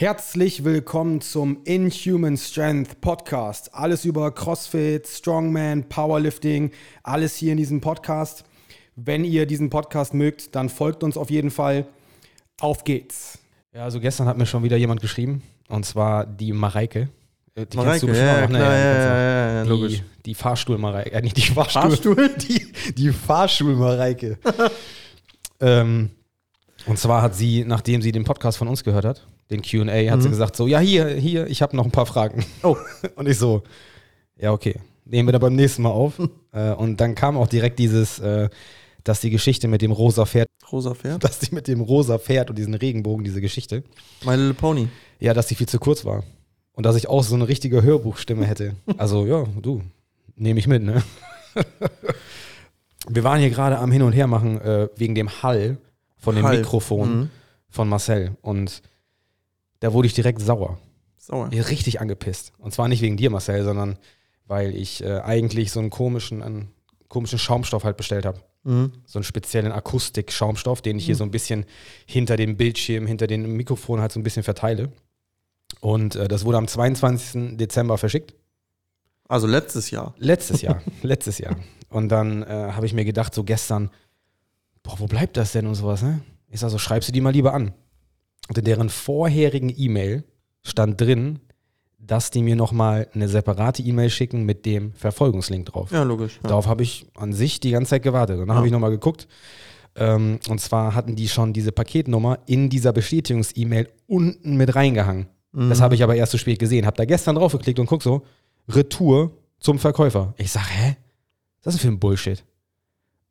Herzlich 0.00 0.64
willkommen 0.64 1.20
zum 1.20 1.58
Inhuman 1.64 2.38
Strength 2.38 3.02
Podcast. 3.02 3.74
Alles 3.74 4.06
über 4.06 4.30
CrossFit, 4.34 5.06
Strongman, 5.06 5.90
Powerlifting, 5.90 6.70
alles 7.02 7.36
hier 7.36 7.52
in 7.52 7.58
diesem 7.58 7.82
Podcast. 7.82 8.44
Wenn 8.96 9.24
ihr 9.24 9.44
diesen 9.44 9.68
Podcast 9.68 10.14
mögt, 10.14 10.54
dann 10.54 10.70
folgt 10.70 11.04
uns 11.04 11.18
auf 11.18 11.28
jeden 11.28 11.50
Fall. 11.50 11.84
Auf 12.62 12.84
geht's. 12.84 13.40
Ja, 13.74 13.84
also 13.84 14.00
gestern 14.00 14.26
hat 14.26 14.38
mir 14.38 14.46
schon 14.46 14.62
wieder 14.62 14.78
jemand 14.78 15.02
geschrieben, 15.02 15.42
und 15.68 15.84
zwar 15.84 16.24
die 16.24 16.54
Mareike. 16.54 17.10
Äh, 17.54 17.66
Die 17.66 17.76
Mareike, 17.76 18.06
bestimmt 18.06 18.26
ja, 18.26 18.36
auch, 18.44 18.48
ne? 18.48 18.56
klar, 18.56 18.74
ja, 18.74 18.92
kennst 18.92 19.04
du. 19.04 19.10
ja, 19.10 19.20
ja, 19.20 19.52
ja, 19.52 19.62
die, 19.64 19.68
logisch. 19.68 20.02
Die 20.24 20.34
Fahrstuhl-Mareike. 20.34 21.12
Äh, 21.12 21.20
nicht 21.20 21.36
die 21.36 21.42
Fahrstuhl. 21.42 21.82
Fahrstuhl? 21.82 22.30
Die, 22.48 22.72
die 22.94 23.12
Fahrstuhl-Mareike. 23.12 24.38
ähm, 25.60 26.08
und 26.86 26.98
zwar 26.98 27.20
hat 27.20 27.34
sie, 27.34 27.66
nachdem 27.66 28.00
sie 28.00 28.12
den 28.12 28.24
Podcast 28.24 28.56
von 28.56 28.66
uns 28.66 28.82
gehört 28.82 29.04
hat, 29.04 29.26
den 29.50 29.62
QA, 29.62 30.10
hat 30.10 30.22
sie 30.22 30.28
gesagt: 30.30 30.56
So, 30.56 30.66
ja, 30.66 30.78
hier, 30.78 31.08
hier, 31.08 31.46
ich 31.48 31.62
habe 31.62 31.76
noch 31.76 31.84
ein 31.84 31.90
paar 31.90 32.06
Fragen. 32.06 32.44
Oh. 32.62 32.76
Und 33.16 33.28
ich 33.28 33.38
so: 33.38 33.62
Ja, 34.38 34.52
okay. 34.52 34.76
Nehmen 35.04 35.28
wir 35.28 35.32
da 35.32 35.38
beim 35.38 35.56
nächsten 35.56 35.82
Mal 35.82 35.90
auf. 35.90 36.20
äh, 36.52 36.70
und 36.72 37.00
dann 37.00 37.16
kam 37.16 37.36
auch 37.36 37.48
direkt 37.48 37.78
dieses, 37.80 38.20
äh, 38.20 38.48
dass 39.02 39.20
die 39.20 39.30
Geschichte 39.30 39.66
mit 39.66 39.82
dem 39.82 39.90
rosa 39.90 40.24
Pferd, 40.24 40.46
Rosa 40.70 40.94
Pferd? 40.94 41.24
dass 41.24 41.40
die 41.40 41.52
mit 41.52 41.66
dem 41.66 41.80
rosa 41.80 42.18
Pferd 42.18 42.48
und 42.50 42.56
diesen 42.56 42.74
Regenbogen, 42.74 43.24
diese 43.24 43.40
Geschichte, 43.40 43.82
My 44.24 44.36
Little 44.36 44.54
Pony. 44.54 44.88
ja, 45.18 45.34
dass 45.34 45.46
die 45.48 45.56
viel 45.56 45.68
zu 45.68 45.80
kurz 45.80 46.04
war. 46.04 46.22
Und 46.74 46.86
dass 46.86 46.94
ich 46.94 47.08
auch 47.08 47.24
so 47.24 47.34
eine 47.34 47.48
richtige 47.48 47.82
Hörbuchstimme 47.82 48.46
hätte. 48.46 48.76
Also, 48.98 49.26
ja, 49.26 49.44
du, 49.60 49.82
nehme 50.36 50.60
ich 50.60 50.68
mit, 50.68 50.82
ne? 50.84 51.02
Wir 53.08 53.24
waren 53.24 53.40
hier 53.40 53.50
gerade 53.50 53.78
am 53.78 53.90
Hin 53.90 54.02
und 54.02 54.12
Her 54.12 54.26
machen 54.26 54.60
äh, 54.60 54.88
wegen 54.96 55.14
dem 55.14 55.42
Hall 55.42 55.78
von 56.18 56.36
dem 56.36 56.44
Hall. 56.46 56.58
Mikrofon 56.58 57.20
Mhm. 57.20 57.30
von 57.68 57.88
Marcel. 57.88 58.36
Und 58.42 58.82
da 59.80 59.92
wurde 59.92 60.06
ich 60.06 60.14
direkt 60.14 60.40
sauer. 60.40 60.78
Sauer. 61.18 61.50
Richtig 61.50 62.00
angepisst. 62.00 62.52
Und 62.58 62.72
zwar 62.72 62.88
nicht 62.88 63.02
wegen 63.02 63.16
dir, 63.16 63.30
Marcel, 63.30 63.64
sondern 63.64 63.98
weil 64.46 64.74
ich 64.74 65.02
äh, 65.04 65.20
eigentlich 65.20 65.70
so 65.70 65.80
einen 65.80 65.90
komischen, 65.90 66.42
einen 66.42 66.70
komischen 67.08 67.38
Schaumstoff 67.38 67.84
halt 67.84 67.96
bestellt 67.96 68.24
habe. 68.24 68.40
Mhm. 68.64 68.92
So 69.06 69.18
einen 69.18 69.24
speziellen 69.24 69.72
Akustik-Schaumstoff, 69.72 70.82
den 70.82 70.98
ich 70.98 71.06
hier 71.06 71.16
so 71.16 71.24
ein 71.24 71.30
bisschen 71.30 71.64
hinter 72.06 72.36
dem 72.36 72.56
Bildschirm, 72.56 73.06
hinter 73.06 73.26
dem 73.26 73.56
Mikrofon 73.56 74.00
halt 74.00 74.12
so 74.12 74.20
ein 74.20 74.22
bisschen 74.22 74.42
verteile. 74.42 74.90
Und 75.80 76.16
äh, 76.16 76.28
das 76.28 76.44
wurde 76.44 76.58
am 76.58 76.68
22. 76.68 77.56
Dezember 77.56 77.96
verschickt. 77.96 78.34
Also 79.28 79.46
letztes 79.46 79.90
Jahr. 79.90 80.14
Letztes 80.18 80.62
Jahr. 80.62 80.82
letztes 81.02 81.38
Jahr. 81.38 81.56
Und 81.88 82.08
dann 82.08 82.42
äh, 82.42 82.46
habe 82.72 82.86
ich 82.86 82.92
mir 82.92 83.04
gedacht, 83.04 83.34
so 83.34 83.44
gestern, 83.44 83.90
boah, 84.82 84.98
wo 84.98 85.06
bleibt 85.06 85.36
das 85.36 85.52
denn 85.52 85.66
und 85.66 85.74
sowas, 85.74 86.02
ne? 86.02 86.20
Ich 86.48 86.60
sag 86.60 86.70
so, 86.70 86.78
schreibst 86.78 87.08
du 87.08 87.12
die 87.12 87.20
mal 87.20 87.30
lieber 87.30 87.54
an. 87.54 87.72
Und 88.48 88.58
in 88.58 88.64
deren 88.64 88.88
vorherigen 88.88 89.72
E-Mail 89.76 90.24
stand 90.62 91.00
drin, 91.00 91.38
dass 91.98 92.30
die 92.30 92.42
mir 92.42 92.56
nochmal 92.56 93.08
eine 93.14 93.28
separate 93.28 93.82
E-Mail 93.82 94.10
schicken 94.10 94.44
mit 94.44 94.66
dem 94.66 94.92
Verfolgungslink 94.94 95.66
drauf. 95.66 95.92
Ja, 95.92 96.02
logisch. 96.02 96.40
Ja. 96.42 96.48
Darauf 96.48 96.66
habe 96.66 96.82
ich 96.82 97.06
an 97.14 97.32
sich 97.32 97.60
die 97.60 97.70
ganze 97.70 97.90
Zeit 97.90 98.02
gewartet. 98.02 98.38
Und 98.40 98.48
dann 98.48 98.56
habe 98.56 98.66
Ja. 98.66 98.68
ich 98.68 98.72
nochmal 98.72 98.90
geguckt. 98.90 99.28
Ähm, 99.96 100.38
und 100.48 100.60
zwar 100.60 100.94
hatten 100.94 101.14
die 101.16 101.28
schon 101.28 101.52
diese 101.52 101.72
Paketnummer 101.72 102.38
in 102.46 102.70
dieser 102.70 102.92
Bestätigungs-E-Mail 102.92 103.88
unten 104.06 104.56
mit 104.56 104.74
reingehangen. 104.74 105.26
Mhm. 105.52 105.68
Das 105.68 105.80
habe 105.80 105.94
ich 105.94 106.02
aber 106.02 106.14
erst 106.16 106.32
zu 106.32 106.38
spät 106.38 106.58
gesehen. 106.58 106.86
Habe 106.86 106.96
da 106.96 107.04
gestern 107.04 107.36
drauf 107.36 107.52
geklickt 107.52 107.78
und 107.78 107.86
guck 107.86 108.02
so, 108.02 108.22
Retour 108.68 109.32
zum 109.58 109.78
Verkäufer. 109.78 110.34
Ich 110.38 110.50
sag, 110.52 110.62
hä? 110.68 110.96
Was 111.62 111.74
ist 111.74 111.80
das 111.80 111.82
für 111.82 111.88
ein 111.88 111.98
Bullshit? 111.98 112.44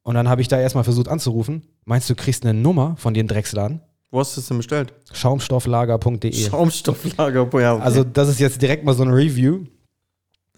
Und 0.03 0.15
dann 0.15 0.29
habe 0.29 0.41
ich 0.41 0.47
da 0.47 0.59
erstmal 0.59 0.83
versucht 0.83 1.07
anzurufen. 1.07 1.63
Meinst 1.85 2.09
du, 2.09 2.15
kriegst 2.15 2.45
eine 2.45 2.53
Nummer 2.59 2.95
von 2.97 3.13
den 3.13 3.27
Drecksladen? 3.27 3.81
Wo 4.11 4.19
hast 4.19 4.35
du 4.35 4.41
es 4.41 4.47
denn 4.47 4.57
bestellt? 4.57 4.93
Schaumstofflager.de. 5.13 6.33
Schaumstofflager. 6.33 7.47
Ja, 7.59 7.73
okay. 7.73 7.83
Also, 7.83 8.03
das 8.03 8.29
ist 8.29 8.39
jetzt 8.39 8.61
direkt 8.61 8.83
mal 8.83 8.93
so 8.93 9.03
ein 9.03 9.11
Review. 9.11 9.65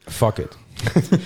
Fuck 0.07 0.39
it. 0.39 0.49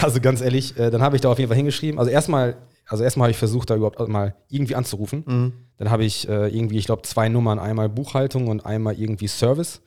Also 0.00 0.18
ganz 0.18 0.40
ehrlich, 0.40 0.78
äh, 0.78 0.90
dann 0.90 1.02
habe 1.02 1.16
ich 1.16 1.20
da 1.20 1.30
auf 1.30 1.38
jeden 1.38 1.48
Fall 1.48 1.56
hingeschrieben. 1.56 1.98
Also 1.98 2.10
erstmal, 2.10 2.56
also 2.86 3.04
erstmal 3.04 3.26
habe 3.26 3.32
ich 3.32 3.36
versucht, 3.36 3.68
da 3.68 3.76
überhaupt 3.76 3.98
mal 4.08 4.34
irgendwie 4.48 4.74
anzurufen. 4.74 5.24
Mhm. 5.26 5.52
Dann 5.76 5.90
habe 5.90 6.04
ich 6.04 6.26
äh, 6.26 6.48
irgendwie, 6.48 6.78
ich 6.78 6.86
glaube, 6.86 7.02
zwei 7.02 7.28
Nummern, 7.28 7.58
einmal 7.58 7.90
Buchhaltung 7.90 8.48
und 8.48 8.64
einmal 8.64 8.98
irgendwie 8.98 9.28
Service. 9.28 9.82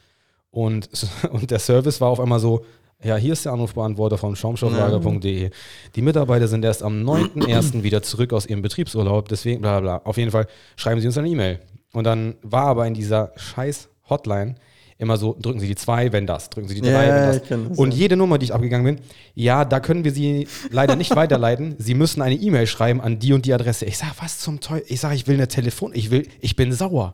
Und, 0.51 0.89
und 1.31 1.49
der 1.49 1.57
Service 1.57 1.99
war 1.99 2.09
auf 2.09 2.19
einmal 2.19 2.39
so, 2.39 2.63
ja, 3.03 3.15
hier 3.15 3.33
ist 3.33 3.45
der 3.45 3.53
Anrufbeantworter 3.53 4.17
von 4.17 4.35
schaumstofflager.de. 4.35 5.51
Die 5.95 6.01
Mitarbeiter 6.01 6.47
sind 6.47 6.65
erst 6.65 6.83
am 6.83 7.03
9.1. 7.03 7.83
wieder 7.83 8.01
zurück 8.01 8.33
aus 8.33 8.45
ihrem 8.45 8.61
Betriebsurlaub, 8.61 9.29
deswegen 9.29 9.61
bla 9.61 9.79
bla. 9.79 9.97
bla. 9.99 10.05
Auf 10.09 10.17
jeden 10.17 10.31
Fall 10.31 10.47
schreiben 10.75 10.99
Sie 10.99 11.07
uns 11.07 11.17
eine 11.17 11.27
E-Mail. 11.29 11.59
Und 11.93 12.03
dann 12.05 12.35
war 12.41 12.65
aber 12.65 12.87
in 12.87 12.93
dieser 12.93 13.31
scheiß 13.35 13.89
Hotline 14.09 14.55
immer 14.99 15.17
so, 15.17 15.37
drücken 15.39 15.59
Sie 15.59 15.67
die 15.67 15.75
zwei, 15.75 16.11
wenn 16.11 16.25
das, 16.25 16.49
drücken 16.49 16.67
Sie 16.67 16.75
die 16.75 16.81
drei, 16.81 17.05
Ja, 17.07 17.15
wenn 17.15 17.39
das. 17.39 17.41
das, 17.69 17.77
und 17.77 17.91
ja. 17.93 17.99
jede 17.99 18.17
Nummer, 18.17 18.39
die 18.39 18.45
ich 18.45 18.53
abgegangen 18.53 18.83
bin, 18.95 19.05
ja, 19.35 19.63
da 19.63 19.79
können 19.79 20.03
wir 20.03 20.11
Sie 20.11 20.47
leider 20.71 20.95
nicht 20.95 21.15
weiterleiten. 21.15 21.75
Sie 21.77 21.93
müssen 21.93 22.21
eine 22.23 22.33
E-Mail 22.35 22.65
schreiben 22.65 22.99
an 22.99 23.19
die 23.19 23.33
und 23.33 23.45
die 23.45 23.53
Adresse. 23.53 23.85
Ich 23.85 23.97
sag, 23.99 24.13
was 24.19 24.39
zum 24.39 24.59
Teufel? 24.59 24.85
Ich 24.87 24.99
sag, 24.99 25.13
ich 25.13 25.27
will 25.27 25.35
eine 25.35 25.47
Telefon, 25.47 25.91
ich 25.93 26.09
will, 26.09 26.27
ich 26.41 26.55
bin 26.55 26.73
sauer. 26.73 27.13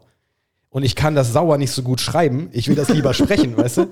Und 0.69 0.83
ich 0.83 0.95
kann 0.95 1.13
das 1.13 1.33
sauer 1.33 1.57
nicht 1.57 1.71
so 1.71 1.83
gut 1.83 1.99
schreiben. 2.01 2.49
Ich 2.53 2.67
will 2.69 2.75
das 2.75 2.89
lieber 2.89 3.13
sprechen, 3.13 3.55
weißt 3.57 3.77
du? 3.79 3.87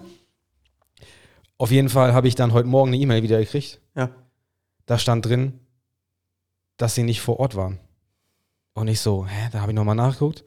Auf 1.61 1.69
jeden 1.69 1.89
Fall 1.89 2.11
habe 2.15 2.27
ich 2.27 2.33
dann 2.33 2.53
heute 2.53 2.67
Morgen 2.67 2.89
eine 2.89 2.97
E-Mail 2.97 3.21
wieder 3.21 3.37
gekriegt. 3.39 3.79
Ja. 3.95 4.09
Da 4.87 4.97
stand 4.97 5.27
drin, 5.27 5.59
dass 6.77 6.95
sie 6.95 7.03
nicht 7.03 7.21
vor 7.21 7.39
Ort 7.39 7.55
waren. 7.55 7.77
Und 8.73 8.87
ich 8.87 8.99
so, 8.99 9.27
hä, 9.27 9.49
da 9.51 9.61
habe 9.61 9.71
ich 9.71 9.75
nochmal 9.75 9.93
nachgeguckt. 9.95 10.43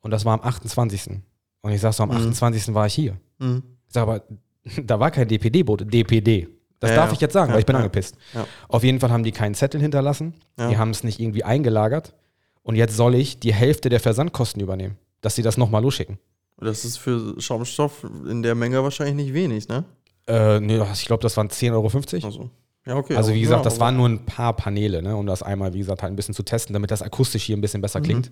Und 0.00 0.10
das 0.10 0.26
war 0.26 0.34
am 0.34 0.46
28. 0.46 1.20
Und 1.62 1.72
ich 1.72 1.80
sag 1.80 1.94
so, 1.94 2.02
am 2.02 2.10
Mhm. 2.10 2.16
28. 2.16 2.74
war 2.74 2.86
ich 2.86 2.92
hier. 2.92 3.16
Mhm. 3.38 3.62
Ich 3.86 3.94
sag 3.94 4.02
aber, 4.02 4.22
da 4.84 5.00
war 5.00 5.10
kein 5.10 5.26
DPD-Bote, 5.26 5.86
DPD. 5.86 6.48
Das 6.80 6.90
Ja, 6.90 6.96
darf 6.96 7.08
ja. 7.08 7.12
ich 7.14 7.20
jetzt 7.22 7.32
sagen, 7.32 7.48
Ja, 7.48 7.54
weil 7.54 7.60
ich 7.60 7.66
bin 7.66 7.74
angepisst. 7.76 8.18
Ja. 8.34 8.46
Auf 8.68 8.84
jeden 8.84 9.00
Fall 9.00 9.10
haben 9.10 9.24
die 9.24 9.32
keinen 9.32 9.54
Zettel 9.54 9.80
hinterlassen. 9.80 10.34
Ja. 10.58 10.68
Die 10.68 10.76
haben 10.76 10.90
es 10.90 11.02
nicht 11.02 11.18
irgendwie 11.18 11.44
eingelagert. 11.44 12.14
Und 12.62 12.76
jetzt 12.76 12.94
soll 12.94 13.14
ich 13.14 13.40
die 13.40 13.54
Hälfte 13.54 13.88
der 13.88 14.00
Versandkosten 14.00 14.60
übernehmen, 14.62 14.98
dass 15.22 15.34
sie 15.34 15.42
das 15.42 15.56
nochmal 15.56 15.80
losschicken. 15.82 16.18
Das 16.60 16.84
ist 16.84 16.98
für 16.98 17.40
Schaumstoff 17.40 18.04
in 18.28 18.42
der 18.42 18.54
Menge 18.54 18.82
wahrscheinlich 18.82 19.14
nicht 19.26 19.32
wenig, 19.34 19.68
ne? 19.68 19.84
Äh, 20.28 20.60
nee, 20.60 20.80
ich 20.92 21.06
glaube, 21.06 21.22
das 21.22 21.36
waren 21.36 21.48
10,50 21.48 21.72
Euro. 21.72 22.26
Also. 22.26 22.50
Ja, 22.86 22.96
okay. 22.96 23.16
Also 23.16 23.34
wie 23.34 23.40
gesagt, 23.40 23.60
ja, 23.60 23.64
das 23.64 23.80
waren 23.80 23.96
nur 23.96 24.08
ein 24.08 24.24
paar 24.24 24.54
Paneele, 24.54 25.02
ne, 25.02 25.16
um 25.16 25.26
das 25.26 25.42
einmal, 25.42 25.74
wie 25.74 25.78
gesagt, 25.78 26.02
halt 26.02 26.12
ein 26.12 26.16
bisschen 26.16 26.34
zu 26.34 26.42
testen, 26.42 26.72
damit 26.72 26.90
das 26.90 27.02
akustisch 27.02 27.42
hier 27.44 27.56
ein 27.56 27.60
bisschen 27.60 27.80
Mhm. 27.80 27.82
besser 27.82 28.00
klingt. 28.00 28.30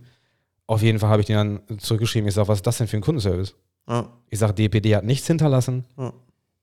Auf 0.67 0.83
jeden 0.83 0.99
Fall 0.99 1.11
habe 1.11 1.21
ich 1.21 1.27
den 1.27 1.37
dann 1.69 1.79
zurückgeschrieben. 1.79 2.29
Ich 2.29 2.35
sage, 2.35 2.49
was 2.49 2.59
ist 2.59 2.67
das 2.67 2.79
denn 2.79 2.87
für 2.89 2.97
ein 2.97 3.03
Kundenservice? 3.03 3.55
Ja. 3.89 4.09
Ich 4.31 4.39
sage, 4.39 4.55
DPD 4.55 4.97
hat 4.97 5.05
nichts 5.05 5.27
hinterlassen. 5.27 5.85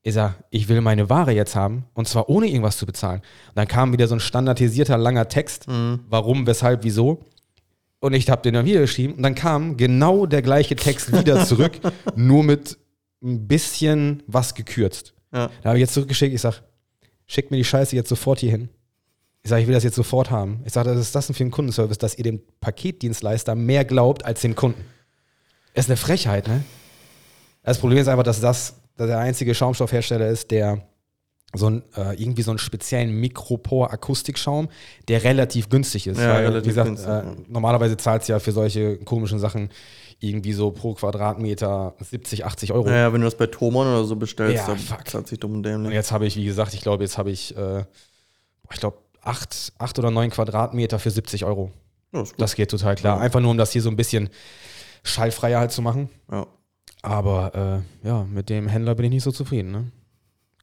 Ich 0.02 0.12
sage, 0.12 0.34
ich 0.50 0.68
will 0.68 0.80
meine 0.82 1.08
Ware 1.08 1.32
jetzt 1.32 1.56
haben 1.56 1.84
und 1.94 2.06
zwar 2.06 2.28
ohne 2.28 2.46
irgendwas 2.46 2.76
zu 2.76 2.84
bezahlen. 2.84 3.20
Und 3.48 3.56
dann 3.56 3.66
kam 3.66 3.92
wieder 3.92 4.06
so 4.06 4.14
ein 4.14 4.20
standardisierter 4.20 4.98
langer 4.98 5.28
Text. 5.28 5.66
Mhm. 5.68 6.00
Warum, 6.10 6.46
weshalb, 6.46 6.84
wieso. 6.84 7.24
Und 8.00 8.12
ich 8.12 8.28
habe 8.28 8.42
den 8.42 8.52
dann 8.52 8.66
wieder 8.66 8.80
geschrieben 8.80 9.14
und 9.14 9.22
dann 9.22 9.34
kam 9.34 9.78
genau 9.78 10.26
der 10.26 10.42
gleiche 10.42 10.76
Text 10.76 11.10
wieder 11.16 11.46
zurück, 11.46 11.72
nur 12.16 12.42
mit 12.44 12.76
ein 13.22 13.48
bisschen 13.48 14.22
was 14.26 14.54
gekürzt. 14.54 15.13
Ja. 15.34 15.50
Da 15.62 15.68
habe 15.68 15.78
ich 15.78 15.82
jetzt 15.82 15.94
zurückgeschickt, 15.94 16.34
ich 16.34 16.40
sage, 16.40 16.56
schickt 17.26 17.50
mir 17.50 17.56
die 17.56 17.64
Scheiße 17.64 17.94
jetzt 17.96 18.08
sofort 18.08 18.38
hier 18.38 18.52
hin. 18.52 18.68
Ich 19.42 19.50
sage, 19.50 19.60
ich 19.62 19.68
will 19.68 19.74
das 19.74 19.84
jetzt 19.84 19.96
sofort 19.96 20.30
haben. 20.30 20.62
Ich 20.64 20.72
sage, 20.72 20.90
was 20.90 20.98
ist 20.98 21.14
das 21.14 21.26
denn 21.26 21.34
für 21.34 21.44
ein 21.44 21.50
Kundenservice, 21.50 21.98
dass 21.98 22.16
ihr 22.16 22.24
dem 22.24 22.40
Paketdienstleister 22.60 23.54
mehr 23.54 23.84
glaubt 23.84 24.24
als 24.24 24.40
den 24.40 24.54
Kunden? 24.54 24.82
Das 25.74 25.86
ist 25.86 25.90
eine 25.90 25.98
Frechheit, 25.98 26.48
ne? 26.48 26.64
Das 27.62 27.78
Problem 27.78 27.98
ist 27.98 28.08
einfach, 28.08 28.22
dass 28.22 28.40
das 28.40 28.76
der 28.98 29.18
einzige 29.18 29.54
Schaumstoffhersteller 29.54 30.28
ist, 30.28 30.50
der 30.50 30.86
so 31.54 31.68
ein, 31.70 31.82
äh, 31.96 32.20
irgendwie 32.20 32.42
so 32.42 32.50
einen 32.50 32.58
speziellen 32.58 33.12
Mikropor-Akustikschaum, 33.20 34.68
der 35.08 35.24
relativ 35.24 35.68
günstig 35.68 36.06
ist. 36.06 36.18
Ja, 36.18 36.34
Weil, 36.34 36.46
relativ 36.46 36.64
wie 36.64 36.68
gesagt, 36.68 36.88
günstig, 36.88 37.08
äh, 37.08 37.22
normalerweise 37.48 37.96
zahlt 37.96 38.22
es 38.22 38.28
ja 38.28 38.38
für 38.38 38.52
solche 38.52 38.96
komischen 38.98 39.38
Sachen 39.38 39.70
irgendwie 40.20 40.52
so 40.52 40.70
pro 40.70 40.94
Quadratmeter 40.94 41.94
70, 42.00 42.44
80 42.44 42.72
Euro. 42.72 42.88
Naja, 42.88 43.12
wenn 43.12 43.20
du 43.20 43.26
das 43.26 43.36
bei 43.36 43.46
Thomann 43.46 43.86
oder 43.88 44.04
so 44.04 44.16
bestellst, 44.16 44.56
Ja, 44.56 44.66
dann 44.66 44.78
fuck. 44.78 45.06
zahlt 45.08 45.28
sich 45.28 45.38
dumm 45.40 45.52
und 45.52 45.56
Und 45.58 45.62
dämlich. 45.64 45.92
jetzt 45.92 46.12
habe 46.12 46.26
ich, 46.26 46.36
wie 46.36 46.44
gesagt, 46.44 46.72
ich 46.74 46.80
glaube, 46.80 47.02
jetzt 47.04 47.18
habe 47.18 47.30
ich, 47.30 47.56
äh, 47.56 47.84
ich 48.72 48.80
glaube, 48.80 48.98
acht, 49.22 49.72
acht 49.78 49.98
oder 49.98 50.10
neun 50.10 50.30
Quadratmeter 50.30 50.98
für 50.98 51.10
70 51.10 51.44
Euro. 51.44 51.70
Gut. 52.12 52.32
Das 52.38 52.54
geht 52.54 52.70
total 52.70 52.94
klar. 52.94 53.16
Ja. 53.16 53.22
Einfach 53.22 53.40
nur, 53.40 53.50
um 53.50 53.58
das 53.58 53.72
hier 53.72 53.82
so 53.82 53.90
ein 53.90 53.96
bisschen 53.96 54.28
schallfreier 55.02 55.58
halt 55.60 55.72
zu 55.72 55.82
machen. 55.82 56.08
ja. 56.30 56.46
Aber 57.02 57.82
äh, 58.02 58.06
ja, 58.08 58.24
mit 58.24 58.48
dem 58.48 58.66
Händler 58.66 58.94
bin 58.94 59.04
ich 59.04 59.10
nicht 59.10 59.24
so 59.24 59.30
zufrieden. 59.30 59.70
Ne? 59.72 59.84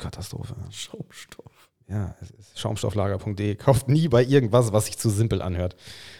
Katastrophe. 0.02 0.56
Schaumstoff. 0.72 1.52
Ja, 1.88 2.16
schaumstofflager.de. 2.56 3.56
Kauft 3.56 3.90
nie 3.90 4.08
bei 4.08 4.24
irgendwas, 4.24 4.72
was 4.72 4.86
sich 4.86 4.98
zu 4.98 5.10
simpel 5.10 5.42
anhört. 5.42 5.76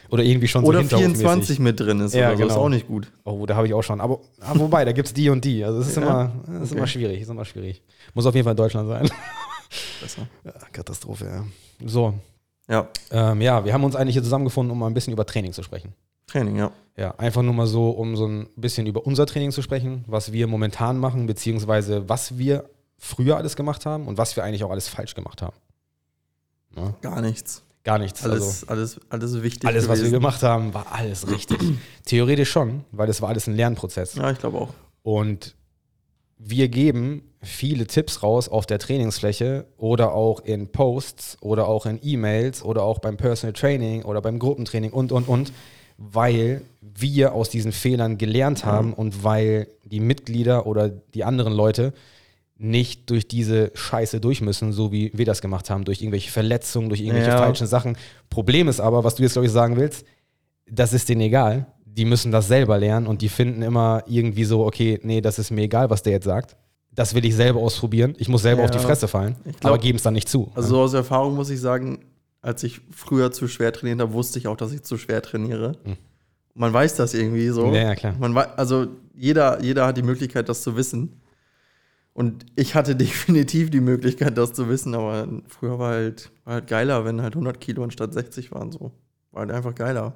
Oder 0.10 0.24
irgendwie 0.24 0.48
schon 0.50 0.66
Oder 0.66 0.80
so 0.80 0.98
hinterhofmäßig. 0.98 1.20
24 1.20 1.60
mit 1.60 1.80
drin 1.80 2.02
ist 2.02 2.14
Ja, 2.14 2.28
oder 2.30 2.38
so, 2.38 2.44
ist 2.44 2.50
genau. 2.50 2.62
auch 2.66 2.70
nicht 2.70 2.88
gut. 2.88 3.12
Oh, 3.24 3.46
da 3.46 3.56
habe 3.56 3.68
ich 3.68 3.74
auch 3.74 3.82
schon. 3.82 4.02
Aber, 4.02 4.20
aber 4.42 4.60
wobei, 4.60 4.84
da 4.84 4.92
gibt 4.92 5.08
es 5.08 5.14
die 5.14 5.30
und 5.30 5.46
die. 5.46 5.64
Also 5.64 5.80
es 5.80 5.88
ist, 5.90 5.96
Ja? 5.98 6.02
immer, 6.04 6.32
es 6.58 6.62
ist 6.64 6.72
Okay. 6.72 6.78
immer 6.78 6.88
schwierig. 6.88 7.22
Ist 7.22 7.30
immer 7.30 7.46
schwierig. 7.46 7.82
Muss 8.14 8.26
auf 8.26 8.36
jeden 8.36 8.44
Fall 8.44 8.52
in 8.52 8.58
Deutschland 8.58 8.90
sein. 8.90 9.10
Besser. 10.02 10.28
Ja, 10.44 10.52
Katastrophe, 10.74 11.26
ja. 11.26 11.46
So, 11.88 12.14
Ja. 12.70 12.90
ähm, 13.12 13.40
ja, 13.42 13.64
wir 13.64 13.72
haben 13.74 13.86
uns 13.86 13.96
eigentlich 13.96 14.16
hier 14.16 14.24
zusammengefunden, 14.24 14.72
um 14.72 14.80
mal 14.80 14.88
ein 14.88 14.94
bisschen 14.94 15.14
über 15.14 15.26
Training 15.26 15.54
zu 15.54 15.64
sprechen. 15.64 15.94
Training, 16.28 16.58
ja. 16.58 16.72
Ja, 16.98 17.12
einfach 17.18 17.42
nur 17.42 17.54
mal 17.54 17.68
so, 17.68 17.92
um 17.92 18.18
so 18.18 18.26
ein 18.28 18.48
bisschen 18.58 18.88
über 18.88 19.06
unser 19.06 19.26
Training 19.26 19.52
zu 19.52 19.62
sprechen, 19.62 20.04
was 20.08 20.34
wir 20.34 20.48
momentan 20.48 20.98
machen, 20.98 21.26
beziehungsweise 21.28 22.10
was 22.10 22.38
wir 22.38 22.70
früher 23.04 23.36
alles 23.36 23.56
gemacht 23.56 23.86
haben 23.88 24.08
und 24.08 24.20
was 24.20 24.36
wir 24.36 24.44
eigentlich 24.44 24.64
auch 24.64 24.70
alles 24.70 24.88
falsch 24.88 25.16
gemacht 25.16 25.42
haben. 25.42 25.58
Ja? 26.78 26.94
Gar 27.02 27.22
nichts. 27.22 27.64
Gar 27.84 27.98
nichts. 27.98 28.24
Alles, 28.24 28.44
also, 28.44 28.68
alles, 28.68 29.00
alles 29.10 29.42
wichtig. 29.42 29.68
Alles, 29.68 29.86
gewesen. 29.86 30.04
was 30.04 30.12
wir 30.12 30.20
gemacht 30.20 30.44
haben, 30.44 30.72
war 30.76 30.86
alles 30.92 31.28
richtig. 31.28 31.58
Theoretisch 32.06 32.52
schon, 32.52 32.86
weil 32.92 33.08
das 33.08 33.20
war 33.22 33.30
alles 33.30 33.48
ein 33.48 33.56
Lernprozess. 33.56 34.16
Ja, 34.16 34.30
ich 34.30 34.38
glaube 34.38 34.60
auch. 34.60 34.70
Und 35.02 35.56
wir 36.38 36.70
geben 36.70 37.24
viele 37.42 37.88
Tipps 37.88 38.22
raus 38.22 38.48
auf 38.48 38.68
der 38.68 38.78
Trainingsfläche 38.78 39.66
oder 39.78 40.14
auch 40.14 40.40
in 40.42 40.72
Posts 40.72 41.40
oder 41.42 41.68
auch 41.68 41.88
in 41.88 42.00
E-Mails 42.04 42.64
oder 42.64 42.84
auch 42.84 43.00
beim 43.00 43.18
Personal 43.18 43.54
Training 43.54 44.04
oder 44.04 44.22
beim 44.22 44.38
Gruppentraining 44.38 44.92
und, 44.92 45.12
und, 45.12 45.28
und, 45.28 45.52
weil 45.98 46.62
wir 46.82 47.34
aus 47.34 47.50
diesen 47.50 47.72
Fehlern 47.72 48.20
gelernt 48.20 48.64
haben 48.64 48.90
mhm. 48.90 48.94
und 48.94 49.24
weil 49.24 49.70
die 49.86 50.00
Mitglieder 50.00 50.68
oder 50.68 50.90
die 50.90 51.24
anderen 51.24 51.54
Leute 51.54 51.94
nicht 52.62 53.10
durch 53.10 53.28
diese 53.28 53.72
Scheiße 53.74 54.20
durch 54.20 54.42
müssen, 54.42 54.72
so 54.72 54.92
wie 54.92 55.12
wir 55.16 55.26
das 55.26 55.42
gemacht 55.42 55.70
haben, 55.70 55.84
durch 55.84 56.02
irgendwelche 56.02 56.30
Verletzungen, 56.30 56.90
durch 56.90 57.02
irgendwelche 57.02 57.32
ja. 57.32 57.38
falschen 57.38 57.66
Sachen. 57.66 57.98
Problem 58.30 58.68
ist 58.68 58.80
aber, 58.80 59.04
was 59.04 59.16
du 59.16 59.24
jetzt, 59.24 59.34
glaube 59.34 59.48
ich, 59.48 59.52
sagen 59.52 59.78
willst, 59.78 60.06
das 60.70 60.94
ist 60.94 61.10
denen 61.10 61.22
egal. 61.22 61.66
Die 61.86 62.06
müssen 62.06 62.32
das 62.32 62.48
selber 62.48 62.78
lernen 62.78 63.08
und 63.08 63.22
die 63.22 63.30
finden 63.30 63.64
immer 63.64 64.04
irgendwie 64.08 64.44
so, 64.44 64.66
okay, 64.66 65.00
nee, 65.02 65.22
das 65.22 65.40
ist 65.40 65.52
mir 65.52 65.64
egal, 65.64 65.90
was 65.90 66.04
der 66.04 66.14
jetzt 66.14 66.26
sagt. 66.26 66.56
Das 66.94 67.16
will 67.16 67.26
ich 67.26 67.36
selber 67.36 67.60
ausprobieren. 67.60 68.16
Ich 68.18 68.30
muss 68.30 68.44
selber 68.44 68.62
ja. 68.62 68.66
auf 68.66 68.72
die 68.72 68.80
Fresse 68.80 69.08
fallen, 69.08 69.36
glaub, 69.44 69.74
aber 69.74 69.78
geben 69.80 69.98
es 69.98 70.04
dann 70.04 70.14
nicht 70.14 70.30
zu. 70.30 70.52
Also 70.54 70.76
ja. 70.76 70.84
aus 70.84 70.94
Erfahrung 70.94 71.36
muss 71.36 71.50
ich 71.50 71.60
sagen, 71.60 72.00
als 72.42 72.64
ich 72.64 72.82
früher 72.92 73.32
zu 73.32 73.48
schwer 73.48 73.74
trainiert 73.74 74.00
habe, 74.00 74.14
wusste 74.14 74.40
ich 74.40 74.48
auch, 74.48 74.58
dass 74.58 74.72
ich 74.72 74.84
zu 74.84 74.98
schwer 74.98 75.22
trainiere. 75.22 75.78
Mhm. 75.84 75.98
Man 76.54 76.74
weiß 76.74 76.96
das 76.96 77.14
irgendwie 77.14 77.48
so. 77.50 77.74
Ja, 77.74 77.96
klar. 77.96 78.14
Man 78.20 78.36
also 78.36 78.88
jeder, 79.16 79.62
jeder 79.64 79.88
hat 79.88 79.98
die 79.98 80.04
Möglichkeit, 80.04 80.50
das 80.50 80.62
zu 80.62 80.76
wissen. 80.76 81.21
Und 82.14 82.46
ich 82.56 82.76
hatte 82.76 82.96
definitiv 82.98 83.70
die 83.70 83.82
Möglichkeit, 83.82 84.38
das 84.38 84.54
zu 84.54 84.68
wissen, 84.70 84.96
aber 84.96 85.28
früher 85.48 85.80
war 85.80 85.92
halt, 85.92 86.32
war 86.44 86.56
halt 86.56 86.68
geiler, 86.68 87.06
wenn 87.06 87.22
halt 87.22 87.34
100 87.34 87.60
Kilo 87.60 87.84
anstatt 87.84 88.14
60 88.14 88.52
waren. 88.52 88.72
So. 88.72 88.92
War 89.32 89.42
halt 89.42 89.52
einfach 89.52 89.76
geiler. 89.76 90.14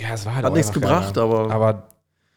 Ja, 0.00 0.14
es 0.14 0.24
war 0.24 0.34
halt 0.34 0.46
Hat 0.46 0.54
nichts 0.54 0.72
gebracht, 0.72 1.14
geiler. 1.14 1.26
aber. 1.26 1.50
Aber 1.52 1.88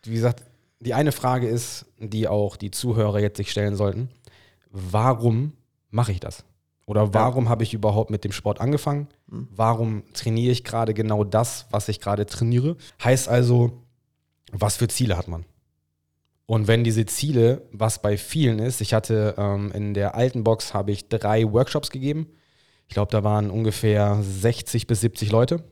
wie 0.04 0.14
gesagt, 0.14 0.44
die 0.80 0.94
eine 0.94 1.12
Frage 1.12 1.48
ist, 1.48 1.86
die 2.00 2.28
auch 2.28 2.58
die 2.58 2.72
Zuhörer 2.72 3.20
jetzt 3.20 3.38
sich 3.38 3.52
stellen 3.52 3.76
sollten: 3.76 4.10
Warum 4.72 5.54
mache 5.90 6.12
ich 6.12 6.20
das? 6.20 6.44
Oder 6.88 7.14
warum 7.14 7.46
ja. 7.46 7.50
habe 7.52 7.64
ich 7.64 7.74
überhaupt 7.74 8.10
mit 8.10 8.24
dem 8.24 8.32
Sport 8.32 8.60
angefangen? 8.60 9.08
Mhm. 9.28 9.48
Warum 9.52 10.04
trainiere 10.14 10.52
ich 10.52 10.64
gerade 10.64 10.94
genau 10.94 11.24
das, 11.24 11.68
was 11.70 11.88
ich 11.88 12.02
gerade 12.02 12.26
trainiere? 12.26 12.76
Heißt 13.02 13.30
also, 13.30 13.84
was 14.52 14.76
für 14.76 14.88
Ziele 14.88 15.18
hat 15.18 15.28
man? 15.28 15.46
Und 16.52 16.68
wenn 16.68 16.84
diese 16.84 17.06
Ziele, 17.06 17.62
was 17.72 18.02
bei 18.02 18.18
vielen 18.18 18.60
ist, 18.60 18.82
ich 18.82 18.94
hatte 18.94 19.36
ähm, 19.38 19.72
in 19.74 19.94
der 19.94 20.16
alten 20.16 20.44
Box 20.44 20.74
habe 20.74 20.92
ich 20.92 21.08
drei 21.08 21.50
Workshops 21.50 21.92
gegeben. 21.92 22.28
Ich 22.90 22.94
glaube, 22.94 23.10
da 23.10 23.24
waren 23.24 23.50
ungefähr 23.50 24.18
60 24.22 24.86
bis 24.86 25.00
70 25.00 25.32
Leute. 25.32 25.64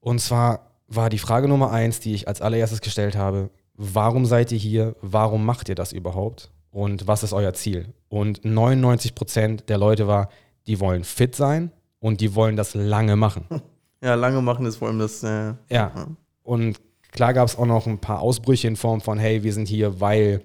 Und 0.00 0.20
zwar 0.20 0.72
war 0.88 1.08
die 1.08 1.20
Frage 1.20 1.46
Nummer 1.46 1.70
eins, 1.70 2.00
die 2.00 2.14
ich 2.14 2.26
als 2.26 2.42
allererstes 2.42 2.80
gestellt 2.80 3.14
habe, 3.14 3.48
warum 3.74 4.26
seid 4.26 4.50
ihr 4.50 4.58
hier? 4.58 4.96
Warum 5.02 5.46
macht 5.46 5.68
ihr 5.68 5.76
das 5.76 5.92
überhaupt? 5.92 6.50
Und 6.72 7.06
was 7.06 7.22
ist 7.22 7.32
euer 7.32 7.52
Ziel? 7.54 7.94
Und 8.08 8.44
99 8.44 9.14
Prozent 9.14 9.68
der 9.68 9.78
Leute 9.78 10.08
war, 10.08 10.30
die 10.66 10.80
wollen 10.80 11.04
fit 11.04 11.36
sein 11.36 11.70
und 12.00 12.20
die 12.20 12.34
wollen 12.34 12.56
das 12.56 12.74
lange 12.74 13.14
machen. 13.14 13.44
Ja, 14.02 14.14
lange 14.14 14.40
machen 14.40 14.64
ist 14.64 14.76
vor 14.76 14.88
allem 14.88 14.98
das. 14.98 15.22
Äh, 15.22 15.28
ja. 15.28 15.54
ja. 15.68 16.06
Und 16.42 16.80
Klar 17.12 17.34
gab 17.34 17.48
es 17.48 17.56
auch 17.56 17.66
noch 17.66 17.86
ein 17.86 17.98
paar 17.98 18.20
Ausbrüche 18.20 18.68
in 18.68 18.76
Form 18.76 19.00
von, 19.00 19.18
hey, 19.18 19.42
wir 19.42 19.52
sind 19.52 19.68
hier, 19.68 20.00
weil 20.00 20.44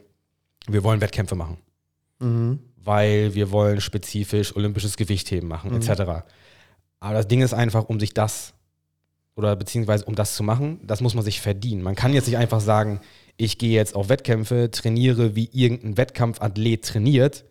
wir 0.68 0.84
wollen 0.84 1.02
Wettkämpfe 1.02 1.36
machen. 1.36 1.58
Mhm. 2.20 2.60
Weil 2.78 3.34
wir 3.34 3.52
wollen 3.52 3.82
spezifisch 3.82 4.56
olympisches 4.56 4.98
Gewichtheben 4.98 5.48
machen, 5.48 5.72
mhm. 5.72 5.78
etc. 5.78 6.24
Aber 7.00 7.14
das 7.14 7.28
Ding 7.28 7.42
ist 7.42 7.54
einfach, 7.54 7.86
um 7.86 8.00
sich 8.00 8.14
das 8.14 8.54
oder 9.36 9.56
beziehungsweise 9.56 10.06
um 10.06 10.16
das 10.16 10.36
zu 10.36 10.44
machen, 10.44 10.80
das 10.84 11.02
muss 11.02 11.14
man 11.14 11.24
sich 11.24 11.42
verdienen. 11.42 11.82
Man 11.82 11.96
kann 11.96 12.14
jetzt 12.14 12.28
nicht 12.28 12.38
einfach 12.38 12.62
sagen, 12.62 13.02
ich 13.36 13.58
gehe 13.58 13.76
jetzt 13.76 13.94
auf 13.94 14.08
Wettkämpfe, 14.08 14.72
trainiere, 14.72 15.36
wie 15.36 15.50
irgendein 15.52 15.98
Wettkampfathlet 15.98 16.86
trainiert, 16.86 17.44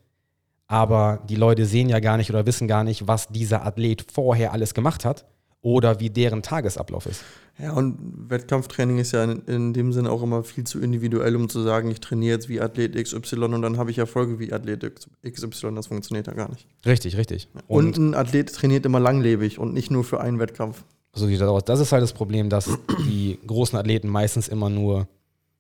aber 0.67 1.23
die 1.29 1.37
Leute 1.37 1.67
sehen 1.67 1.91
ja 1.91 2.01
gar 2.01 2.17
nicht 2.17 2.31
oder 2.31 2.47
wissen 2.47 2.69
gar 2.69 2.85
nicht, 2.85 3.07
was 3.07 3.29
dieser 3.29 3.67
Athlet 3.67 4.11
vorher 4.11 4.53
alles 4.53 4.73
gemacht 4.73 5.05
hat 5.05 5.27
oder 5.65 5.99
wie 5.99 6.11
deren 6.11 6.43
Tagesablauf 6.43 7.07
ist. 7.07 7.25
Ja, 7.59 7.73
und 7.73 7.97
Wettkampftraining 8.29 8.99
ist 8.99 9.13
ja 9.13 9.25
in, 9.25 9.43
in, 9.47 9.73
dem 9.73 9.93
Sinne 9.93 10.11
auch 10.11 10.23
immer 10.23 10.43
viel 10.45 10.65
zu 10.65 10.81
individuell, 10.81 11.37
um 11.37 11.49
zu 11.49 11.63
sagen, 11.63 11.91
ich 11.91 12.01
trainiere 12.01 12.35
jetzt 12.35 12.49
wie 12.49 12.61
Athlet 12.61 12.95
XY 13.03 13.37
und 13.45 13.63
dann 13.63 13.79
habe 13.79 13.91
ich 13.91 13.99
Erfolge 13.99 14.39
wie 14.39 14.53
Athlet 14.53 15.09
XY. 15.27 15.75
Das 15.75 15.87
funktioniert 15.87 16.27
ja 16.27 16.35
gar 16.35 16.51
nicht. 16.51 16.67
Richtig, 16.85 17.17
richtig. 17.17 17.49
Und, 17.67 17.99
und 17.99 18.11
ein 18.11 18.15
Athlet 18.15 18.53
trainiert 18.53 18.85
immer 18.85 19.01
langlebig 19.01 19.59
und 19.59 19.73
nicht 19.73 19.91
nur 19.91 20.05
für 20.05 20.21
einen 20.21 20.39
Wettkampf. 20.39 20.85
So 21.15 21.27
sieht 21.27 21.41
das 21.41 21.49
aus. 21.49 21.65
Das 21.65 21.81
ist 21.81 21.93
halt 21.93 22.03
das 22.03 22.13
Problem, 22.13 22.51
dass 22.51 22.69
die 23.07 23.39
großen 23.47 23.79
Athleten 23.79 24.09
meistens 24.09 24.49
immer 24.49 24.69
nur 24.69 25.09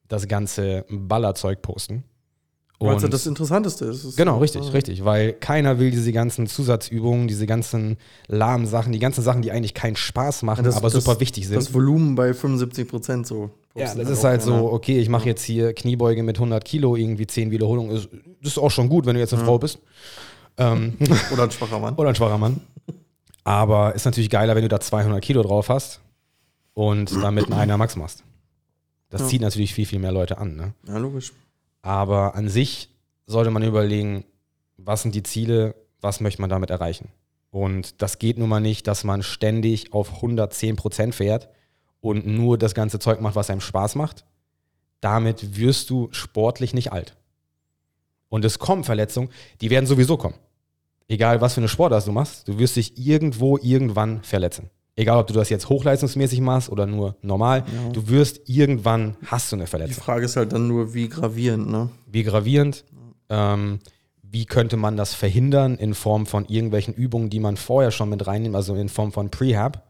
das 0.09 0.29
ganze 0.29 0.85
Ballerzeug 0.91 1.63
posten. 1.63 2.05
Weil 2.87 2.97
es 2.97 3.11
das 3.11 3.27
Interessanteste 3.27 3.87
ist. 3.87 4.17
Genau, 4.17 4.39
richtig, 4.39 4.65
ja. 4.65 4.71
richtig. 4.71 5.05
Weil 5.05 5.33
keiner 5.33 5.79
will 5.79 5.91
diese 5.91 6.13
ganzen 6.13 6.47
Zusatzübungen, 6.47 7.29
diese 7.29 7.47
ganzen 7.47 7.97
lahmen 8.29 8.67
Sachen, 8.67 8.93
die 8.93 8.99
ganzen 8.99 9.23
Sachen, 9.23 9.43
die 9.43 9.53
eigentlich 9.53 9.75
keinen 9.75 9.97
Spaß 9.97 10.43
machen, 10.43 10.65
das, 10.65 10.77
aber 10.77 10.91
das, 10.91 11.05
super 11.05 11.21
wichtig 11.21 11.47
sind. 11.47 11.57
Das 11.57 11.73
Volumen 11.75 12.15
bei 12.15 12.35
75 12.35 12.89
Prozent 12.89 13.27
so. 13.27 13.51
Ja, 13.77 13.95
das 13.95 14.09
ist 14.09 14.23
halt 14.23 14.43
so, 14.43 14.71
okay, 14.73 14.99
ich 15.01 15.09
mache 15.09 15.27
jetzt 15.27 15.43
hier 15.43 15.73
Kniebeuge 15.73 16.23
mit 16.23 16.37
100 16.37 16.65
Kilo, 16.65 16.95
irgendwie 16.95 17.27
10 17.27 17.51
Wiederholungen. 17.51 17.95
Das 18.43 18.53
ist 18.53 18.59
auch 18.59 18.71
schon 18.71 18.89
gut, 18.89 19.05
wenn 19.07 19.15
du 19.15 19.21
jetzt 19.21 19.33
eine 19.33 19.43
ja. 19.43 19.47
Frau 19.47 19.59
bist. 19.59 19.81
Ähm, 20.57 20.95
Oder 21.33 21.45
ein 21.45 21.51
schwacher 21.51 21.81
Mann. 21.81 21.95
Oder 21.97 22.11
ein 22.11 22.15
schwacher 22.15 22.39
Mann. 22.39 22.61
Aber 23.43 23.95
ist 23.95 24.05
natürlich 24.05 24.31
geiler, 24.31 24.55
wenn 24.55 24.63
du 24.63 24.69
da 24.69 24.81
200 24.81 25.23
Kilo 25.23 25.43
drauf 25.43 25.69
hast 25.69 26.01
und 26.73 27.13
damit 27.23 27.45
einen 27.45 27.55
Einer 27.55 27.77
Max 27.77 27.97
machst. 27.97 28.23
Das 29.11 29.23
ja. 29.23 29.27
zieht 29.29 29.43
natürlich 29.43 29.75
viel, 29.75 29.87
viel 29.87 29.99
mehr 29.99 30.13
Leute 30.13 30.39
an. 30.39 30.57
Ne? 30.57 30.75
Ja, 30.87 30.99
logisch. 30.99 31.33
Aber 31.85 32.35
an 32.35 32.49
sich 32.49 32.89
sollte 33.27 33.51
man 33.51 33.63
überlegen, 33.63 34.25
was 34.79 35.03
sind 35.03 35.15
die 35.15 35.23
Ziele, 35.23 35.75
was 36.01 36.19
möchte 36.19 36.41
man 36.41 36.49
damit 36.49 36.71
erreichen. 36.71 37.11
Und 37.51 38.01
das 38.01 38.19
geht 38.19 38.39
nun 38.39 38.49
mal 38.49 38.61
nicht, 38.61 38.87
dass 38.87 39.05
man 39.05 39.23
ständig 39.23 39.93
auf 39.93 40.15
110 40.15 40.77
Prozent 40.77 41.15
fährt 41.15 41.51
und 42.01 42.27
nur 42.27 42.57
das 42.57 42.75
ganze 42.75 42.99
Zeug 42.99 43.21
macht, 43.21 43.37
was 43.37 43.51
einem 43.51 43.61
Spaß 43.61 43.97
macht. 43.97 44.25
Damit 45.03 45.59
wirst 45.59 45.91
du 45.91 46.09
sportlich 46.11 46.73
nicht 46.73 46.91
alt. 46.91 47.19
Und 48.31 48.47
es 48.47 48.59
kommen 48.59 48.85
Verletzungen, 48.85 49.29
die 49.61 49.69
werden 49.69 49.85
sowieso 49.85 50.17
kommen. 50.17 50.37
Egal, 51.07 51.43
was 51.43 51.53
für 51.53 51.61
eine 51.61 51.69
Sportart 51.69 52.07
du 52.07 52.13
machst, 52.13 52.49
du 52.49 52.59
wirst 52.59 52.77
dich 52.77 52.97
irgendwo 52.97 53.59
irgendwann 53.59 54.23
verletzen. 54.23 54.71
Egal, 54.97 55.19
ob 55.19 55.27
du 55.27 55.35
das 55.35 55.49
jetzt 55.49 55.69
hochleistungsmäßig 55.69 56.41
machst 56.41 56.71
oder 56.71 56.87
nur 56.87 57.17
normal, 57.21 57.65
ja. 57.67 57.93
du 57.93 58.09
wirst 58.09 58.49
irgendwann, 58.49 59.17
hast 59.27 59.51
du 59.51 59.57
eine 59.57 59.67
Verletzung. 59.67 59.97
Die 59.97 60.01
Frage 60.01 60.25
ist 60.25 60.37
halt 60.37 60.53
dann 60.53 60.69
nur, 60.69 60.95
wie 60.95 61.09
gravierend, 61.09 61.69
ne? 61.69 61.91
Wie 62.07 62.23
gravierend, 62.23 62.85
ähm, 63.29 63.81
wie 64.23 64.47
könnte 64.47 64.77
man 64.77 64.97
das 64.97 65.15
verhindern 65.15 65.77
in 65.77 65.95
Form 65.95 66.27
von 66.27 66.45
irgendwelchen 66.47 66.95
Übungen, 66.95 67.29
die 67.29 67.41
man 67.41 67.57
vorher 67.57 67.91
schon 67.91 68.09
mit 68.09 68.27
reinnimmt, 68.27 68.55
also 68.55 68.77
in 68.77 68.89
Form 68.89 69.11
von 69.11 69.31
Prehab, 69.31 69.85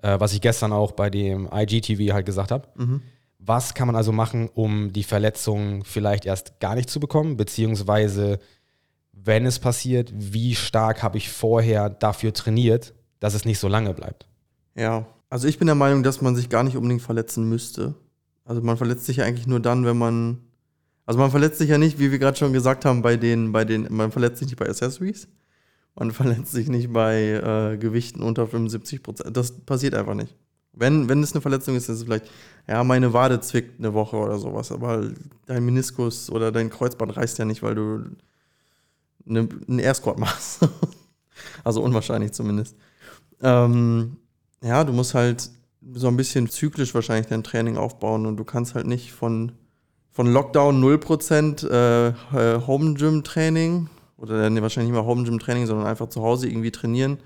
äh, 0.00 0.18
was 0.18 0.32
ich 0.32 0.40
gestern 0.40 0.72
auch 0.72 0.92
bei 0.92 1.10
dem 1.10 1.48
IGTV 1.52 2.14
halt 2.14 2.24
gesagt 2.24 2.50
habe. 2.50 2.68
Mhm. 2.76 3.02
Was 3.38 3.74
kann 3.74 3.86
man 3.86 3.96
also 3.96 4.10
machen, 4.10 4.48
um 4.54 4.92
die 4.92 5.02
Verletzung 5.02 5.84
vielleicht 5.84 6.24
erst 6.24 6.60
gar 6.60 6.74
nicht 6.74 6.88
zu 6.88 6.98
bekommen, 6.98 7.36
beziehungsweise 7.36 8.38
wenn 9.12 9.44
es 9.44 9.58
passiert, 9.58 10.12
wie 10.14 10.54
stark 10.54 11.02
habe 11.02 11.18
ich 11.18 11.28
vorher 11.28 11.90
dafür 11.90 12.32
trainiert, 12.32 12.94
dass 13.20 13.34
es 13.34 13.44
nicht 13.44 13.58
so 13.58 13.68
lange 13.68 13.92
bleibt? 13.92 14.26
Ja, 14.76 15.06
also 15.30 15.48
ich 15.48 15.58
bin 15.58 15.66
der 15.66 15.74
Meinung, 15.74 16.02
dass 16.02 16.20
man 16.20 16.36
sich 16.36 16.48
gar 16.48 16.62
nicht 16.62 16.76
unbedingt 16.76 17.02
verletzen 17.02 17.48
müsste. 17.48 17.94
Also 18.44 18.62
man 18.62 18.76
verletzt 18.76 19.06
sich 19.06 19.18
ja 19.18 19.24
eigentlich 19.24 19.46
nur 19.46 19.60
dann, 19.60 19.84
wenn 19.84 19.98
man. 19.98 20.38
Also 21.04 21.20
man 21.20 21.30
verletzt 21.30 21.58
sich 21.58 21.70
ja 21.70 21.78
nicht, 21.78 21.98
wie 21.98 22.10
wir 22.10 22.18
gerade 22.18 22.36
schon 22.36 22.52
gesagt 22.52 22.84
haben, 22.84 23.00
bei 23.00 23.16
den, 23.16 23.52
bei 23.52 23.64
den, 23.64 23.86
man 23.90 24.10
verletzt 24.10 24.38
sich 24.38 24.48
nicht 24.48 24.58
bei 24.58 24.68
Accessories. 24.68 25.28
Man 25.94 26.10
verletzt 26.12 26.52
sich 26.52 26.68
nicht 26.68 26.92
bei 26.92 27.72
äh, 27.72 27.78
Gewichten 27.78 28.22
unter 28.22 28.46
75 28.46 29.02
Prozent. 29.02 29.36
Das 29.36 29.52
passiert 29.52 29.94
einfach 29.94 30.14
nicht. 30.14 30.34
Wenn, 30.72 31.08
wenn 31.08 31.22
es 31.22 31.32
eine 31.32 31.40
Verletzung 31.40 31.74
ist, 31.74 31.84
ist 31.88 32.00
es 32.00 32.04
vielleicht, 32.04 32.30
ja, 32.68 32.84
meine 32.84 33.12
Wade 33.12 33.40
zwickt 33.40 33.78
eine 33.78 33.94
Woche 33.94 34.16
oder 34.16 34.38
sowas, 34.38 34.70
aber 34.70 35.10
dein 35.46 35.64
Meniskus 35.64 36.28
oder 36.28 36.52
dein 36.52 36.68
Kreuzband 36.68 37.16
reißt 37.16 37.38
ja 37.38 37.46
nicht, 37.46 37.62
weil 37.62 37.74
du 37.74 38.04
eine, 39.26 39.48
einen 39.68 39.78
Air 39.78 39.94
Squat 39.94 40.18
machst. 40.18 40.68
also 41.64 41.82
unwahrscheinlich 41.82 42.32
zumindest. 42.32 42.76
Ähm, 43.40 44.18
ja, 44.66 44.84
du 44.84 44.92
musst 44.92 45.14
halt 45.14 45.50
so 45.94 46.08
ein 46.08 46.16
bisschen 46.16 46.48
zyklisch 46.48 46.94
wahrscheinlich 46.94 47.26
dein 47.26 47.44
Training 47.44 47.76
aufbauen 47.76 48.26
und 48.26 48.36
du 48.36 48.44
kannst 48.44 48.74
halt 48.74 48.86
nicht 48.86 49.12
von, 49.12 49.52
von 50.10 50.26
Lockdown 50.26 50.82
0% 50.82 51.68
äh, 51.68 52.60
Home 52.66 52.94
Gym 52.94 53.22
Training 53.22 53.88
oder 54.16 54.50
nee, 54.50 54.62
wahrscheinlich 54.62 54.92
nicht 54.92 55.00
mal 55.00 55.06
Home 55.06 55.24
Gym 55.24 55.38
Training, 55.38 55.66
sondern 55.66 55.86
einfach 55.86 56.08
zu 56.08 56.22
Hause 56.22 56.48
irgendwie 56.48 56.72
trainieren 56.72 57.18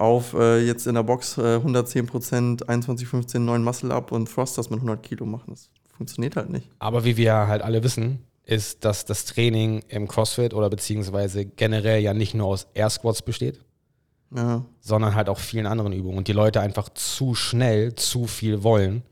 auf 0.00 0.32
äh, 0.32 0.64
jetzt 0.64 0.86
in 0.86 0.94
der 0.94 1.02
Box 1.02 1.36
äh, 1.36 1.56
110 1.56 2.06
Prozent, 2.06 2.68
21, 2.68 3.06
15, 3.06 3.44
9 3.44 3.62
Muscle 3.62 3.92
Up 3.92 4.12
und 4.12 4.32
Thrusters 4.32 4.70
mit 4.70 4.78
100 4.78 5.02
Kilo 5.02 5.26
machen. 5.26 5.50
Das 5.50 5.68
funktioniert 5.94 6.36
halt 6.36 6.48
nicht. 6.48 6.68
Aber 6.78 7.04
wie 7.04 7.18
wir 7.18 7.34
halt 7.34 7.60
alle 7.62 7.84
wissen, 7.84 8.20
ist, 8.44 8.84
dass 8.84 9.04
das 9.04 9.26
Training 9.26 9.82
im 9.88 10.08
CrossFit 10.08 10.54
oder 10.54 10.70
beziehungsweise 10.70 11.44
generell 11.44 12.00
ja 12.00 12.14
nicht 12.14 12.34
nur 12.34 12.46
aus 12.46 12.66
Air 12.72 12.88
Squats 12.88 13.22
besteht, 13.22 13.60
Ja. 14.34 14.64
sondern 14.80 15.14
halt 15.16 15.28
auch 15.28 15.38
vielen 15.38 15.66
anderen 15.66 15.92
Übungen 15.92 16.16
und 16.18 16.28
die 16.28 16.32
Leute 16.32 16.60
einfach 16.60 16.88
zu 16.90 17.34
schnell 17.34 17.94
zu 17.96 18.26
viel 18.28 18.62
wollen 18.62 19.02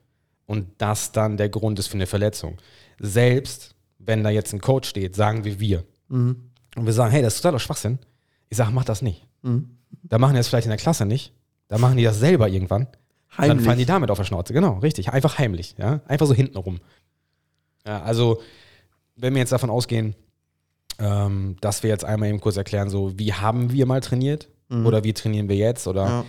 und 0.46 0.68
das 0.78 1.10
dann 1.12 1.37
der 1.37 1.48
Grund 1.48 1.78
ist 1.80 1.88
für 1.88 1.94
eine 1.94 2.06
Verletzung. 2.06 2.56
Selbst 3.00 3.75
wenn 3.98 4.22
da 4.22 4.30
jetzt 4.30 4.52
ein 4.54 4.60
Coach 4.60 4.88
steht, 4.88 5.16
sagen 5.16 5.44
wir 5.44 5.58
wir 5.60 5.84
Mhm. 6.08 6.50
und 6.76 6.87
wir 6.87 6.92
sagen, 6.92 7.10
hey, 7.10 7.20
das 7.22 7.34
ist 7.34 7.40
totaler 7.42 7.58
Schwachsinn. 7.58 7.98
Ich 8.48 8.56
sage, 8.56 8.70
mach 8.72 8.84
das 8.84 9.02
nicht. 9.02 9.26
Mhm. 9.42 9.70
Da 10.04 10.18
machen 10.18 10.34
die 10.34 10.38
das 10.38 10.48
vielleicht 10.48 10.66
in 10.66 10.70
der 10.70 10.78
Klasse 10.78 11.04
nicht, 11.04 11.32
da 11.68 11.78
machen 11.78 11.96
die 11.96 12.04
das 12.04 12.18
selber 12.18 12.48
irgendwann. 12.48 12.87
Dann 13.37 13.60
fallen 13.60 13.78
die 13.78 13.84
damit 13.87 14.10
auf 14.10 14.18
der 14.18 14.25
Schnauze. 14.25 14.52
Genau, 14.52 14.78
richtig. 14.78 15.10
Einfach 15.12 15.37
heimlich. 15.38 15.75
Ja? 15.78 16.00
Einfach 16.06 16.26
so 16.26 16.32
hintenrum. 16.34 16.78
Ja, 17.87 18.02
also, 18.02 18.40
wenn 19.16 19.34
wir 19.34 19.40
jetzt 19.40 19.52
davon 19.52 19.68
ausgehen, 19.70 20.14
ähm, 20.98 21.56
dass 21.60 21.82
wir 21.82 21.90
jetzt 21.90 22.04
einmal 22.04 22.28
eben 22.30 22.40
kurz 22.40 22.56
erklären, 22.56 22.88
so 22.88 23.18
wie 23.18 23.32
haben 23.34 23.70
wir 23.72 23.84
mal 23.87 24.00
trainiert 24.00 24.48
Mhm. 24.68 24.87
oder 24.87 25.04
wie 25.04 25.12
trainieren 25.12 25.48
wir 25.48 25.56
jetzt 25.56 25.87
oder 25.87 26.04
ja. 26.04 26.25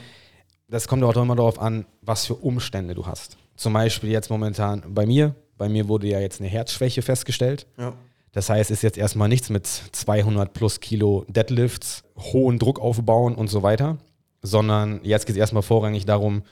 das 0.67 0.88
kommt 0.88 1.03
auch 1.03 1.15
immer 1.15 1.36
darauf 1.36 1.60
an, 1.60 1.86
was 2.01 2.25
für 2.25 2.36
Umstände 2.36 2.96
du 2.96 3.05
hast. 3.05 3.38
Zum 3.55 3.74
Beispiel 3.74 4.10
jetzt 4.10 4.29
momentan 4.29 4.84
bei 4.88 5.05
mir. 5.05 5.36
Bei 5.58 5.67
mir 5.67 5.89
wurde 5.89 6.08
ja 6.08 6.19
jetzt 6.19 6.39
eine 6.39 6.50
Herzschwäche 6.50 7.01
festgestellt. 7.01 7.67
Ja. 7.77 7.93
Das 8.31 8.50
heißt, 8.50 8.72
es 8.72 8.77
ist 8.77 8.84
jetzt 8.84 8.98
erstmal 8.98 9.27
nichts 9.27 9.50
mit 9.50 9.67
200 9.67 10.53
plus 10.53 10.79
Kilo 10.79 11.25
Deadlifts, 11.27 12.03
hohen 12.17 12.60
Druck 12.60 12.79
aufbauen 12.79 13.36
und 13.36 13.50
so 13.50 13.63
weiter, 13.63 13.98
sondern 14.41 15.01
jetzt 15.03 15.25
geht 15.25 15.36
es 15.36 15.39
erstmal 15.39 15.63
vorrangig 15.63 16.05
darum, 16.05 16.43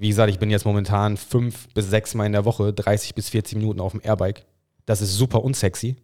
wie 0.00 0.08
gesagt, 0.08 0.30
ich 0.30 0.38
bin 0.38 0.48
jetzt 0.48 0.64
momentan 0.64 1.18
fünf 1.18 1.68
bis 1.74 1.90
sechs 1.90 2.14
Mal 2.14 2.24
in 2.24 2.32
der 2.32 2.46
Woche, 2.46 2.72
30 2.72 3.14
bis 3.14 3.28
40 3.28 3.58
Minuten 3.58 3.80
auf 3.80 3.92
dem 3.92 4.00
Airbike. 4.02 4.46
Das 4.86 5.02
ist 5.02 5.14
super 5.14 5.44
unsexy, 5.44 5.96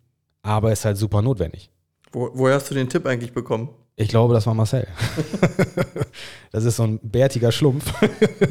aber 0.42 0.70
ist 0.70 0.84
halt 0.84 0.98
super 0.98 1.22
notwendig. 1.22 1.70
Wo, 2.12 2.30
woher 2.34 2.56
hast 2.56 2.70
du 2.70 2.74
den 2.74 2.90
Tipp 2.90 3.06
eigentlich 3.06 3.32
bekommen? 3.32 3.70
Ich 3.96 4.08
glaube, 4.08 4.34
das 4.34 4.46
war 4.46 4.52
Marcel. 4.52 4.86
das 6.52 6.64
ist 6.64 6.76
so 6.76 6.82
ein 6.82 7.00
bärtiger 7.02 7.50
Schlumpf 7.50 7.90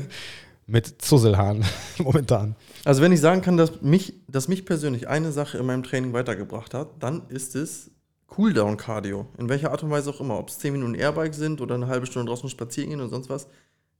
mit 0.66 1.02
Zusselhaaren 1.02 1.64
momentan. 2.00 2.56
Also 2.84 3.04
wenn 3.04 3.12
ich 3.12 3.22
sagen 3.22 3.44
kann, 3.44 3.56
dass 3.56 3.84
mich, 3.84 4.16
dass 4.28 4.48
mich 4.48 4.66
persönlich 4.66 5.08
eine 5.08 5.32
Sache 5.32 5.60
in 5.60 5.68
meinem 5.68 5.84
Training 5.84 6.14
weitergebracht 6.14 6.74
hat, 6.74 6.90
dann 7.00 7.30
ist 7.30 7.56
es 7.56 7.92
Cooldown-Cardio. 8.26 9.28
In 9.38 9.48
welcher 9.48 9.70
Art 9.70 9.84
und 9.84 9.92
Weise 9.92 10.10
auch 10.10 10.20
immer. 10.20 10.40
Ob 10.40 10.50
es 10.50 10.58
10 10.58 10.74
Minuten 10.74 10.96
Airbike 10.96 11.36
sind 11.36 11.62
oder 11.62 11.76
eine 11.76 11.88
halbe 11.88 12.08
Stunde 12.08 12.28
draußen 12.28 12.50
spazieren 12.50 12.90
gehen 12.90 13.02
und 13.02 13.10
sonst 13.10 13.30
was. 13.30 13.48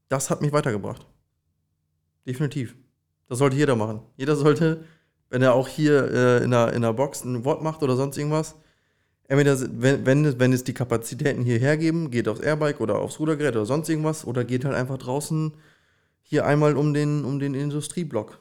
Das 0.08 0.30
hat 0.30 0.42
mich 0.42 0.52
weitergebracht. 0.52 1.06
Definitiv. 2.26 2.76
Das 3.28 3.38
sollte 3.38 3.56
jeder 3.56 3.76
machen. 3.76 4.00
Jeder 4.16 4.34
sollte, 4.34 4.84
wenn 5.30 5.42
er 5.42 5.54
auch 5.54 5.68
hier 5.68 6.10
äh, 6.12 6.44
in, 6.44 6.50
der, 6.50 6.72
in 6.72 6.82
der 6.82 6.92
Box 6.92 7.24
ein 7.24 7.44
Wort 7.44 7.62
macht 7.62 7.84
oder 7.84 7.94
sonst 7.94 8.18
irgendwas, 8.18 8.56
entweder, 9.28 9.58
wenn, 9.80 10.06
wenn, 10.06 10.24
es- 10.24 10.38
wenn 10.38 10.52
es 10.52 10.64
die 10.64 10.74
Kapazitäten 10.74 11.42
hier 11.44 11.58
hergeben, 11.58 12.10
geht 12.10 12.28
aufs 12.28 12.40
Airbike 12.40 12.80
oder 12.80 12.98
aufs 12.98 13.18
Rudergerät 13.18 13.56
oder 13.56 13.66
sonst 13.66 13.88
irgendwas 13.88 14.24
oder 14.26 14.44
geht 14.44 14.64
halt 14.64 14.74
einfach 14.74 14.98
draußen 14.98 15.52
hier 16.22 16.44
einmal 16.46 16.76
um 16.76 16.92
den, 16.94 17.24
um 17.24 17.38
den 17.38 17.54
Industrieblock. 17.54 18.38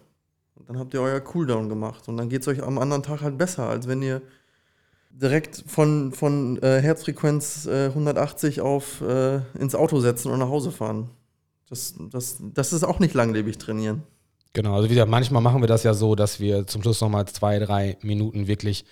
Und 0.56 0.70
dann 0.70 0.80
habt 0.80 0.94
ihr 0.94 1.01
euer 1.01 1.20
Cooldown 1.20 1.70
gemacht. 1.70 2.08
Und 2.08 2.18
dann 2.18 2.30
geht 2.30 2.42
es 2.42 2.48
euch 2.48 2.63
am 2.63 2.77
anderen 2.80 3.04
Tag 3.04 3.22
halt 3.22 3.38
besser, 3.38 3.70
als 3.70 3.88
wenn 3.88 4.01
ihr 4.01 4.22
direkt 5.12 5.63
von, 5.68 6.12
von 6.12 6.62
äh, 6.62 6.82
Herzfrequenz 6.82 7.68
äh, 7.68 7.86
180 7.88 8.62
auf 8.62 9.01
äh, 9.01 9.39
ins 9.60 9.75
Auto 9.75 10.00
setzen 10.00 10.32
und 10.32 10.39
nach 10.39 10.50
Hause 10.50 10.72
fahren. 10.72 11.10
Das, 11.70 11.96
das, 12.12 12.38
das 12.54 12.74
ist 12.74 12.84
auch 12.84 13.00
nicht 13.00 13.13
langlebig 13.13 13.58
trainieren. 13.58 14.04
Genau, 14.54 14.75
also 14.75 14.86
wie 14.86 14.94
gesagt, 14.94 15.10
manchmal 15.10 15.42
machen 15.42 15.62
wir 15.62 15.68
das 15.68 15.84
ja 15.84 15.94
so, 15.94 16.15
dass 16.15 16.39
wir 16.39 16.65
zum 16.68 16.82
Schluss 16.82 17.01
nochmal 17.01 17.25
zwei, 17.27 17.60
drei 17.60 17.98
Minuten 18.01 18.48
wirklich, 18.48 18.86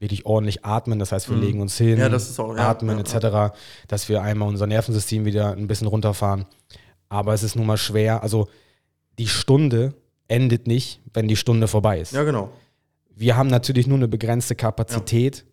wirklich 0.00 0.26
ordentlich 0.26 0.64
atmen. 0.64 0.98
Das 0.98 1.12
heißt, 1.12 1.28
wir 1.28 1.36
Mhm. 1.36 1.42
legen 1.42 1.60
uns 1.60 1.76
hin, 1.76 1.98
Ja, 1.98 2.06
auch- 2.08 2.56
ja, 2.56 2.68
atmen 2.68 2.98
ja, 2.98 3.02
etc., 3.02 3.52
dass 3.88 4.08
wir 4.08 4.22
einmal 4.22 4.48
unser 4.48 4.66
Nervensystem 4.66 5.24
wieder 5.24 5.52
ein 5.52 5.66
bisschen 5.66 5.86
runterfahren. 5.88 6.44
Aber 7.08 7.34
es 7.34 7.42
ist 7.42 7.56
nun 7.56 7.66
mal 7.66 7.76
schwer. 7.78 8.22
Also 8.22 8.48
die 9.18 9.26
Stunde 9.28 9.94
endet 10.28 10.66
nicht, 10.66 11.00
wenn 11.14 11.26
die 11.26 11.36
Stunde 11.36 11.66
vorbei 11.68 12.00
ist. 12.00 12.12
Ja, 12.12 12.22
genau. 12.22 12.50
Wir 13.16 13.36
haben 13.36 13.48
natürlich 13.48 13.86
nur 13.86 13.96
eine 13.98 14.06
begrenzte 14.08 14.54
Kapazität, 14.54 15.44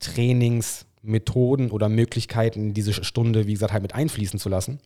Trainingsmethoden 0.00 1.70
oder 1.70 1.88
Möglichkeiten, 1.88 2.74
diese 2.74 2.92
Stunde, 3.04 3.46
wie 3.46 3.52
gesagt, 3.52 3.72
halt 3.72 3.82
mit 3.82 3.94
einfließen 3.94 4.38
zu 4.38 4.48
lassen. 4.48 4.80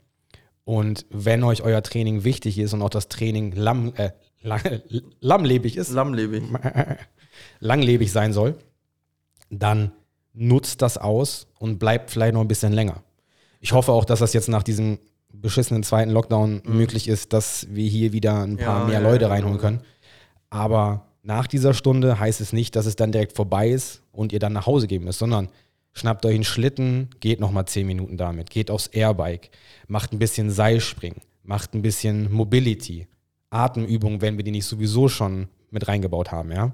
Und 0.64 1.06
wenn 1.10 1.42
euch 1.44 1.62
euer 1.62 1.82
Training 1.82 2.24
wichtig 2.24 2.58
ist 2.58 2.74
und 2.74 2.82
auch 2.82 2.90
das 2.90 3.08
Training 3.08 3.52
lamm, 3.52 3.92
äh, 3.96 4.10
lang, 4.42 4.60
lammlebig 5.20 5.76
ist, 5.76 5.90
Lammlebig. 5.92 6.42
langlebig 7.60 8.12
sein 8.12 8.32
soll, 8.32 8.56
dann 9.50 9.92
nutzt 10.34 10.82
das 10.82 10.98
aus 10.98 11.46
und 11.58 11.78
bleibt 11.78 12.10
vielleicht 12.10 12.34
noch 12.34 12.40
ein 12.40 12.48
bisschen 12.48 12.72
länger. 12.72 13.02
Ich 13.60 13.72
hoffe 13.72 13.92
auch, 13.92 14.04
dass 14.04 14.20
das 14.20 14.32
jetzt 14.32 14.48
nach 14.48 14.62
diesem 14.62 14.98
beschissenen 15.32 15.82
zweiten 15.82 16.10
Lockdown 16.10 16.62
möglich 16.64 17.08
ist, 17.08 17.32
dass 17.32 17.66
wir 17.70 17.88
hier 17.88 18.12
wieder 18.12 18.42
ein 18.42 18.56
paar 18.56 18.82
Ja, 18.82 18.86
mehr 18.86 19.00
ja, 19.00 19.10
Leute 19.10 19.24
ja, 19.24 19.30
reinholen 19.30 19.56
ja. 19.56 19.60
können. 19.60 19.80
Aber 20.50 21.06
nach 21.22 21.46
dieser 21.46 21.74
Stunde 21.74 22.18
heißt 22.18 22.40
es 22.40 22.52
nicht, 22.52 22.76
dass 22.76 22.86
es 22.86 22.96
dann 22.96 23.12
direkt 23.12 23.34
vorbei 23.36 23.68
ist 23.68 24.02
und 24.12 24.32
ihr 24.32 24.38
dann 24.38 24.52
nach 24.52 24.66
Hause 24.66 24.86
gehen 24.86 25.04
müsst, 25.04 25.18
sondern 25.18 25.48
schnappt 25.92 26.24
euch 26.24 26.34
einen 26.34 26.44
Schlitten, 26.44 27.10
geht 27.20 27.40
nochmal 27.40 27.66
10 27.66 27.86
Minuten 27.86 28.16
damit, 28.16 28.50
geht 28.50 28.70
aufs 28.70 28.86
Airbike, 28.86 29.50
macht 29.88 30.12
ein 30.12 30.18
bisschen 30.18 30.50
Seilspringen, 30.50 31.20
macht 31.42 31.74
ein 31.74 31.82
bisschen 31.82 32.32
Mobility, 32.32 33.08
Atemübungen, 33.50 34.20
wenn 34.20 34.36
wir 34.36 34.44
die 34.44 34.50
nicht 34.52 34.66
sowieso 34.66 35.08
schon 35.08 35.48
mit 35.70 35.88
reingebaut 35.88 36.32
haben, 36.32 36.52
ja. 36.52 36.72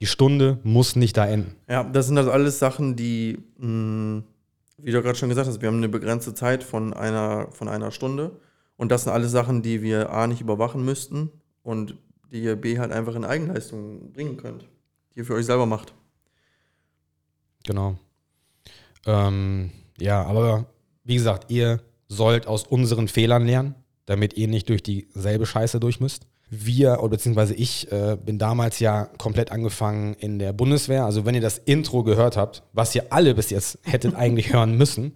Die 0.00 0.06
Stunde 0.06 0.58
muss 0.62 0.96
nicht 0.96 1.16
da 1.16 1.26
enden. 1.26 1.56
Ja, 1.68 1.82
das 1.84 2.06
sind 2.06 2.18
also 2.18 2.30
alles 2.30 2.58
Sachen, 2.58 2.94
die, 2.94 3.38
mh, 3.58 4.22
wie 4.78 4.92
du 4.92 5.02
gerade 5.02 5.18
schon 5.18 5.28
gesagt 5.28 5.48
hast, 5.48 5.60
wir 5.60 5.68
haben 5.68 5.78
eine 5.78 5.88
begrenzte 5.88 6.34
Zeit 6.34 6.62
von 6.62 6.94
einer, 6.94 7.50
von 7.50 7.68
einer 7.68 7.90
Stunde. 7.90 8.40
Und 8.76 8.92
das 8.92 9.04
sind 9.04 9.12
alles 9.12 9.32
Sachen, 9.32 9.62
die 9.62 9.82
wir 9.82 10.10
A 10.10 10.28
nicht 10.28 10.40
überwachen 10.40 10.84
müssten 10.84 11.32
und 11.64 11.96
die 12.30 12.42
ihr 12.42 12.54
B 12.54 12.78
halt 12.78 12.92
einfach 12.92 13.16
in 13.16 13.24
Eigenleistung 13.24 14.12
bringen 14.12 14.36
könnt. 14.36 14.68
Die 15.14 15.20
ihr 15.20 15.24
für 15.24 15.34
euch 15.34 15.46
selber 15.46 15.66
macht. 15.66 15.94
Genau. 17.64 17.98
Ähm, 19.04 19.72
ja, 19.98 20.22
aber 20.22 20.66
wie 21.02 21.16
gesagt, 21.16 21.50
ihr 21.50 21.80
sollt 22.06 22.46
aus 22.46 22.62
unseren 22.64 23.08
Fehlern 23.08 23.46
lernen, 23.46 23.74
damit 24.06 24.34
ihr 24.34 24.46
nicht 24.46 24.68
durch 24.68 24.82
dieselbe 24.82 25.44
Scheiße 25.44 25.80
durch 25.80 25.98
müsst. 25.98 26.27
Wir, 26.50 27.00
oder 27.00 27.10
beziehungsweise 27.10 27.54
ich, 27.54 27.90
äh, 27.92 28.16
bin 28.16 28.38
damals 28.38 28.78
ja 28.80 29.04
komplett 29.18 29.52
angefangen 29.52 30.14
in 30.14 30.38
der 30.38 30.52
Bundeswehr. 30.52 31.04
Also 31.04 31.24
wenn 31.26 31.34
ihr 31.34 31.40
das 31.42 31.58
Intro 31.58 32.02
gehört 32.04 32.36
habt, 32.36 32.62
was 32.72 32.94
ihr 32.94 33.12
alle 33.12 33.34
bis 33.34 33.50
jetzt 33.50 33.78
hättet 33.82 34.14
eigentlich 34.16 34.52
hören 34.52 34.76
müssen, 34.76 35.14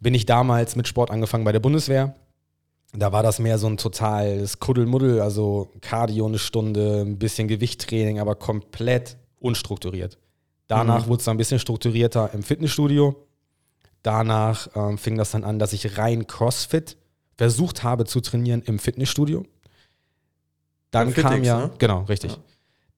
bin 0.00 0.14
ich 0.14 0.26
damals 0.26 0.74
mit 0.74 0.88
Sport 0.88 1.10
angefangen 1.10 1.44
bei 1.44 1.52
der 1.52 1.60
Bundeswehr. 1.60 2.14
Da 2.94 3.12
war 3.12 3.22
das 3.22 3.38
mehr 3.38 3.58
so 3.58 3.66
ein 3.68 3.76
totales 3.78 4.58
Kuddelmuddel, 4.60 5.20
also 5.20 5.70
Cardio 5.80 6.26
eine 6.26 6.38
Stunde, 6.38 7.02
ein 7.02 7.18
bisschen 7.18 7.48
Gewichttraining, 7.48 8.18
aber 8.18 8.34
komplett 8.34 9.16
unstrukturiert. 9.40 10.18
Danach 10.66 11.04
Mhm. 11.06 11.08
wurde 11.10 11.18
es 11.20 11.24
dann 11.24 11.34
ein 11.34 11.38
bisschen 11.38 11.58
strukturierter 11.58 12.30
im 12.34 12.42
Fitnessstudio. 12.42 13.14
Danach 14.02 14.68
ähm, 14.74 14.98
fing 14.98 15.16
das 15.16 15.30
dann 15.30 15.44
an, 15.44 15.58
dass 15.58 15.72
ich 15.72 15.96
rein 15.98 16.26
CrossFit 16.26 16.96
versucht 17.36 17.82
habe 17.82 18.04
zu 18.04 18.20
trainieren 18.20 18.62
im 18.66 18.78
Fitnessstudio. 18.78 19.44
Dann 20.92 21.08
Beim 21.12 21.14
kam 21.22 21.32
Fitix, 21.32 21.46
ja, 21.48 21.58
ne? 21.58 21.70
genau, 21.78 22.02
richtig. 22.02 22.32
Ja. 22.32 22.38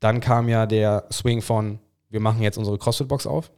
Dann 0.00 0.20
kam 0.20 0.48
ja 0.50 0.66
der 0.66 1.06
Swing 1.10 1.40
von, 1.40 1.78
wir 2.10 2.20
machen 2.20 2.42
jetzt 2.42 2.58
unsere 2.58 2.76
CrossFit-Box 2.76 3.26
auf. 3.26 3.50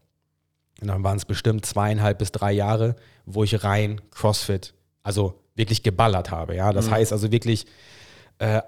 Und 0.81 0.87
dann 0.89 1.03
waren 1.03 1.17
es 1.17 1.25
bestimmt 1.25 1.67
zweieinhalb 1.67 2.19
bis 2.19 2.31
drei 2.33 2.53
Jahre, 2.53 2.95
wo 3.25 3.43
ich 3.43 3.65
rein 3.65 4.01
CrossFit, 4.11 4.75
also 5.03 5.41
wirklich 5.55 5.83
geballert 5.83 6.31
habe. 6.31 6.55
Ja, 6.55 6.73
das 6.73 6.87
Mhm. 6.87 6.91
heißt 6.93 7.13
also 7.13 7.33
wirklich 7.33 7.67
äh, 8.39 8.61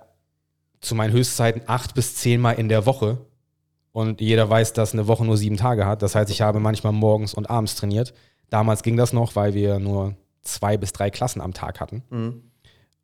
zu 0.80 0.94
meinen 0.94 1.12
Höchstzeiten 1.12 1.62
acht 1.66 1.94
bis 1.94 2.16
zehnmal 2.16 2.54
in 2.54 2.68
der 2.70 2.86
Woche. 2.86 3.18
Und 3.92 4.20
jeder 4.22 4.48
weiß, 4.48 4.72
dass 4.72 4.92
eine 4.94 5.06
Woche 5.06 5.24
nur 5.24 5.36
sieben 5.36 5.56
Tage 5.58 5.84
hat. 5.84 6.00
Das 6.02 6.14
heißt, 6.14 6.30
ich 6.30 6.40
habe 6.40 6.60
manchmal 6.60 6.92
morgens 6.92 7.34
und 7.34 7.50
abends 7.50 7.74
trainiert. 7.74 8.14
Damals 8.48 8.82
ging 8.82 8.96
das 8.96 9.12
noch, 9.12 9.36
weil 9.36 9.52
wir 9.54 9.78
nur 9.78 10.14
zwei 10.40 10.78
bis 10.78 10.92
drei 10.92 11.10
Klassen 11.10 11.42
am 11.42 11.52
Tag 11.52 11.80
hatten. 11.80 12.02
Mhm. 12.08 12.42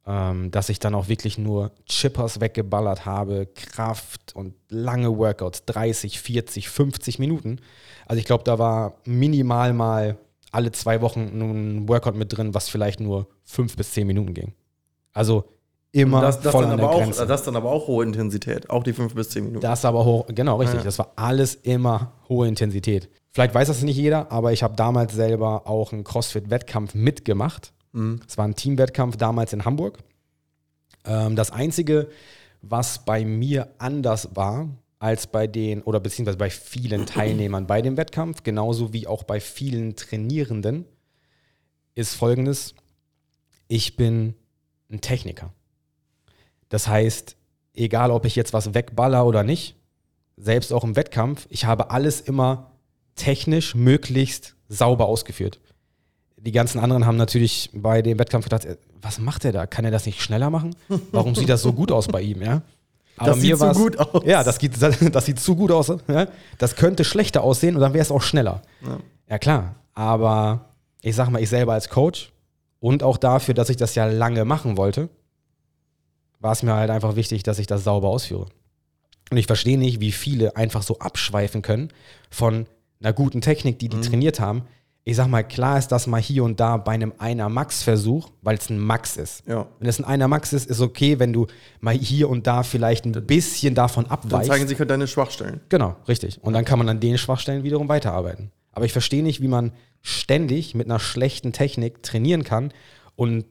Ähm, 0.07 0.51
dass 0.51 0.69
ich 0.69 0.79
dann 0.79 0.95
auch 0.95 1.09
wirklich 1.09 1.39
nur 1.39 1.73
Chippers 1.87 2.39
weggeballert 2.41 3.07
habe, 3.07 3.47
Kraft 3.47 4.35
und 4.35 4.55
lange 4.69 5.17
Workouts, 5.17 5.65
30, 5.65 6.21
40, 6.21 6.69
50 6.69 7.19
Minuten. 7.19 7.59
Also 8.07 8.19
ich 8.19 8.27
glaube, 8.27 8.45
da 8.45 8.59
war 8.59 8.97
minimal 9.07 9.73
mal 9.73 10.19
alle 10.53 10.73
zwei 10.73 11.01
Wochen 11.01 11.21
ein 11.21 11.89
Workout 11.89 12.17
mit 12.17 12.37
drin, 12.37 12.53
was 12.53 12.69
vielleicht 12.69 13.01
nur 13.01 13.29
fünf 13.45 13.77
bis 13.77 13.93
zehn 13.93 14.07
Minuten 14.07 14.35
ging. 14.35 14.53
Also 15.15 15.45
immer 15.93 16.21
Das, 16.21 16.41
das, 16.41 16.53
voll 16.53 16.63
dann 16.63 16.73
an 16.73 16.79
der 16.79 16.87
aber 16.87 16.97
auch, 16.97 17.01
Grenze. 17.01 17.27
das 17.27 17.43
dann 17.43 17.57
aber 17.57 17.71
auch 17.71 17.87
hohe 17.87 18.05
Intensität. 18.05 18.69
Auch 18.69 18.83
die 18.83 18.93
fünf 18.93 19.15
bis 19.15 19.31
zehn 19.31 19.45
Minuten. 19.45 19.63
Das 19.63 19.85
aber 19.85 20.05
hoch, 20.05 20.27
genau, 20.29 20.57
richtig. 20.57 20.81
Ja. 20.81 20.85
Das 20.85 20.99
war 20.99 21.13
alles 21.17 21.55
immer 21.55 22.13
hohe 22.29 22.47
Intensität. 22.47 23.09
Vielleicht 23.31 23.55
weiß 23.55 23.69
das 23.69 23.83
nicht 23.83 23.97
jeder, 23.97 24.31
aber 24.31 24.53
ich 24.53 24.63
habe 24.63 24.77
damals 24.77 25.13
selber 25.15 25.67
auch 25.67 25.93
einen 25.93 26.05
CrossFit-Wettkampf 26.05 26.95
mitgemacht 26.95 27.73
Es 28.27 28.37
war 28.37 28.47
ein 28.47 28.57
Teamwettkampf 28.57 29.17
damals 29.17 29.53
in 29.53 29.65
Hamburg. 29.65 29.99
Ähm, 31.05 31.37
das 31.37 31.51
Einzige, 31.51 32.09
was 32.61 33.05
bei 33.05 33.25
mir 33.25 33.69
anders 33.79 34.35
war 34.35 34.69
als 34.99 35.27
bei 35.27 35.47
den, 35.47 35.83
oder 35.83 36.01
beziehungsweise 36.01 36.39
bei 36.39 36.51
vielen 36.51 37.07
Teilnehmern 37.07 37.67
bei 37.67 37.83
dem 37.83 37.97
Wettkampf, 37.97 38.43
genauso 38.43 38.93
wie 38.93 39.07
auch 39.07 39.23
bei 39.23 39.41
vielen 39.41 39.97
Trainierenden, 39.97 40.87
ist 41.95 42.15
folgendes. 42.15 42.75
Ich 43.69 43.97
bin 43.97 44.35
ein 44.91 45.01
Techniker. 45.01 45.53
Das 46.69 46.89
heißt, 46.89 47.37
egal 47.75 48.11
ob 48.11 48.25
ich 48.25 48.35
jetzt 48.35 48.53
was 48.53 48.75
wegballer 48.75 49.25
oder 49.27 49.45
nicht, 49.45 49.77
selbst 50.37 50.73
auch 50.73 50.83
im 50.83 50.97
Wettkampf, 50.97 51.47
ich 51.51 51.65
habe 51.65 51.91
alles 51.91 52.21
immer 52.21 52.73
technisch 53.15 53.77
möglichst 53.77 54.57
sauber 54.69 55.07
ausgeführt. 55.07 55.61
Die 56.45 56.53
ganzen 56.53 56.79
anderen 56.79 57.07
haben 57.07 57.17
natürlich 57.17 57.71
bei 57.73 58.03
dem 58.03 58.19
Wettkampf 58.19 58.45
gedacht, 58.45 58.65
äh, 58.67 58.77
was 59.01 59.19
macht 59.19 59.45
er 59.45 59.53
da? 59.53 59.67
Kann 59.67 59.85
er 59.85 59.91
das 59.91 60.05
nicht 60.07 60.21
schneller 60.21 60.51
machen? 60.51 60.75
Warum 61.11 61.35
sieht 61.35 61.49
das 61.49 61.63
so 61.63 61.73
gut 61.73 61.91
aus 61.91 62.07
bei 62.09 62.21
ihm, 62.21 62.43
ja? 62.43 62.63
Aber 63.17 63.31
Das 63.31 63.41
sieht 63.41 63.59
war's- 63.61 63.77
gut 63.77 63.99
aus. 63.99 64.23
Ja, 64.27 64.43
das, 64.45 64.59
geht, 64.59 64.73
das 65.15 65.25
sieht 65.25 65.39
zu 65.41 65.55
gut 65.57 65.71
aus. 65.71 65.93
Ja? 66.09 66.27
Das 66.59 66.77
könnte 66.77 67.05
schlechter 67.05 67.43
aussehen 67.43 67.77
und 67.77 67.81
dann 67.81 67.95
wäre 67.95 68.03
es 68.03 68.11
auch 68.11 68.23
schneller. 68.23 68.63
Ja. 68.83 68.99
Ja, 69.31 69.39
klar. 69.39 69.77
Aber 69.95 70.71
ich 71.01 71.15
sag 71.15 71.31
mal, 71.31 71.41
ich 71.43 71.49
selber 71.49 71.73
als 71.75 71.89
Coach 71.89 72.33
und 72.81 73.03
auch 73.03 73.17
dafür, 73.17 73.55
dass 73.55 73.71
ich 73.71 73.77
das 73.77 73.95
ja 73.95 74.05
lange 74.07 74.45
machen 74.45 74.77
wollte, 74.77 75.09
war 76.41 76.53
es 76.53 76.63
mir 76.63 76.75
halt 76.75 76.91
einfach 76.91 77.17
wichtig, 77.17 77.43
dass 77.43 77.59
ich 77.59 77.67
das 77.67 77.85
sauber 77.85 78.09
ausführe. 78.09 78.47
Und 79.31 79.37
ich 79.39 79.47
verstehe 79.47 79.79
nicht, 79.79 80.01
wie 80.01 80.13
viele 80.13 80.57
einfach 80.57 80.83
so 80.83 80.99
abschweifen 80.99 81.63
können 81.63 81.89
von 82.31 82.67
einer 83.01 83.13
guten 83.15 83.41
Technik, 83.41 83.79
die 83.79 83.89
die 83.89 84.01
trainiert 84.01 84.41
haben. 84.41 84.63
Ich 85.07 85.17
sag 85.17 85.29
mal, 85.29 85.43
klar 85.45 85.79
ist 85.79 85.89
das 85.89 86.07
mal 86.07 86.21
hier 86.21 86.45
und 86.45 86.61
da 86.61 86.79
bei 86.79 86.93
einem 86.93 87.13
Einer-Max-Versuch, 87.19 88.31
weil 88.41 88.57
es 88.57 88.71
ein 88.71 88.79
Max 88.79 89.19
ist. 89.19 89.43
Ja. 89.47 89.67
Wenn 89.79 89.89
es 89.89 89.99
ein 89.99 90.05
Einer-Max 90.07 90.55
ist, 90.55 90.67
ist 90.71 90.81
okay, 90.81 91.19
wenn 91.19 91.35
du 91.35 91.47
mal 91.81 91.95
hier 91.95 92.31
und 92.31 92.47
da 92.47 92.63
vielleicht 92.63 93.05
ein 93.05 93.13
bisschen 93.27 93.75
davon 93.75 94.05
Dann 94.05 94.13
abweichst. 94.13 94.51
zeigen 94.51 94.67
sich 94.67 94.79
halt 94.79 94.89
deine 94.89 95.07
Schwachstellen. 95.07 95.61
Genau, 95.69 95.97
richtig. 96.09 96.43
Und 96.43 96.55
dann 96.55 96.65
kann 96.65 96.79
man 96.79 96.89
an 96.89 97.01
den 97.01 97.19
Schwachstellen 97.19 97.65
wiederum 97.65 97.89
weiterarbeiten. 97.91 98.51
Aber 98.73 98.87
ich 98.87 98.93
verstehe 98.93 99.23
nicht, 99.23 99.43
wie 99.43 99.49
man 99.49 99.73
ständig 100.01 100.75
mit 100.75 100.87
einer 100.87 100.99
schlechten 101.01 101.53
Technik 101.53 102.03
trainieren 102.03 102.43
kann 102.43 102.73
und 103.15 103.45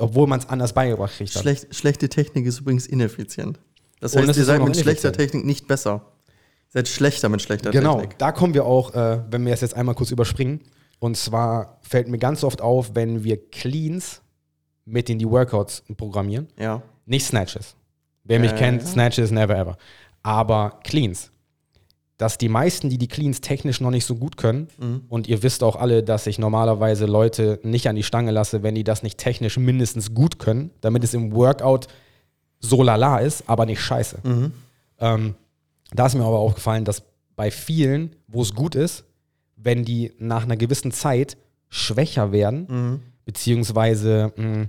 obwohl 0.00 0.26
man 0.26 0.40
es 0.40 0.48
anders 0.48 0.72
beigebracht 0.72 1.14
kriegt. 1.16 1.32
hat. 1.34 1.42
Schlecht, 1.42 1.74
schlechte 1.76 2.08
Technik 2.08 2.44
ist 2.44 2.58
übrigens 2.60 2.86
ineffizient. 2.88 3.60
Das 4.00 4.16
heißt, 4.16 4.28
es 4.28 4.36
ihr 4.36 4.44
seid 4.44 4.64
mit 4.64 4.76
schlechter. 4.76 5.12
Technik 5.12 5.44
nicht 5.44 5.68
besser. 5.68 6.02
Ihr 6.26 6.72
seid 6.72 6.88
schlechter 6.88 7.28
mit 7.28 7.40
schlechter 7.40 7.70
Genau, 7.70 8.00
Technik. 8.00 8.18
da 8.18 8.32
kommen 8.32 8.52
wir 8.54 8.64
auch, 8.64 8.94
äh, 8.94 9.20
wenn 9.30 9.46
wir 9.46 9.52
es 9.54 9.60
jetzt 9.60 9.74
einmal 9.74 9.94
kurz 9.94 10.10
überspringen. 10.10 10.60
Und 10.98 11.16
zwar 11.16 11.78
fällt 11.82 12.08
mir 12.08 12.18
ganz 12.18 12.42
oft 12.44 12.60
auf, 12.60 12.94
wenn 12.94 13.22
wir 13.24 13.50
Cleans 13.50 14.20
mit 14.84 15.08
in 15.10 15.18
die 15.18 15.28
Workouts 15.30 15.84
programmieren. 15.96 16.48
Ja. 16.58 16.82
Nicht 17.06 17.26
Snatches. 17.26 17.76
Wer 18.24 18.40
mich 18.40 18.50
Ja, 18.52 18.56
kennt, 18.56 18.82
ja. 18.82 18.88
Snatches 18.88 19.30
never 19.30 19.56
ever. 19.56 19.76
Aber 20.22 20.80
Cleans. 20.84 21.30
Dass 22.16 22.36
die 22.36 22.48
meisten, 22.48 22.90
die 22.90 22.98
die 22.98 23.06
Cleans 23.06 23.40
technisch 23.40 23.80
noch 23.80 23.90
nicht 23.92 24.04
so 24.04 24.16
gut 24.16 24.36
können, 24.36 24.66
Mhm. 24.78 25.02
und 25.08 25.28
ihr 25.28 25.42
wisst 25.44 25.62
auch 25.62 25.76
alle, 25.76 26.02
dass 26.02 26.26
ich 26.26 26.38
normalerweise 26.38 27.06
Leute 27.06 27.60
nicht 27.62 27.86
an 27.88 27.94
die 27.94 28.02
Stange 28.02 28.32
lasse, 28.32 28.64
wenn 28.64 28.74
die 28.74 28.82
das 28.82 29.04
nicht 29.04 29.18
technisch 29.18 29.56
mindestens 29.56 30.12
gut 30.14 30.38
können, 30.40 30.70
damit 30.80 31.04
es 31.04 31.14
im 31.14 31.32
Workout 31.32 31.86
so 32.58 32.82
lala 32.82 33.18
ist, 33.18 33.44
aber 33.48 33.66
nicht 33.66 33.80
scheiße. 33.80 34.18
Mhm. 34.24 34.52
Ähm, 34.98 35.34
da 35.92 36.06
ist 36.06 36.14
mir 36.16 36.24
aber 36.24 36.40
aufgefallen, 36.40 36.84
dass 36.84 37.02
bei 37.36 37.52
vielen, 37.52 38.16
wo 38.26 38.42
es 38.42 38.52
gut 38.52 38.74
ist, 38.74 39.04
wenn 39.60 39.84
die 39.84 40.12
nach 40.18 40.44
einer 40.44 40.56
gewissen 40.56 40.92
Zeit 40.92 41.36
schwächer 41.68 42.32
werden, 42.32 42.66
Mhm. 42.68 43.00
beziehungsweise 43.24 44.32
mh, 44.36 44.66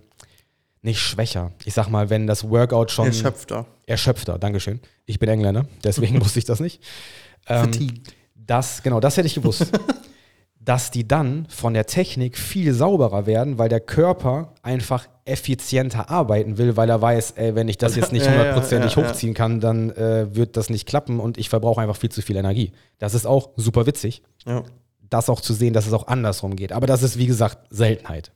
nicht 0.82 1.00
schwächer. 1.00 1.52
Ich 1.66 1.74
sag 1.74 1.90
mal, 1.90 2.10
wenn 2.10 2.26
das 2.28 2.50
Workout 2.50 2.92
schon 2.92 3.08
Erschöpfter. 3.08 3.66
erschöpfter, 3.86 4.38
Dankeschön. 4.40 4.80
Ich 5.06 5.20
bin 5.20 5.30
Engländer, 5.30 5.66
deswegen 5.84 6.20
wusste 6.24 6.40
ich 6.40 6.46
das 6.46 6.60
nicht. 6.60 6.82
Ähm, 7.48 7.72
das, 8.36 8.82
genau, 8.84 9.00
das 9.00 9.18
hätte 9.18 9.28
ich 9.28 9.36
gewusst. 9.36 9.68
dass 10.70 10.92
die 10.92 11.08
dann 11.08 11.48
von 11.50 11.74
der 11.74 11.88
Technik 11.88 12.38
viel 12.38 12.76
sauberer 12.76 13.26
werden, 13.26 13.58
weil 13.58 13.70
der 13.70 13.80
Körper 13.80 14.54
einfach 14.62 15.10
effizienter 15.26 16.12
arbeiten 16.12 16.60
will, 16.60 16.78
weil 16.78 16.88
er 16.92 17.02
weiß, 17.02 17.32
ey, 17.32 17.56
wenn 17.56 17.68
ich 17.68 17.80
das 17.80 17.96
jetzt 17.96 18.12
nicht 18.12 18.24
Ja, 18.28 18.34
ja, 18.34 18.38
hundertprozentig 18.38 18.94
ja, 18.94 19.02
ja. 19.02 19.10
hochziehen 19.10 19.34
kann, 19.34 19.62
dann 19.62 19.90
äh, 19.90 20.28
wird 20.36 20.58
das 20.58 20.70
nicht 20.70 20.88
klappen 20.88 21.20
und 21.20 21.40
ich 21.40 21.50
verbrauche 21.50 21.82
einfach 21.82 21.96
viel 21.96 22.12
zu 22.12 22.22
viel 22.22 22.36
Energie. 22.36 22.72
Das 23.00 23.16
ist 23.16 23.26
auch 23.26 23.50
super 23.56 23.88
witzig, 23.88 24.22
das 25.10 25.28
auch 25.32 25.42
zu 25.42 25.56
sehen, 25.56 25.74
dass 25.74 25.88
es 25.88 25.94
auch 25.94 26.06
andersrum 26.06 26.56
geht. 26.56 26.72
Aber 26.72 26.86
das 26.86 27.02
ist, 27.02 27.18
wie 27.18 27.26
gesagt, 27.26 27.66
Seltenheit. 27.72 28.32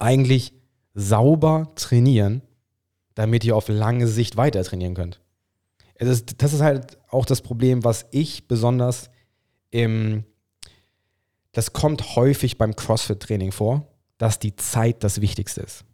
Eigentlich 0.00 0.52
sauber 0.94 1.68
trainieren, 1.76 2.42
damit 3.14 3.44
ihr 3.44 3.54
auf 3.54 3.68
lange 3.68 4.08
Sicht 4.08 4.36
weiter 4.36 4.64
trainieren 4.64 4.94
könnt. 4.94 5.20
Ist, 5.94 6.42
das 6.42 6.54
ist 6.54 6.60
halt 6.60 6.98
auch 7.08 7.24
das 7.24 7.40
Problem, 7.40 7.84
was 7.84 8.06
ich 8.10 8.48
besonders 8.48 9.10
im, 9.70 10.24
das 11.52 11.72
kommt 11.72 12.16
häufig 12.16 12.58
beim 12.58 12.76
CrossFit-Training 12.76 13.52
vor, 13.52 13.86
dass 14.18 14.38
die 14.38 14.54
Zeit 14.56 15.02
das 15.02 15.20
Wichtigste 15.20 15.62
ist. 15.62 15.84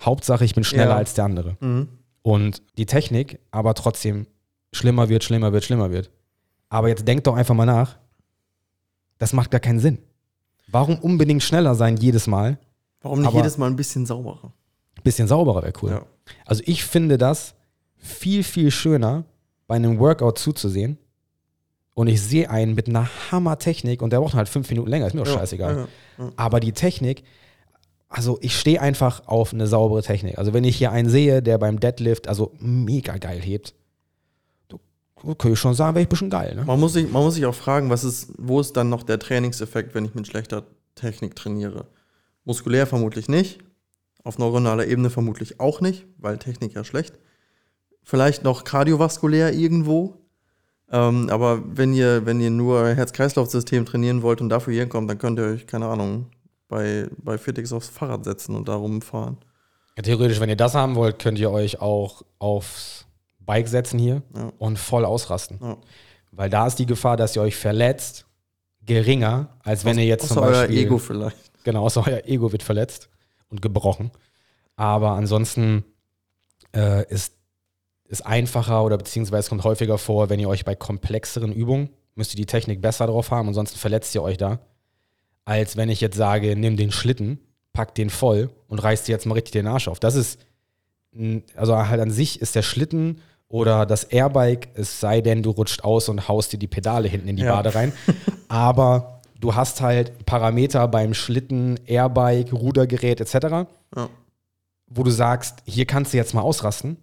Hauptsache, 0.00 0.44
ich 0.44 0.54
bin 0.54 0.64
schneller 0.64 0.90
Ja. 0.92 0.96
als 0.96 1.14
der 1.14 1.24
andere. 1.24 1.56
Mhm. 1.60 1.88
Und 2.22 2.62
die 2.78 2.86
Technik 2.86 3.38
aber 3.50 3.74
trotzdem 3.74 4.26
schlimmer 4.72 5.08
wird, 5.08 5.24
schlimmer 5.24 5.52
wird, 5.52 5.64
schlimmer 5.64 5.90
wird. 5.90 6.10
Aber 6.68 6.88
jetzt 6.88 7.06
denkt 7.06 7.26
doch 7.26 7.36
einfach 7.36 7.54
mal 7.54 7.66
nach, 7.66 7.98
das 9.18 9.32
macht 9.32 9.50
gar 9.50 9.60
keinen 9.60 9.80
Sinn. 9.80 9.98
Warum 10.68 10.98
unbedingt 10.98 11.42
schneller 11.42 11.74
sein 11.74 11.96
jedes 11.96 12.26
Mal? 12.26 12.58
Warum 13.00 13.20
nicht 13.20 13.32
jedes 13.32 13.58
Mal 13.58 13.66
ein 13.68 13.76
bisschen 13.76 14.06
sauberer? 14.06 14.52
Bisschen 15.02 15.28
sauberer 15.28 15.62
wäre 15.62 15.72
cool. 15.82 15.90
Ja. 15.90 16.06
Also 16.46 16.62
ich 16.66 16.84
finde 16.84 17.18
das 17.18 17.54
viel, 17.96 18.42
viel 18.42 18.70
schöner, 18.70 19.24
bei 19.66 19.76
einem 19.76 19.98
Workout 19.98 20.38
zuzusehen. 20.38 20.98
Und 21.94 22.08
ich 22.08 22.20
sehe 22.20 22.50
einen 22.50 22.74
mit 22.74 22.88
einer 22.88 23.08
Hammer-Technik 23.30 24.02
und 24.02 24.12
der 24.12 24.18
braucht 24.20 24.34
halt 24.34 24.48
fünf 24.48 24.68
Minuten 24.68 24.90
länger, 24.90 25.06
ist 25.06 25.14
mir 25.14 25.22
auch 25.22 25.26
Ja, 25.26 25.34
scheißegal. 25.34 25.76
ja, 26.18 26.24
ja. 26.24 26.32
Aber 26.36 26.58
die 26.58 26.72
Technik, 26.72 27.22
also 28.08 28.38
ich 28.40 28.58
stehe 28.58 28.80
einfach 28.80 29.28
auf 29.28 29.52
eine 29.52 29.66
saubere 29.68 30.02
Technik. 30.02 30.38
Also 30.38 30.52
wenn 30.52 30.64
ich 30.64 30.76
hier 30.76 30.90
einen 30.90 31.08
sehe, 31.08 31.40
der 31.42 31.58
beim 31.58 31.78
Deadlift 31.78 32.26
also 32.28 32.52
mega 32.58 33.16
geil 33.18 33.40
hebt, 33.40 33.74
kann 35.38 35.52
ich 35.52 35.58
schon 35.58 35.74
sagen, 35.74 35.94
wäre 35.94 36.02
ich 36.02 36.06
ein 36.08 36.10
bisschen 36.10 36.30
geil. 36.30 36.54
Ne? 36.54 36.64
Man 36.64 36.78
muss, 36.78 36.92
sich, 36.92 37.10
man 37.10 37.22
muss 37.22 37.34
sich 37.34 37.46
auch 37.46 37.54
fragen, 37.54 37.88
was 37.90 38.04
ist, 38.04 38.32
wo 38.38 38.60
ist 38.60 38.76
dann 38.76 38.90
noch 38.90 39.04
der 39.04 39.18
Trainingseffekt, 39.18 39.94
wenn 39.94 40.04
ich 40.04 40.14
mit 40.14 40.26
schlechter 40.26 40.64
Technik 40.96 41.34
trainiere? 41.34 41.86
Muskulär 42.44 42.86
vermutlich 42.86 43.28
nicht. 43.28 43.60
Auf 44.22 44.38
neuronaler 44.38 44.86
Ebene 44.86 45.10
vermutlich 45.10 45.60
auch 45.60 45.80
nicht, 45.80 46.06
weil 46.18 46.38
Technik 46.38 46.74
ja 46.74 46.84
schlecht. 46.84 47.18
Vielleicht 48.02 48.42
noch 48.44 48.64
kardiovaskulär 48.64 49.54
irgendwo. 49.54 50.16
Ähm, 50.90 51.28
aber 51.30 51.62
wenn 51.64 51.92
ihr, 51.94 52.26
wenn 52.26 52.40
ihr 52.40 52.50
nur 52.50 52.88
Herz-Kreislauf-System 52.94 53.84
trainieren 53.86 54.22
wollt 54.22 54.40
und 54.40 54.48
dafür 54.48 54.72
hier 54.72 54.82
hinkommt, 54.82 55.08
dann 55.10 55.18
könnt 55.18 55.38
ihr 55.38 55.46
euch, 55.46 55.66
keine 55.66 55.86
Ahnung, 55.86 56.26
bei, 56.68 57.08
bei 57.18 57.38
Fitix 57.38 57.72
aufs 57.72 57.88
Fahrrad 57.88 58.24
setzen 58.24 58.54
und 58.54 58.68
da 58.68 58.74
rumfahren. 58.74 59.38
Ja, 59.96 60.02
theoretisch, 60.02 60.40
wenn 60.40 60.48
ihr 60.48 60.56
das 60.56 60.74
haben 60.74 60.94
wollt, 60.94 61.18
könnt 61.18 61.38
ihr 61.38 61.50
euch 61.50 61.80
auch 61.80 62.22
aufs 62.38 63.06
Bike 63.38 63.68
setzen 63.68 63.98
hier 63.98 64.22
Ja. 64.36 64.52
und 64.58 64.78
voll 64.78 65.04
ausrasten. 65.04 65.58
Ja. 65.62 65.76
Weil 66.32 66.50
da 66.50 66.66
ist 66.66 66.76
die 66.78 66.86
Gefahr, 66.86 67.16
dass 67.16 67.36
ihr 67.36 67.42
euch 67.42 67.56
verletzt, 67.56 68.26
geringer, 68.82 69.56
als 69.62 69.84
wenn 69.84 69.98
ihr 69.98 70.04
jetzt 70.04 70.24
Außer 70.24 70.34
zum 70.34 70.42
euer 70.44 70.50
Beispiel. 70.52 70.78
Ego 70.78 70.98
vielleicht. 70.98 71.36
Genau, 71.64 71.84
außer 71.84 72.04
euer 72.06 72.22
Ego 72.26 72.52
wird 72.52 72.62
verletzt 72.62 73.08
und 73.48 73.62
gebrochen. 73.62 74.10
Aber 74.76 75.12
ansonsten 75.12 75.84
äh, 76.74 77.08
ist 77.10 77.32
es 78.08 78.20
einfacher 78.22 78.84
oder 78.84 78.98
beziehungsweise 78.98 79.48
kommt 79.48 79.64
häufiger 79.64 79.98
vor, 79.98 80.28
wenn 80.30 80.40
ihr 80.40 80.48
euch 80.48 80.64
bei 80.64 80.74
komplexeren 80.74 81.52
Übungen, 81.52 81.90
müsst 82.14 82.32
ihr 82.34 82.36
die 82.36 82.46
Technik 82.46 82.80
besser 82.80 83.06
drauf 83.06 83.30
haben, 83.30 83.48
ansonsten 83.48 83.78
verletzt 83.78 84.14
ihr 84.14 84.22
euch 84.22 84.36
da, 84.36 84.58
als 85.44 85.76
wenn 85.76 85.88
ich 85.88 86.00
jetzt 86.00 86.16
sage, 86.16 86.54
nimm 86.56 86.76
den 86.76 86.92
Schlitten, 86.92 87.38
pack 87.72 87.94
den 87.94 88.10
voll 88.10 88.50
und 88.68 88.78
reißt 88.82 89.08
dir 89.08 89.12
jetzt 89.12 89.26
mal 89.26 89.34
richtig 89.34 89.52
den 89.52 89.66
Arsch 89.66 89.88
auf. 89.88 89.98
Das 89.98 90.14
ist, 90.14 90.38
also 91.56 91.76
halt 91.76 92.00
an 92.00 92.10
sich 92.10 92.40
ist 92.40 92.54
der 92.54 92.62
Schlitten 92.62 93.20
oder 93.48 93.84
das 93.86 94.04
Airbike, 94.04 94.68
es 94.74 95.00
sei 95.00 95.20
denn, 95.20 95.42
du 95.42 95.50
rutscht 95.50 95.82
aus 95.84 96.08
und 96.08 96.28
haust 96.28 96.52
dir 96.52 96.58
die 96.58 96.66
Pedale 96.66 97.08
hinten 97.08 97.28
in 97.28 97.36
die 97.36 97.42
Ja. 97.42 97.56
Bade 97.56 97.74
rein. 97.74 97.92
Aber 98.48 99.20
du 99.40 99.54
hast 99.54 99.80
halt 99.80 100.24
Parameter 100.26 100.86
beim 100.88 101.14
Schlitten, 101.14 101.78
Airbike, 101.86 102.52
Rudergerät 102.52 103.20
etc., 103.20 103.34
Ja. 103.96 104.08
wo 104.86 105.02
du 105.02 105.10
sagst, 105.10 105.58
hier 105.66 105.86
kannst 105.86 106.12
du 106.12 106.16
jetzt 106.16 106.34
mal 106.34 106.42
ausrasten, 106.42 106.96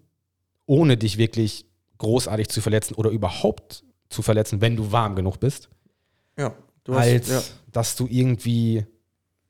ohne 0.65 0.97
dich 0.97 1.17
wirklich 1.17 1.65
großartig 1.97 2.49
zu 2.49 2.61
verletzen 2.61 2.95
oder 2.95 3.09
überhaupt 3.09 3.83
zu 4.09 4.21
verletzen, 4.21 4.61
wenn 4.61 4.75
du 4.75 4.91
warm 4.91 5.15
genug 5.15 5.39
bist, 5.39 5.69
Ja. 6.37 6.53
Du 6.83 6.95
hast, 6.95 7.07
als 7.07 7.29
ja. 7.29 7.41
dass 7.71 7.95
du 7.95 8.07
irgendwie 8.09 8.85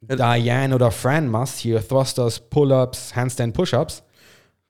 Ja. 0.10 0.15
Diane 0.38 0.76
oder 0.76 0.91
Fran 0.91 1.30
machst, 1.30 1.60
hier 1.60 1.86
Thrusters, 1.88 2.39
Pull-Ups, 2.50 3.15
Handstand, 3.15 3.54
Push-Ups. 3.54 4.04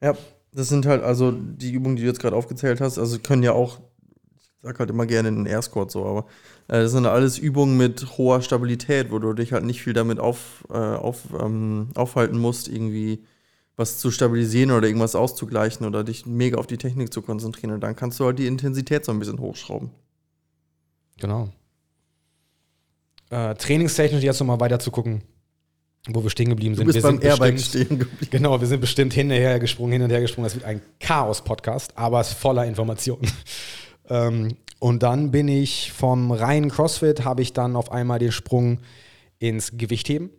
Ja, 0.01 0.15
das 0.53 0.69
sind 0.69 0.85
halt 0.85 1.01
also 1.03 1.31
die 1.31 1.71
Übungen, 1.71 1.95
die 1.95 2.03
du 2.03 2.07
jetzt 2.07 2.19
gerade 2.19 2.35
aufgezählt 2.35 2.81
hast, 2.81 2.99
also 2.99 3.17
können 3.19 3.41
ja 3.43 3.53
auch 3.53 3.79
sag 4.61 4.77
halt 4.79 4.91
immer 4.91 5.07
gerne 5.07 5.31
den 5.31 5.47
Air 5.47 5.61
Squat 5.63 5.89
so, 5.89 6.05
aber 6.05 6.25
äh, 6.67 6.81
das 6.83 6.91
sind 6.91 7.05
alles 7.07 7.39
Übungen 7.39 7.77
mit 7.77 8.17
hoher 8.17 8.41
Stabilität, 8.43 9.11
wo 9.11 9.17
du 9.17 9.33
dich 9.33 9.53
halt 9.53 9.63
nicht 9.63 9.81
viel 9.81 9.93
damit 9.93 10.19
auf, 10.19 10.63
äh, 10.69 10.77
auf, 10.77 11.21
ähm, 11.39 11.89
aufhalten 11.95 12.37
musst, 12.37 12.67
irgendwie 12.67 13.23
was 13.75 13.97
zu 13.99 14.11
stabilisieren 14.11 14.71
oder 14.71 14.87
irgendwas 14.87 15.15
auszugleichen 15.15 15.85
oder 15.85 16.03
dich 16.03 16.25
mega 16.25 16.57
auf 16.57 16.67
die 16.67 16.77
Technik 16.77 17.13
zu 17.13 17.21
konzentrieren. 17.21 17.73
Und 17.73 17.81
dann 17.81 17.95
kannst 17.95 18.19
du 18.19 18.25
halt 18.25 18.39
die 18.39 18.47
Intensität 18.47 19.05
so 19.05 19.11
ein 19.11 19.19
bisschen 19.19 19.39
hochschrauben. 19.39 19.89
Genau. 21.19 21.49
Äh, 23.29 23.55
trainingstechnisch 23.55 24.23
jetzt 24.23 24.39
nochmal 24.39 24.59
weiter 24.59 24.79
zu 24.79 24.91
gucken, 24.91 25.23
wo 26.09 26.21
wir 26.21 26.29
stehen 26.29 26.49
geblieben 26.49 26.75
sind. 26.75 26.87
Du 26.87 26.93
bist 26.93 26.97
wir 26.97 27.03
beim 27.03 27.21
sind 27.21 27.23
Airbike 27.23 27.53
bestimmt- 27.55 27.85
stehen 27.85 27.99
geblieben. 27.99 28.27
Genau, 28.29 28.59
wir 28.59 28.67
sind 28.67 28.81
bestimmt 28.81 29.13
hin 29.13 29.27
und 29.27 29.37
her 29.37 29.59
gesprungen, 29.59 29.93
hin 29.93 30.01
und 30.01 30.09
her 30.09 30.21
gesprungen. 30.21 30.45
Das 30.45 30.55
wird 30.55 30.65
ein 30.65 30.81
Chaos-Podcast, 30.99 31.97
aber 31.97 32.19
es 32.19 32.29
ist 32.29 32.39
voller 32.39 32.65
Informationen. 32.65 33.31
ähm, 34.09 34.57
und 34.79 35.03
dann 35.03 35.31
bin 35.31 35.47
ich 35.47 35.91
vom 35.91 36.31
reinen 36.31 36.71
CrossFit, 36.71 37.23
habe 37.23 37.41
ich 37.41 37.53
dann 37.53 37.75
auf 37.75 37.91
einmal 37.91 38.19
den 38.19 38.31
Sprung 38.31 38.79
ins 39.39 39.77
Gewichtheben 39.77 40.29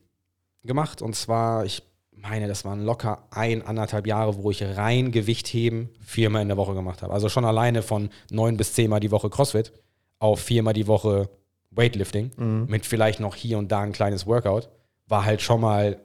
gemacht. 0.64 1.00
Und 1.00 1.14
zwar, 1.14 1.64
ich 1.64 1.82
meine, 2.22 2.48
das 2.48 2.64
waren 2.64 2.84
locker 2.84 3.26
ein, 3.30 3.62
anderthalb 3.62 4.06
Jahre, 4.06 4.42
wo 4.42 4.50
ich 4.50 4.62
rein 4.62 5.12
Gewichtheben 5.12 5.90
viermal 6.00 6.42
in 6.42 6.48
der 6.48 6.56
Woche 6.56 6.74
gemacht 6.74 7.02
habe. 7.02 7.12
Also 7.12 7.28
schon 7.28 7.44
alleine 7.44 7.82
von 7.82 8.10
neun 8.30 8.56
bis 8.56 8.72
zehnmal 8.72 9.00
die 9.00 9.10
Woche 9.10 9.28
CrossFit 9.28 9.72
auf 10.18 10.40
viermal 10.40 10.72
die 10.72 10.86
Woche 10.86 11.28
Weightlifting 11.72 12.30
mit 12.66 12.86
vielleicht 12.86 13.18
noch 13.18 13.34
hier 13.34 13.58
und 13.58 13.72
da 13.72 13.80
ein 13.80 13.92
kleines 13.92 14.26
Workout, 14.26 14.68
war 15.08 15.24
halt 15.24 15.42
schon 15.42 15.60
mal 15.60 15.98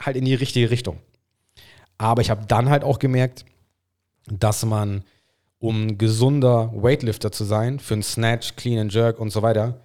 halt 0.00 0.16
in 0.16 0.24
die 0.24 0.34
richtige 0.34 0.70
Richtung. 0.70 0.98
Aber 1.98 2.22
ich 2.22 2.30
habe 2.30 2.46
dann 2.46 2.68
halt 2.70 2.84
auch 2.84 2.98
gemerkt, 2.98 3.44
dass 4.26 4.64
man, 4.64 5.04
um 5.58 5.86
ein 5.86 5.98
gesunder 5.98 6.72
Weightlifter 6.74 7.32
zu 7.32 7.44
sein, 7.44 7.80
für 7.80 7.94
einen 7.94 8.02
Snatch, 8.02 8.56
Clean 8.56 8.78
and 8.78 8.92
Jerk 8.92 9.18
und 9.18 9.30
so 9.30 9.42
weiter, 9.42 9.80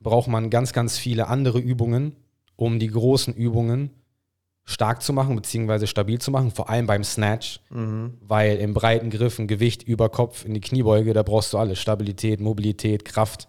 braucht 0.00 0.28
man 0.28 0.50
ganz, 0.50 0.72
ganz 0.72 0.98
viele 0.98 1.28
andere 1.28 1.58
Übungen, 1.58 2.16
um 2.56 2.78
die 2.78 2.88
großen 2.88 3.34
Übungen 3.34 3.90
stark 4.64 5.02
zu 5.02 5.12
machen, 5.12 5.36
beziehungsweise 5.36 5.86
stabil 5.86 6.18
zu 6.20 6.30
machen, 6.30 6.50
vor 6.50 6.70
allem 6.70 6.86
beim 6.86 7.04
Snatch, 7.04 7.60
weil 8.20 8.56
im 8.56 8.72
breiten 8.72 9.10
Griff 9.10 9.38
ein 9.38 9.46
Gewicht 9.46 9.82
über 9.82 10.08
Kopf 10.08 10.44
in 10.44 10.54
die 10.54 10.60
Kniebeuge, 10.60 11.12
da 11.12 11.22
brauchst 11.22 11.52
du 11.52 11.58
alles, 11.58 11.78
Stabilität, 11.78 12.40
Mobilität, 12.40 13.04
Kraft. 13.04 13.48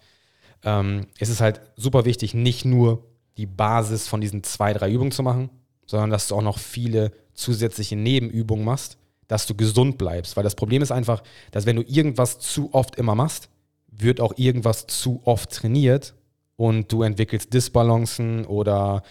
Ähm, 0.64 1.08
es 1.18 1.30
ist 1.30 1.40
halt 1.42 1.62
super 1.78 2.06
wichtig, 2.06 2.34
nicht 2.34 2.66
nur 2.66 3.06
die 3.38 3.46
Basis 3.46 4.08
von 4.08 4.20
diesen 4.22 4.44
zwei, 4.44 4.74
drei 4.74 4.92
Übungen 4.92 5.12
zu 5.12 5.24
machen, 5.24 5.50
sondern 5.86 6.10
dass 6.10 6.28
du 6.28 6.36
auch 6.36 6.42
noch 6.42 6.60
viele 6.60 7.12
zusätzliche 7.34 7.96
Nebenübungen 7.96 8.66
machst, 8.66 8.98
dass 9.28 9.46
du 9.46 9.56
gesund 9.56 9.98
bleibst. 9.98 10.36
Weil 10.36 10.44
das 10.44 10.56
Problem 10.56 10.82
ist 10.82 10.92
einfach, 10.92 11.24
dass 11.52 11.66
wenn 11.66 11.76
du 11.76 11.84
irgendwas 11.84 12.40
zu 12.40 12.74
oft 12.74 12.96
immer 12.96 13.16
machst, 13.16 13.50
wird 13.88 14.20
auch 14.20 14.34
irgendwas 14.38 14.88
zu 14.88 15.22
oft 15.24 15.52
trainiert 15.52 16.14
und 16.58 16.92
du 16.92 17.04
entwickelst 17.04 17.54
Disbalancen 17.54 18.46
oder 18.46 19.04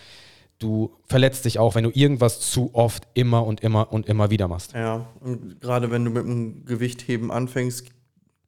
du 0.65 0.93
verletzt 1.07 1.45
dich 1.45 1.59
auch, 1.59 1.75
wenn 1.75 1.85
du 1.85 1.91
irgendwas 1.91 2.41
zu 2.41 2.71
oft 2.73 3.07
immer 3.15 3.47
und 3.47 3.61
immer 3.61 3.93
und 3.93 4.07
immer 4.07 4.31
wieder 4.31 4.49
machst. 4.49 4.73
Ja, 4.73 5.07
und 5.21 5.61
gerade 5.61 5.91
wenn 5.91 6.05
du 6.05 6.11
mit 6.11 6.25
dem 6.25 6.65
Gewichtheben 6.65 7.31
anfängst, 7.31 7.87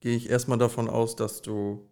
gehe 0.00 0.16
ich 0.16 0.28
erstmal 0.28 0.58
davon 0.58 0.88
aus, 0.88 1.14
dass 1.14 1.42
du 1.42 1.86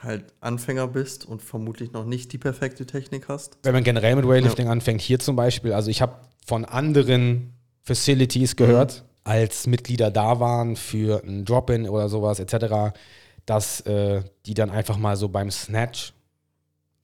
halt 0.00 0.32
Anfänger 0.40 0.86
bist 0.86 1.26
und 1.26 1.42
vermutlich 1.42 1.92
noch 1.92 2.04
nicht 2.04 2.32
die 2.32 2.38
perfekte 2.38 2.86
Technik 2.86 3.28
hast. 3.28 3.58
wenn 3.64 3.72
man 3.72 3.82
generell 3.82 4.14
mit 4.14 4.28
Weightlifting 4.28 4.68
anfängt, 4.68 5.00
hier 5.00 5.18
zum 5.18 5.34
Beispiel, 5.34 5.72
also 5.72 5.90
ich 5.90 6.00
habe 6.00 6.14
von 6.46 6.64
anderen 6.64 7.54
Facilities 7.82 8.54
gehört, 8.54 9.04
als 9.24 9.66
Mitglieder 9.66 10.10
da 10.10 10.40
waren 10.40 10.76
für 10.76 11.22
ein 11.24 11.44
Drop-In 11.44 11.88
oder 11.88 12.08
sowas 12.08 12.38
etc., 12.38 12.96
dass 13.44 13.80
äh, 13.82 14.22
die 14.46 14.54
dann 14.54 14.70
einfach 14.70 14.98
mal 14.98 15.16
so 15.16 15.28
beim 15.28 15.50
Snatch 15.50 16.12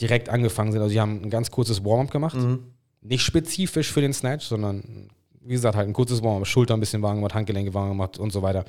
direkt 0.01 0.29
angefangen 0.29 0.73
sind. 0.73 0.81
Also 0.81 0.93
sie 0.93 1.01
haben 1.01 1.23
ein 1.23 1.31
ganz 1.31 1.51
kurzes 1.51 1.85
Warm-up 1.85 2.11
gemacht, 2.11 2.37
nicht 3.03 3.23
spezifisch 3.23 3.93
für 3.93 4.01
den 4.01 4.13
Snatch, 4.13 4.47
sondern 4.47 5.09
wie 5.41 5.53
gesagt 5.55 5.77
halt 5.77 5.87
ein 5.89 5.93
kurzes 5.93 6.23
Warm-up, 6.23 6.47
Schulter 6.47 6.75
ein 6.75 6.81
bisschen 6.81 7.03
warm 7.03 7.17
gemacht, 7.17 7.35
Handgelenke 7.35 7.75
warm 7.75 7.91
gemacht 7.91 8.19
und 8.19 8.33
so 8.33 8.43
weiter. 8.43 8.65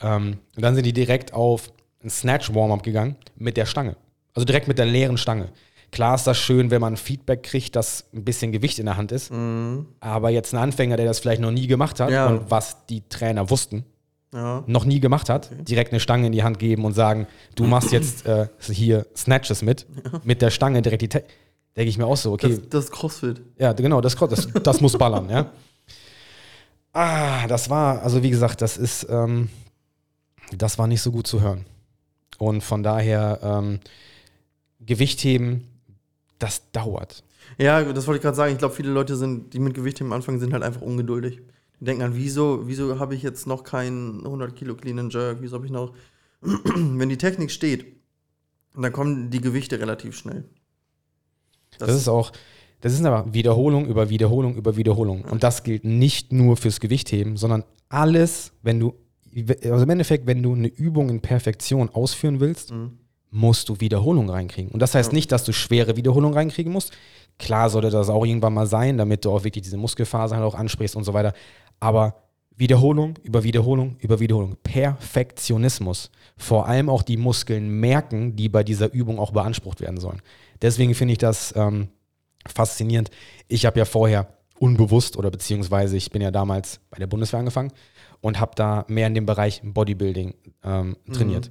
Ähm, 0.00 0.38
und 0.56 0.62
dann 0.62 0.74
sind 0.74 0.84
die 0.84 0.92
direkt 0.92 1.32
auf 1.32 1.72
ein 2.04 2.10
Snatch-Warm-up 2.10 2.82
gegangen 2.82 3.16
mit 3.36 3.56
der 3.56 3.66
Stange. 3.66 3.96
Also 4.34 4.44
direkt 4.44 4.68
mit 4.68 4.78
der 4.78 4.86
leeren 4.86 5.16
Stange. 5.16 5.48
Klar 5.90 6.14
ist 6.14 6.26
das 6.26 6.38
schön, 6.38 6.70
wenn 6.70 6.80
man 6.80 6.96
Feedback 6.96 7.42
kriegt, 7.42 7.76
dass 7.76 8.04
ein 8.14 8.24
bisschen 8.24 8.50
Gewicht 8.50 8.78
in 8.78 8.86
der 8.86 8.96
Hand 8.96 9.12
ist. 9.12 9.30
Aber 10.00 10.30
jetzt 10.30 10.54
ein 10.54 10.58
Anfänger, 10.58 10.96
der 10.96 11.04
das 11.06 11.18
vielleicht 11.20 11.42
noch 11.42 11.50
nie 11.50 11.66
gemacht 11.66 12.00
hat 12.00 12.10
Ja. 12.10 12.28
und 12.28 12.50
was 12.50 12.86
die 12.86 13.02
Trainer 13.10 13.50
wussten, 13.50 13.84
Ja. 14.32 14.64
noch 14.66 14.86
nie 14.86 14.98
gemacht 14.98 15.28
hat, 15.28 15.50
direkt 15.68 15.92
eine 15.92 16.00
Stange 16.00 16.26
in 16.26 16.32
die 16.32 16.42
Hand 16.42 16.58
geben 16.58 16.84
und 16.86 16.94
sagen, 16.94 17.26
du 17.54 17.64
machst 17.64 17.92
jetzt 17.92 18.24
äh, 18.24 18.48
hier 18.62 19.06
Snatches 19.14 19.60
mit, 19.60 19.86
mit 20.24 20.40
der 20.40 20.50
Stange 20.50 20.80
direkt 20.80 21.02
die 21.02 21.08
Te 21.08 21.24
Denke 21.76 21.88
ich 21.88 21.96
mir 21.98 22.06
auch 22.06 22.16
so, 22.16 22.32
okay, 22.32 22.48
Das, 22.56 22.68
das 22.68 22.90
CrossFit. 22.90 23.40
ja, 23.58 23.72
genau, 23.72 24.00
das, 24.00 24.14
das, 24.14 24.48
das 24.62 24.80
muss 24.80 24.96
ballern, 24.96 25.28
ja. 25.30 25.50
Ah, 26.92 27.46
das 27.46 27.70
war, 27.70 28.02
also 28.02 28.22
wie 28.22 28.28
gesagt, 28.30 28.60
das 28.60 28.76
ist, 28.76 29.06
ähm, 29.08 29.48
das 30.56 30.78
war 30.78 30.86
nicht 30.86 31.00
so 31.00 31.10
gut 31.10 31.26
zu 31.26 31.40
hören. 31.40 31.64
Und 32.38 32.62
von 32.62 32.82
daher, 32.82 33.38
ähm, 33.42 33.80
Gewichtheben, 34.80 35.66
das 36.38 36.70
dauert. 36.72 37.22
Ja, 37.58 37.82
das 37.82 38.06
wollte 38.06 38.16
ich 38.18 38.22
gerade 38.22 38.36
sagen. 38.36 38.52
Ich 38.52 38.58
glaube, 38.58 38.74
viele 38.74 38.90
Leute 38.90 39.16
sind, 39.16 39.54
die 39.54 39.58
mit 39.58 39.74
Gewichtheben 39.74 40.12
anfangen, 40.12 40.40
sind 40.40 40.52
halt 40.52 40.62
einfach 40.62 40.80
ungeduldig. 40.82 41.40
Denken 41.84 42.02
an, 42.02 42.14
wieso, 42.14 42.68
wieso 42.68 42.98
habe 42.98 43.14
ich 43.14 43.22
jetzt 43.22 43.46
noch 43.46 43.64
keinen 43.64 44.24
100 44.24 44.54
Kilo 44.54 44.74
Clean 44.76 44.98
and 44.98 45.12
Jerk? 45.12 45.38
Wieso 45.40 45.56
habe 45.56 45.66
ich 45.66 45.72
noch. 45.72 45.92
Wenn 46.40 47.08
die 47.08 47.18
Technik 47.18 47.50
steht, 47.50 47.86
dann 48.74 48.92
kommen 48.92 49.30
die 49.30 49.40
Gewichte 49.40 49.80
relativ 49.80 50.16
schnell. 50.16 50.44
Das, 51.78 51.94
ist 51.94 52.08
auch, 52.08 52.32
das 52.80 52.92
ist 52.92 53.04
aber 53.04 53.32
Wiederholung 53.34 53.86
über 53.86 54.10
Wiederholung 54.10 54.56
über 54.56 54.76
Wiederholung. 54.76 55.24
Und 55.24 55.42
das 55.42 55.62
gilt 55.62 55.84
nicht 55.84 56.32
nur 56.32 56.56
fürs 56.56 56.80
Gewichtheben, 56.80 57.36
sondern 57.36 57.64
alles, 57.88 58.52
wenn 58.62 58.78
du, 58.78 58.94
also 59.64 59.82
im 59.82 59.90
Endeffekt, 59.90 60.26
wenn 60.26 60.42
du 60.42 60.54
eine 60.54 60.68
Übung 60.68 61.10
in 61.10 61.20
Perfektion 61.20 61.90
ausführen 61.90 62.40
willst, 62.40 62.72
musst 63.32 63.68
du 63.68 63.80
Wiederholung 63.80 64.30
reinkriegen. 64.30 64.70
Und 64.70 64.80
das 64.80 64.94
heißt 64.94 65.12
nicht, 65.12 65.32
dass 65.32 65.44
du 65.44 65.52
schwere 65.52 65.96
Wiederholung 65.96 66.34
reinkriegen 66.34 66.72
musst. 66.72 66.92
Klar 67.42 67.70
sollte 67.70 67.90
das 67.90 68.08
auch 68.08 68.24
irgendwann 68.24 68.54
mal 68.54 68.66
sein, 68.66 68.96
damit 68.96 69.24
du 69.24 69.32
auch 69.32 69.42
wirklich 69.42 69.64
diese 69.64 69.76
Muskelfasern 69.76 70.38
halt 70.38 70.46
auch 70.46 70.54
ansprichst 70.54 70.94
und 70.94 71.02
so 71.02 71.12
weiter. 71.12 71.32
Aber 71.80 72.14
Wiederholung 72.56 73.18
über 73.24 73.42
Wiederholung 73.42 73.96
über 73.98 74.20
Wiederholung. 74.20 74.56
Perfektionismus. 74.62 76.12
Vor 76.36 76.68
allem 76.68 76.88
auch 76.88 77.02
die 77.02 77.16
Muskeln 77.16 77.68
merken, 77.80 78.36
die 78.36 78.48
bei 78.48 78.62
dieser 78.62 78.92
Übung 78.92 79.18
auch 79.18 79.32
beansprucht 79.32 79.80
werden 79.80 79.98
sollen. 79.98 80.22
Deswegen 80.60 80.94
finde 80.94 81.12
ich 81.12 81.18
das 81.18 81.52
ähm, 81.56 81.88
faszinierend. 82.46 83.10
Ich 83.48 83.66
habe 83.66 83.80
ja 83.80 83.84
vorher 83.84 84.28
unbewusst 84.60 85.16
oder 85.16 85.32
beziehungsweise 85.32 85.96
ich 85.96 86.12
bin 86.12 86.22
ja 86.22 86.30
damals 86.30 86.78
bei 86.90 86.98
der 86.98 87.08
Bundeswehr 87.08 87.40
angefangen 87.40 87.72
und 88.20 88.38
habe 88.38 88.52
da 88.54 88.84
mehr 88.86 89.08
in 89.08 89.14
dem 89.14 89.26
Bereich 89.26 89.62
Bodybuilding 89.64 90.34
ähm, 90.62 90.96
trainiert. 91.12 91.50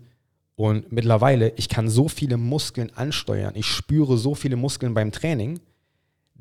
Und 0.55 0.89
mittlerweile, 0.91 1.51
ich 1.57 1.67
kann 1.67 1.89
so 1.89 2.07
viele 2.07 2.37
Muskeln 2.37 2.91
ansteuern, 2.95 3.55
ich 3.55 3.65
spüre 3.65 4.17
so 4.17 4.35
viele 4.35 4.55
Muskeln 4.55 4.93
beim 4.93 5.11
Training, 5.11 5.59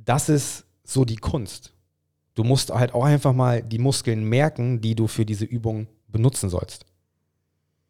das 0.05 0.29
ist 0.29 0.65
so 0.85 1.05
die 1.05 1.17
Kunst. 1.17 1.73
Du 2.35 2.45
musst 2.45 2.71
halt 2.71 2.95
auch 2.95 3.05
einfach 3.05 3.33
mal 3.33 3.63
die 3.63 3.79
Muskeln 3.79 4.25
merken, 4.25 4.81
die 4.81 4.95
du 4.95 5.07
für 5.07 5.25
diese 5.25 5.45
Übung 5.45 5.89
benutzen 6.09 6.49
sollst. 6.49 6.87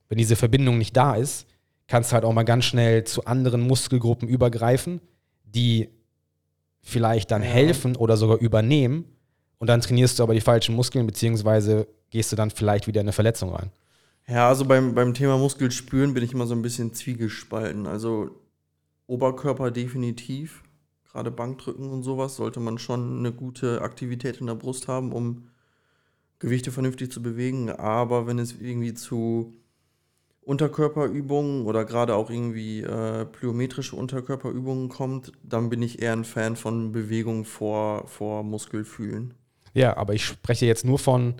Wenn 0.08 0.18
diese 0.18 0.36
Verbindung 0.36 0.78
nicht 0.78 0.96
da 0.96 1.14
ist, 1.14 1.46
kannst 1.86 2.10
du 2.10 2.14
halt 2.14 2.24
auch 2.24 2.32
mal 2.32 2.44
ganz 2.44 2.64
schnell 2.64 3.04
zu 3.04 3.24
anderen 3.24 3.60
Muskelgruppen 3.60 4.28
übergreifen, 4.28 5.00
die 5.44 5.88
vielleicht 6.82 7.30
dann 7.30 7.42
helfen 7.42 7.96
oder 7.96 8.16
sogar 8.16 8.38
übernehmen. 8.38 9.04
Und 9.58 9.68
dann 9.68 9.80
trainierst 9.80 10.18
du 10.18 10.22
aber 10.22 10.34
die 10.34 10.40
falschen 10.40 10.74
Muskeln, 10.74 11.06
beziehungsweise 11.06 11.86
gehst 12.10 12.32
du 12.32 12.36
dann 12.36 12.50
vielleicht 12.50 12.86
wieder 12.86 13.00
in 13.00 13.06
eine 13.06 13.12
Verletzung 13.12 13.50
rein. 13.50 13.70
Ja, 14.26 14.48
also 14.48 14.64
beim, 14.64 14.94
beim 14.94 15.12
Thema 15.12 15.38
Muskelspüren 15.38 16.14
bin 16.14 16.24
ich 16.24 16.32
immer 16.32 16.46
so 16.46 16.54
ein 16.54 16.62
bisschen 16.62 16.94
zwiegespalten. 16.94 17.86
Also 17.86 18.30
Oberkörper 19.06 19.70
definitiv, 19.70 20.62
gerade 21.12 21.30
Bankdrücken 21.30 21.90
und 21.90 22.02
sowas, 22.02 22.36
sollte 22.36 22.60
man 22.60 22.78
schon 22.78 23.18
eine 23.18 23.32
gute 23.32 23.82
Aktivität 23.82 24.40
in 24.40 24.46
der 24.46 24.54
Brust 24.54 24.88
haben, 24.88 25.12
um 25.12 25.48
Gewichte 26.38 26.72
vernünftig 26.72 27.10
zu 27.12 27.22
bewegen. 27.22 27.70
Aber 27.70 28.26
wenn 28.26 28.38
es 28.38 28.60
irgendwie 28.60 28.94
zu 28.94 29.54
Unterkörperübungen 30.42 31.66
oder 31.66 31.84
gerade 31.84 32.14
auch 32.14 32.30
irgendwie 32.30 32.80
äh, 32.80 33.26
plyometrische 33.26 33.94
Unterkörperübungen 33.94 34.88
kommt, 34.88 35.32
dann 35.42 35.68
bin 35.68 35.82
ich 35.82 36.00
eher 36.00 36.12
ein 36.12 36.24
Fan 36.24 36.56
von 36.56 36.92
Bewegung 36.92 37.44
vor, 37.44 38.06
vor 38.06 38.42
Muskelfühlen. 38.42 39.34
Ja, 39.74 39.96
aber 39.96 40.14
ich 40.14 40.24
spreche 40.24 40.66
jetzt 40.66 40.84
nur 40.84 40.98
von, 40.98 41.34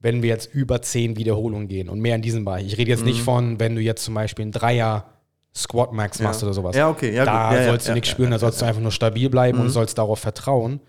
wenn 0.00 0.22
wir 0.22 0.28
jetzt 0.28 0.54
über 0.54 0.82
zehn 0.82 1.16
Wiederholungen 1.16 1.68
gehen 1.68 1.88
und 1.88 2.00
mehr 2.00 2.16
in 2.16 2.22
diesem 2.22 2.44
Bereich. 2.44 2.66
Ich 2.66 2.78
rede 2.78 2.90
jetzt 2.90 3.04
nicht 3.04 3.22
von, 3.22 3.58
wenn 3.58 3.74
du 3.74 3.80
jetzt 3.80 4.04
zum 4.04 4.14
Beispiel 4.14 4.46
ein 4.46 4.52
Dreier 4.52 5.12
Squat 5.54 5.92
Max 5.92 6.20
machst 6.20 6.40
Ja. 6.40 6.46
oder 6.46 6.54
sowas. 6.54 6.76
Ja, 6.76 6.88
okay, 6.88 7.14
ja, 7.14 7.24
da. 7.24 7.54
Ja, 7.54 7.64
sollst 7.66 7.88
du 7.88 7.92
nichts 7.92 8.08
spüren, 8.08 8.30
da 8.30 8.38
sollst 8.38 8.60
du 8.62 8.64
einfach 8.66 8.80
nur 8.80 8.90
stabil 8.92 9.28
bleiben 9.28 9.60
und 9.60 9.68
sollst 9.70 9.98
darauf 9.98 10.18
vertrauen, 10.18 10.80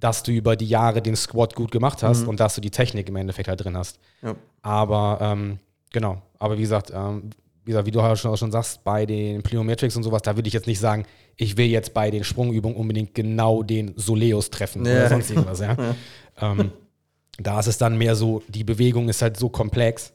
dass 0.00 0.22
du 0.22 0.32
über 0.32 0.56
die 0.56 0.66
Jahre 0.68 1.02
den 1.02 1.16
Squat 1.16 1.54
gut 1.54 1.70
gemacht 1.70 2.02
hast 2.02 2.26
und 2.26 2.40
dass 2.40 2.54
du 2.54 2.60
die 2.60 2.70
Technik 2.70 3.08
im 3.08 3.16
Endeffekt 3.16 3.48
halt 3.48 3.62
drin 3.64 3.76
hast. 3.76 3.98
Aber 4.62 5.18
ähm, 5.20 5.58
Genau. 5.92 6.20
Aber 6.38 6.58
wie 6.58 6.62
gesagt, 6.62 6.90
ähm, 6.94 7.30
wie, 7.64 7.70
gesagt, 7.70 7.86
wie 7.86 7.90
du 7.90 8.00
auch 8.00 8.16
schon, 8.16 8.30
auch 8.30 8.36
schon 8.36 8.52
sagst, 8.52 8.84
bei 8.84 9.06
den 9.06 9.42
Plyometrics 9.42 9.96
und 9.96 10.02
sowas, 10.02 10.20
da 10.20 10.36
würde 10.36 10.46
ich 10.48 10.52
jetzt 10.52 10.66
nicht 10.66 10.78
sagen, 10.80 11.06
ich 11.36 11.56
will 11.56 11.66
jetzt 11.66 11.94
bei 11.94 12.10
den 12.10 12.22
Sprungübungen 12.22 12.76
unbedingt 12.76 13.14
genau 13.14 13.62
den 13.62 13.94
Soleus 13.96 14.50
treffen 14.50 14.82
oder 14.82 15.08
sonst 15.08 15.30
irgendwas. 15.30 15.60
Ja. 15.60 15.76
ähm, 16.40 16.70
da 17.38 17.60
ist 17.60 17.66
es 17.66 17.78
dann 17.78 17.96
mehr 17.96 18.14
so, 18.14 18.42
die 18.48 18.64
Bewegung 18.64 19.08
ist 19.08 19.22
halt 19.22 19.36
so 19.38 19.48
komplex, 19.48 20.12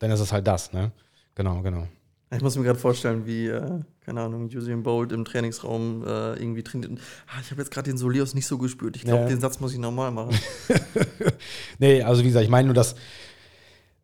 dann 0.00 0.10
ist 0.10 0.20
es 0.20 0.32
halt 0.32 0.46
das. 0.46 0.72
Ne? 0.72 0.90
Genau, 1.34 1.62
genau. 1.62 1.86
Ich 2.34 2.40
muss 2.40 2.56
mir 2.56 2.64
gerade 2.64 2.78
vorstellen, 2.78 3.26
wie, 3.26 3.46
äh, 3.48 3.80
keine 4.04 4.22
Ahnung, 4.22 4.48
Usain 4.54 4.82
Bolt 4.82 5.12
im 5.12 5.24
Trainingsraum 5.24 6.02
äh, 6.06 6.32
irgendwie 6.34 6.62
trainiert. 6.62 6.92
Ah, 7.26 7.40
ich 7.42 7.50
habe 7.50 7.60
jetzt 7.60 7.70
gerade 7.70 7.90
den 7.90 7.98
Soleus 7.98 8.34
nicht 8.34 8.46
so 8.46 8.56
gespürt. 8.58 8.96
Ich 8.96 9.02
glaube, 9.04 9.22
Ja. 9.24 9.28
den 9.28 9.40
Satz 9.40 9.60
muss 9.60 9.72
ich 9.72 9.78
nochmal 9.78 10.10
machen. 10.10 10.34
Nee, 11.78 12.02
also 12.02 12.22
wie 12.22 12.28
gesagt, 12.28 12.44
ich 12.44 12.50
meine 12.50 12.66
nur, 12.66 12.74
dass 12.74 12.94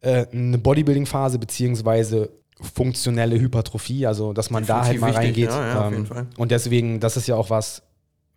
äh, 0.01 0.27
eine 0.33 0.59
Bodybuilding-Phase 0.59 1.39
beziehungsweise 1.39 2.31
funktionelle 2.61 3.39
Hypertrophie, 3.41 4.07
also 4.07 4.33
dass 4.33 4.51
man 4.51 4.67
da 4.67 4.85
halt 4.85 4.95
Definitiv 4.95 5.01
mal 5.01 5.23
wichtig, 5.23 5.47
reingeht. 5.47 5.51
ja, 5.51 5.69
ja, 5.69 5.81
auf 5.81 5.87
ähm, 5.87 5.93
jeden 5.93 6.07
Fall. 6.07 6.27
Und 6.37 6.51
deswegen, 6.51 7.01
das 7.01 7.17
ist 7.17 7.27
ja 7.29 7.37
auch 7.37 7.51
was, 7.51 7.83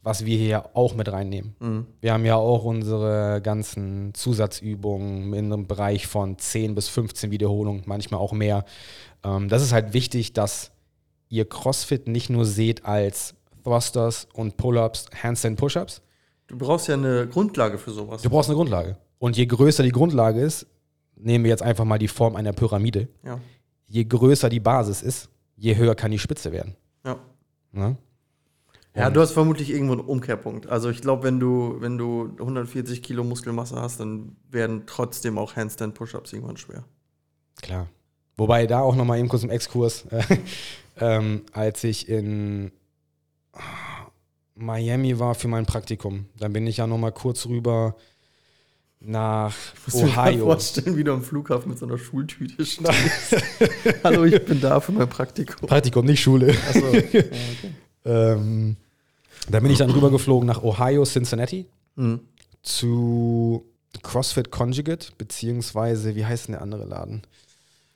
was 0.04 0.26
wir 0.26 0.38
hier 0.38 0.76
auch 0.76 0.96
mit 0.96 1.12
reinnehmen. 1.12 1.56
Mhm. 1.60 1.86
Wir 2.00 2.14
haben 2.14 2.26
ja 2.26 2.36
auch 2.36 2.64
unsere 2.64 3.42
ganzen 3.42 4.14
Zusatzübungen 4.14 5.34
in 5.34 5.54
einem 5.54 5.68
Bereich 5.68 6.08
von 6.08 6.38
10 6.38 6.76
bis 6.76 6.88
15 6.88 7.32
Wiederholungen, 7.32 7.84
manchmal 7.86 8.20
auch 8.20 8.34
mehr. 8.34 8.66
Ähm, 9.24 9.50
das 9.50 9.62
ist 9.62 9.74
halt 9.74 9.94
wichtig, 9.94 10.34
dass 10.34 10.72
ihr 11.30 11.48
CrossFit 11.48 12.08
nicht 12.08 12.30
nur 12.30 12.46
seht 12.46 12.86
als 12.86 13.36
Thrusters 13.64 14.28
und 14.34 14.58
Pull-ups, 14.58 15.06
Handstand 15.22 15.60
Push-ups. 15.60 16.02
Du 16.48 16.58
brauchst 16.58 16.88
ja 16.88 16.96
eine 16.96 17.28
Grundlage 17.28 17.78
für 17.78 17.92
sowas. 17.92 18.22
Du 18.22 18.30
brauchst 18.30 18.50
eine 18.50 18.58
Grundlage. 18.58 18.98
Und 19.20 19.38
je 19.38 19.46
größer 19.46 19.84
die 19.84 19.92
Grundlage 19.92 20.42
ist, 20.42 20.66
nehmen 21.16 21.44
wir 21.44 21.52
jetzt 21.52 21.62
einfach 21.62 21.86
mal 21.86 22.00
die 22.00 22.08
Form 22.08 22.36
einer 22.36 22.54
Pyramide. 22.54 23.08
Ja. 23.24 23.40
Je 23.88 24.04
größer 24.04 24.50
die 24.50 24.60
Basis 24.60 25.02
ist, 25.02 25.30
je 25.56 25.76
höher 25.76 25.96
kann 25.96 26.12
die 26.12 26.20
Spitze 26.20 26.52
werden. 26.52 26.76
Ja. 27.06 27.18
Ne? 27.72 27.98
Ja, 28.94 29.10
du 29.10 29.22
hast 29.22 29.32
vermutlich 29.32 29.70
irgendwo 29.70 29.94
einen 29.94 30.02
Umkehrpunkt. 30.02 30.68
Also 30.68 30.90
ich 30.90 31.02
glaube, 31.02 31.24
wenn 31.24 31.40
du, 31.40 31.78
wenn 31.80 31.98
du 31.98 32.36
140 32.40 33.02
Kilo 33.02 33.24
Muskelmasse 33.24 33.76
hast, 33.76 34.00
dann 34.02 34.36
werden 34.50 34.84
trotzdem 34.86 35.38
auch 35.38 35.56
Handstand-Push-Ups 35.56 36.34
irgendwann 36.34 36.58
schwer. 36.58 36.84
Klar. 37.62 37.88
Wobei 38.36 38.68
da 38.68 38.82
auch 38.82 38.96
nochmal 38.96 39.20
eben 39.20 39.30
kurz 39.30 39.44
im 39.44 39.50
Exkurs, 39.50 40.06
äh, 40.12 40.24
ähm, 41.00 41.44
als 41.54 41.84
ich 41.84 42.10
in 42.10 42.72
Miami 44.56 45.20
war 45.20 45.36
für 45.36 45.48
mein 45.48 45.66
Praktikum, 45.66 46.26
dann 46.38 46.52
bin 46.52 46.68
ich 46.68 46.78
ja 46.78 46.88
nochmal 46.88 47.12
kurz 47.14 47.46
rüber 47.46 47.96
nach 49.00 49.56
Ich 49.88 49.94
muss 49.94 50.04
mir 50.04 50.10
grad 50.12 50.28
Ohio. 50.34 50.46
vorstellen, 50.46 50.98
wie 50.98 51.04
du 51.04 51.14
am 51.14 51.24
Flughafen 51.24 51.70
mit 51.70 51.80
so 51.80 51.86
einer 51.86 51.98
Schultüte 51.98 52.66
stehst. 52.66 52.82
Hallo, 54.04 54.26
ich 54.26 54.44
bin 54.46 54.62
da 54.62 54.80
für 54.80 54.92
mein 54.92 55.10
Praktikum. 55.10 55.68
Praktikum, 55.68 56.06
nicht 56.06 56.22
Schule. 56.22 56.54
Achso. 56.70 56.86
Ja, 56.94 57.00
okay. 57.04 57.30
Ähm, 58.04 58.78
da 59.50 59.60
bin 59.60 59.72
ich 59.72 59.80
dann 59.80 59.92
rübergeflogen 59.92 60.48
nach 60.48 60.64
Ohio, 60.64 61.04
Cincinnati 61.04 61.68
Mhm. 61.96 62.22
zu 62.62 63.66
CrossFit 64.02 64.52
Conjugate, 64.52 65.08
beziehungsweise, 65.18 66.16
wie 66.16 66.26
heißt 66.26 66.48
denn 66.48 66.54
der 66.54 66.62
andere 66.62 66.86
Laden? 66.86 67.24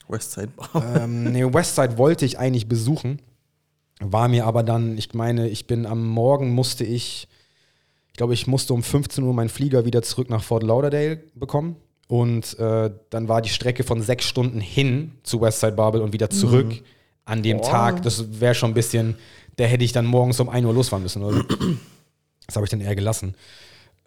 Westside 0.09 0.51
ähm, 0.95 1.31
nee, 1.31 1.43
Westside 1.45 1.97
wollte 1.97 2.25
ich 2.25 2.37
eigentlich 2.37 2.67
besuchen, 2.67 3.21
war 4.01 4.27
mir 4.27 4.45
aber 4.45 4.63
dann, 4.63 4.97
ich 4.97 5.13
meine, 5.13 5.47
ich 5.47 5.65
bin 5.67 5.85
am 5.85 6.05
Morgen 6.05 6.51
musste 6.53 6.83
ich, 6.83 7.27
ich 8.09 8.17
glaube, 8.17 8.33
ich 8.33 8.45
musste 8.47 8.73
um 8.73 8.83
15 8.83 9.23
Uhr 9.23 9.33
meinen 9.33 9.49
Flieger 9.49 9.85
wieder 9.85 10.01
zurück 10.01 10.29
nach 10.29 10.43
Fort 10.43 10.63
Lauderdale 10.63 11.23
bekommen. 11.35 11.77
Und 12.07 12.59
äh, 12.59 12.91
dann 13.09 13.27
war 13.27 13.41
die 13.41 13.49
Strecke 13.49 13.83
von 13.83 14.01
sechs 14.01 14.25
Stunden 14.25 14.59
hin 14.61 15.13
zu 15.23 15.41
Westside 15.41 15.71
Barbel 15.71 16.01
und 16.01 16.13
wieder 16.13 16.29
zurück 16.29 16.83
an 17.25 17.41
dem 17.41 17.57
Boah. 17.57 17.69
Tag. 17.69 18.03
Das 18.03 18.39
wäre 18.39 18.53
schon 18.53 18.71
ein 18.71 18.75
bisschen, 18.75 19.15
da 19.57 19.63
hätte 19.65 19.83
ich 19.83 19.91
dann 19.91 20.05
morgens 20.05 20.39
um 20.39 20.49
1 20.49 20.65
Uhr 20.65 20.73
losfahren 20.73 21.03
müssen. 21.03 21.23
Oder? 21.23 21.37
so. 21.37 21.43
das 22.45 22.55
habe 22.55 22.65
ich 22.65 22.69
dann 22.69 22.81
eher 22.81 22.95
gelassen. 22.95 23.35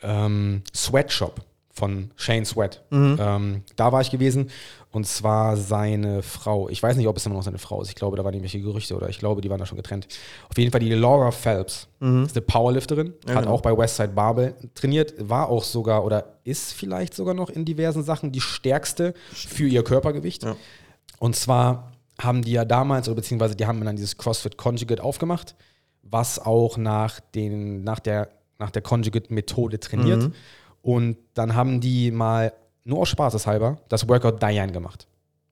Ähm, 0.02 0.62
Sweatshop 0.74 1.44
von 1.78 2.11
Shane 2.16 2.44
Sweat. 2.44 2.82
Ähm, 3.20 3.62
da 3.76 3.92
war 3.92 4.00
ich 4.00 4.11
gewesen. 4.11 4.50
Und 4.90 5.06
zwar 5.06 5.56
seine 5.56 6.22
Frau. 6.22 6.68
Ich 6.70 6.82
weiß 6.82 6.96
nicht, 6.96 7.06
ob 7.06 7.16
es 7.16 7.26
immer 7.26 7.37
noch 7.37 7.42
seine 7.42 7.58
Frau 7.58 7.80
ist. 7.82 7.88
Ich 7.88 7.94
glaube, 7.94 8.16
da 8.16 8.24
waren 8.24 8.32
irgendwelche 8.32 8.61
Gerüchte 8.61 8.96
oder 8.96 9.08
ich 9.08 9.18
glaube, 9.18 9.42
die 9.42 9.50
waren 9.50 9.58
da 9.58 9.66
schon 9.66 9.76
getrennt. 9.76 10.08
Auf 10.48 10.56
jeden 10.56 10.70
Fall 10.70 10.80
die 10.80 10.90
Laura 10.90 11.30
Phelps. 11.30 11.88
Ist 12.24 12.37
eine 12.37 12.46
Powerlifterin. 12.46 13.12
Ja, 13.26 13.34
hat 13.34 13.42
genau. 13.42 13.54
auch 13.54 13.61
bei 13.61 13.76
Westside 13.76 14.08
Barbell 14.08 14.54
trainiert. 14.74 15.14
War 15.18 15.48
auch 15.48 15.62
sogar 15.62 16.04
oder 16.04 16.38
ist 16.44 16.72
vielleicht 16.72 17.14
sogar 17.14 17.34
noch 17.34 17.50
in 17.50 17.64
diversen 17.64 18.02
Sachen 18.02 18.32
die 18.32 18.40
stärkste 18.40 19.14
für 19.32 19.68
ihr 19.68 19.84
Körpergewicht. 19.84 20.42
Ja. 20.42 20.56
Und 21.18 21.37
zwar 21.37 21.92
haben 22.20 22.42
die 22.42 22.52
ja 22.52 22.64
damals, 22.64 23.09
oder 23.09 23.16
beziehungsweise 23.16 23.54
die 23.54 23.66
haben 23.66 23.85
dann 23.85 23.96
dieses 23.96 24.16
CrossFit 24.16 24.57
Conjugate 24.57 25.02
aufgemacht, 25.02 25.54
was 26.02 26.38
auch 26.38 26.76
nach, 26.76 27.20
den, 27.20 27.85
nach 27.85 28.00
der, 28.00 28.31
nach 28.59 28.70
der 28.70 28.83
Conjugate-Methode 28.83 29.78
trainiert. 29.78 30.31
Und 30.83 31.16
dann 31.35 31.54
haben 31.54 31.81
die 31.81 32.11
mal 32.11 32.52
nur 32.85 33.00
aus 33.00 33.09
Spaßeshalber 33.11 33.78
das 33.88 34.09
Workout 34.09 34.42
Diane 34.42 34.72
gemacht. 34.72 35.07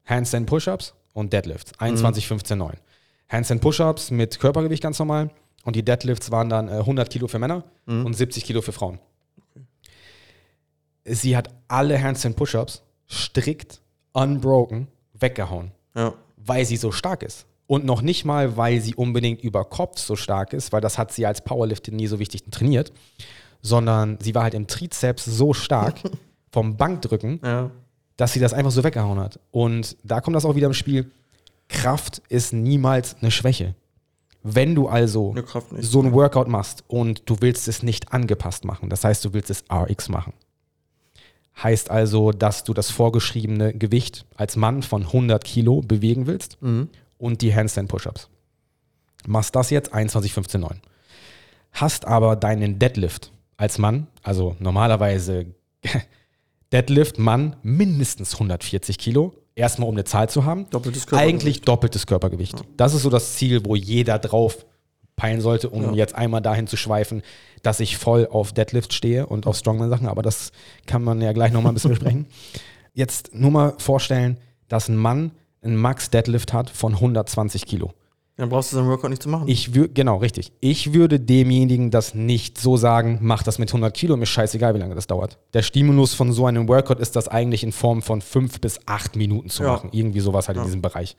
Handstand 0.04 0.46
Push-Ups 0.46 0.94
und 1.12 1.32
Deadlifts. 1.32 1.72
21, 1.78 2.26
15, 2.26 2.58
9. 2.58 2.76
Handstand 3.28 3.60
Push-Ups 3.60 4.10
mit 4.10 4.38
Körpergewicht 4.40 4.82
ganz 4.82 4.98
normal. 4.98 5.30
Und 5.64 5.76
die 5.76 5.84
Deadlifts 5.84 6.30
waren 6.30 6.48
dann 6.48 6.68
äh, 6.68 6.72
100 6.72 7.10
Kilo 7.10 7.26
für 7.28 7.38
Männer 7.38 7.64
und 8.04 8.14
70 8.14 8.44
Kilo 8.44 8.62
für 8.62 8.72
Frauen. 8.72 8.98
Sie 11.04 11.36
hat 11.36 11.50
alle 11.68 12.00
Handstand 12.02 12.36
Push-Ups 12.36 12.82
strikt, 13.08 13.80
unbroken, 14.12 14.88
weggehauen 15.12 15.72
Ja. 15.94 16.14
Weil 16.46 16.64
sie 16.64 16.76
so 16.76 16.92
stark 16.92 17.22
ist. 17.22 17.46
Und 17.66 17.84
noch 17.84 18.00
nicht 18.00 18.24
mal, 18.24 18.56
weil 18.56 18.80
sie 18.80 18.94
unbedingt 18.94 19.42
über 19.42 19.64
Kopf 19.64 19.98
so 19.98 20.14
stark 20.14 20.52
ist, 20.52 20.72
weil 20.72 20.80
das 20.80 20.98
hat 20.98 21.12
sie 21.12 21.26
als 21.26 21.42
Powerlifter 21.42 21.90
nie 21.92 22.06
so 22.06 22.18
wichtig 22.20 22.44
trainiert, 22.50 22.92
sondern 23.62 24.18
sie 24.20 24.34
war 24.34 24.44
halt 24.44 24.54
im 24.54 24.66
Trizeps 24.66 25.24
so 25.24 25.52
stark 25.52 25.96
vom 26.52 26.76
Bankdrücken, 26.76 27.40
Ja. 27.42 27.70
dass 28.16 28.32
sie 28.32 28.40
das 28.40 28.52
einfach 28.52 28.70
so 28.70 28.84
weggehauen 28.84 29.18
hat. 29.18 29.40
Und 29.50 29.96
da 30.04 30.20
kommt 30.20 30.36
das 30.36 30.44
auch 30.44 30.54
wieder 30.54 30.68
im 30.68 30.74
Spiel. 30.74 31.10
Kraft 31.68 32.22
ist 32.28 32.52
niemals 32.52 33.16
eine 33.20 33.32
Schwäche. 33.32 33.74
Wenn 34.44 34.76
du 34.76 34.86
also 34.86 35.34
so 35.80 36.00
ein 36.02 36.12
Workout 36.12 36.46
machst 36.46 36.84
und 36.86 37.28
du 37.28 37.36
willst 37.40 37.66
es 37.66 37.82
nicht 37.82 38.12
angepasst 38.12 38.64
machen, 38.64 38.88
das 38.88 39.02
heißt, 39.02 39.24
du 39.24 39.32
willst 39.32 39.50
es 39.50 39.64
RX 39.72 40.08
machen. 40.08 40.32
Heißt 41.62 41.90
also, 41.90 42.32
dass 42.32 42.64
du 42.64 42.74
das 42.74 42.90
vorgeschriebene 42.90 43.72
Gewicht 43.72 44.26
als 44.36 44.56
Mann 44.56 44.82
von 44.82 45.02
100 45.04 45.42
Kilo 45.44 45.80
bewegen 45.80 46.26
willst 46.26 46.60
Mhm. 46.60 46.88
und 47.18 47.40
die 47.42 47.54
Handstand 47.54 47.88
Push-Ups. 47.88 48.28
Machst 49.26 49.56
das 49.56 49.70
jetzt 49.70 49.92
21, 49.92 50.32
15, 50.32 50.60
9. 50.60 50.80
Hast 51.72 52.06
aber 52.06 52.36
deinen 52.36 52.78
Deadlift 52.78 53.32
als 53.56 53.78
Mann, 53.78 54.06
also 54.22 54.54
normalerweise 54.58 55.46
Deadlift 56.72 57.18
Mann 57.18 57.56
mindestens 57.62 58.34
140 58.34 58.98
Kilo, 58.98 59.32
erstmal 59.54 59.88
um 59.88 59.94
eine 59.94 60.04
Zahl 60.04 60.28
zu 60.28 60.44
haben. 60.44 60.68
Doppeltes 60.70 61.06
Körpergewicht. 61.06 61.34
Eigentlich 61.34 61.60
doppeltes 61.62 62.06
Körpergewicht. 62.06 62.64
Das 62.76 62.92
ist 62.92 63.02
so 63.02 63.10
das 63.10 63.36
Ziel, 63.36 63.64
wo 63.64 63.76
jeder 63.76 64.18
drauf 64.18 64.66
peilen 65.16 65.40
sollte, 65.40 65.70
um 65.70 65.82
Ja. 65.82 65.92
jetzt 65.92 66.14
einmal 66.14 66.42
dahin 66.42 66.66
zu 66.66 66.76
schweifen, 66.76 67.22
dass 67.62 67.80
ich 67.80 67.96
voll 67.96 68.28
auf 68.30 68.52
Deadlift 68.52 68.92
stehe 68.92 69.26
und 69.26 69.46
auf 69.46 69.56
Strongman-Sachen, 69.56 70.06
aber 70.08 70.22
das 70.22 70.52
kann 70.86 71.02
man 71.02 71.20
ja 71.20 71.32
gleich 71.32 71.52
nochmal 71.52 71.72
ein 71.72 71.74
bisschen 71.74 71.90
besprechen. 71.90 72.26
Jetzt 72.94 73.34
nur 73.34 73.50
mal 73.50 73.74
vorstellen, 73.78 74.38
dass 74.68 74.88
ein 74.88 74.96
Mann 74.96 75.32
einen 75.62 75.76
Max-Deadlift 75.76 76.52
hat 76.52 76.70
von 76.70 76.94
120 76.94 77.66
Kilo. 77.66 77.92
Dann 78.36 78.50
brauchst 78.50 78.70
du 78.72 78.76
so 78.76 78.80
einen 78.82 78.90
Workout 78.90 79.08
nicht 79.10 79.22
zu 79.22 79.30
machen. 79.30 79.48
Ich 79.48 79.74
würde, 79.74 79.94
genau, 79.94 80.18
richtig. 80.18 80.52
Ich 80.60 80.92
würde 80.92 81.18
demjenigen 81.18 81.90
das 81.90 82.14
nicht 82.14 82.58
so 82.58 82.76
sagen, 82.76 83.18
mach 83.22 83.42
das 83.42 83.58
mit 83.58 83.70
100 83.70 83.94
Kilo, 83.94 84.16
mir 84.16 84.24
ist 84.24 84.28
scheißegal, 84.30 84.74
wie 84.74 84.78
lange 84.78 84.94
das 84.94 85.06
dauert. 85.06 85.38
Der 85.54 85.62
Stimulus 85.62 86.12
von 86.12 86.32
so 86.32 86.44
einem 86.46 86.68
Workout 86.68 87.00
ist 87.00 87.16
das 87.16 87.28
eigentlich 87.28 87.64
in 87.64 87.72
Form 87.72 88.02
von 88.02 88.20
fünf 88.20 88.60
bis 88.60 88.78
acht 88.84 89.16
Minuten 89.16 89.48
zu 89.48 89.62
Ja. 89.62 89.72
machen. 89.72 89.88
Irgendwie 89.92 90.20
sowas 90.20 90.48
halt 90.48 90.56
Ja. 90.56 90.62
in 90.62 90.66
diesem 90.68 90.82
Bereich. 90.82 91.16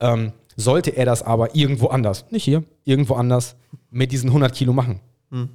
Ähm, 0.00 0.32
sollte 0.56 0.90
er 0.90 1.04
das 1.04 1.22
aber 1.22 1.54
irgendwo 1.54 1.88
anders, 1.88 2.30
nicht 2.30 2.44
hier, 2.44 2.64
irgendwo 2.84 3.14
anders, 3.14 3.56
mit 3.90 4.12
diesen 4.12 4.28
100 4.30 4.54
Kilo 4.54 4.72
machen, 4.72 5.00
Hm. 5.30 5.48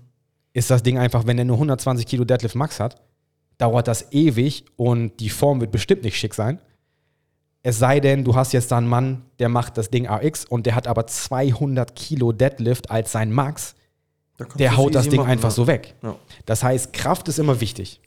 ist 0.53 0.69
das 0.69 0.83
Ding 0.83 0.97
einfach, 0.97 1.25
wenn 1.25 1.37
er 1.37 1.45
nur 1.45 1.57
120 1.57 2.05
Kilo 2.05 2.25
Deadlift 2.25 2.55
Max 2.55 2.79
hat, 2.79 3.01
dauert 3.57 3.87
das 3.87 4.11
ewig 4.11 4.65
und 4.75 5.19
die 5.19 5.29
Form 5.29 5.61
wird 5.61 5.71
bestimmt 5.71 6.03
nicht 6.03 6.17
schick 6.17 6.33
sein. 6.33 6.59
Es 7.61 7.77
sei 7.77 7.99
denn, 7.99 8.23
du 8.23 8.35
hast 8.35 8.53
jetzt 8.53 8.71
da 8.71 8.77
einen 8.77 8.87
Mann, 8.87 9.23
der 9.39 9.49
macht 9.49 9.77
das 9.77 9.89
Ding 9.89 10.07
RX 10.07 10.45
und 10.45 10.65
der 10.65 10.75
hat 10.75 10.87
aber 10.87 11.07
200 11.07 11.95
Kilo 11.95 12.31
Deadlift 12.31 12.89
als 12.89 13.11
sein 13.11 13.31
Max, 13.31 13.75
der 14.55 14.77
haut 14.77 14.95
das 14.95 15.09
Ding 15.09 15.19
machen, 15.19 15.29
einfach 15.29 15.49
ja. 15.49 15.55
so 15.55 15.67
weg. 15.67 15.95
Ja. 16.01 16.15
Das 16.45 16.63
heißt, 16.63 16.93
Kraft 16.93 17.27
ist 17.27 17.39
immer 17.39 17.59
wichtig. 17.59 17.99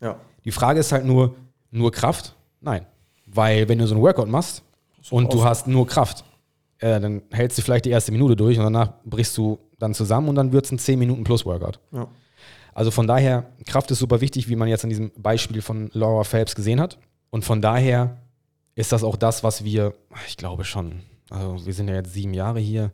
Ja. 0.00 0.16
Die 0.44 0.52
Frage 0.52 0.78
ist 0.78 0.92
halt 0.92 1.04
nur, 1.04 1.34
nur 1.72 1.90
Kraft? 1.90 2.36
Nein. 2.60 2.86
Weil 3.26 3.68
wenn 3.68 3.78
du 3.78 3.86
so 3.86 3.94
einen 3.94 4.02
Workout 4.02 4.28
machst 4.28 4.62
und 5.10 5.32
du 5.32 5.44
hast 5.44 5.66
nur 5.66 5.86
Kraft, 5.86 6.24
äh, 6.78 7.00
dann 7.00 7.22
hältst 7.30 7.58
du 7.58 7.62
vielleicht 7.62 7.84
die 7.84 7.90
erste 7.90 8.12
Minute 8.12 8.36
durch 8.36 8.58
und 8.58 8.64
danach 8.64 8.92
brichst 9.04 9.36
du 9.36 9.58
dann 9.78 9.94
zusammen 9.94 10.28
und 10.28 10.34
dann 10.34 10.52
wird 10.52 10.64
es 10.64 10.72
ein 10.72 10.78
10 10.78 10.98
Minuten 10.98 11.24
plus 11.24 11.44
Workout. 11.44 11.78
Ja. 11.92 12.08
Also 12.74 12.90
von 12.90 13.06
daher, 13.06 13.50
Kraft 13.66 13.90
ist 13.90 13.98
super 13.98 14.20
wichtig, 14.20 14.48
wie 14.48 14.56
man 14.56 14.68
jetzt 14.68 14.84
an 14.84 14.90
diesem 14.90 15.10
Beispiel 15.16 15.60
von 15.60 15.90
Laura 15.92 16.24
Phelps 16.24 16.54
gesehen 16.54 16.80
hat. 16.80 16.98
Und 17.30 17.44
von 17.44 17.60
daher 17.60 18.18
ist 18.74 18.92
das 18.92 19.04
auch 19.04 19.16
das, 19.16 19.44
was 19.44 19.64
wir, 19.64 19.94
ich 20.26 20.36
glaube 20.36 20.64
schon, 20.64 21.00
also 21.30 21.66
wir 21.66 21.74
sind 21.74 21.88
ja 21.88 21.94
jetzt 21.94 22.14
sieben 22.14 22.34
Jahre 22.34 22.60
hier, 22.60 22.92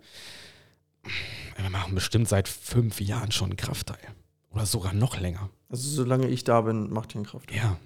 wir 1.57 1.71
machen 1.71 1.95
bestimmt 1.95 2.29
seit 2.29 2.49
fünf 2.49 3.01
Jahren 3.01 3.33
schon 3.33 3.57
Kraftteil. 3.57 3.99
Oder 4.51 4.67
sogar 4.67 4.93
noch 4.93 5.19
länger. 5.21 5.51
Also 5.69 5.89
solange 5.89 6.29
ich 6.29 6.45
da 6.45 6.63
bin, 6.63 6.91
macht 6.91 7.15
ihr 7.15 7.17
einen 7.17 7.27
Kraftteil. 7.27 7.57
Ja. 7.57 7.77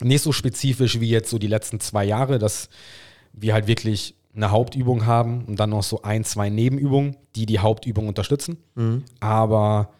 Nicht 0.00 0.22
so 0.22 0.32
spezifisch 0.32 1.00
wie 1.00 1.10
jetzt 1.10 1.30
so 1.30 1.38
die 1.38 1.46
letzten 1.46 1.80
zwei 1.80 2.04
Jahre, 2.04 2.38
dass 2.38 2.68
wir 3.40 3.54
halt 3.54 3.66
wirklich 3.66 4.14
eine 4.34 4.50
Hauptübung 4.50 5.06
haben 5.06 5.44
und 5.46 5.58
dann 5.58 5.70
noch 5.70 5.82
so 5.82 6.02
ein, 6.02 6.24
zwei 6.24 6.50
Nebenübungen, 6.50 7.16
die 7.34 7.46
die 7.46 7.58
Hauptübung 7.58 8.06
unterstützen. 8.08 8.58
Mhm. 8.74 9.04
Aber 9.18 9.90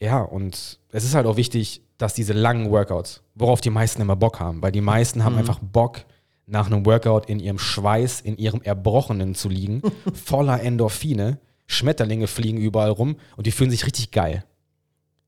ja, 0.00 0.20
und 0.20 0.78
es 0.92 1.04
ist 1.04 1.14
halt 1.14 1.26
auch 1.26 1.36
wichtig, 1.36 1.80
dass 1.98 2.12
diese 2.12 2.34
langen 2.34 2.70
Workouts, 2.70 3.22
worauf 3.34 3.60
die 3.62 3.70
meisten 3.70 4.02
immer 4.02 4.16
Bock 4.16 4.40
haben, 4.40 4.60
weil 4.60 4.72
die 4.72 4.82
meisten 4.82 5.24
haben 5.24 5.32
Mhm. 5.34 5.38
einfach 5.38 5.58
Bock, 5.60 6.04
nach 6.48 6.66
einem 6.66 6.86
Workout 6.86 7.28
in 7.28 7.40
ihrem 7.40 7.58
Schweiß, 7.58 8.20
in 8.20 8.36
ihrem 8.36 8.62
Erbrochenen 8.62 9.34
zu 9.34 9.48
liegen, 9.48 9.82
voller 10.14 10.62
Endorphine, 10.62 11.38
Schmetterlinge 11.66 12.28
fliegen 12.28 12.58
überall 12.58 12.90
rum 12.90 13.16
und 13.36 13.46
die 13.48 13.50
fühlen 13.50 13.70
sich 13.72 13.84
richtig 13.86 14.12
geil. 14.12 14.44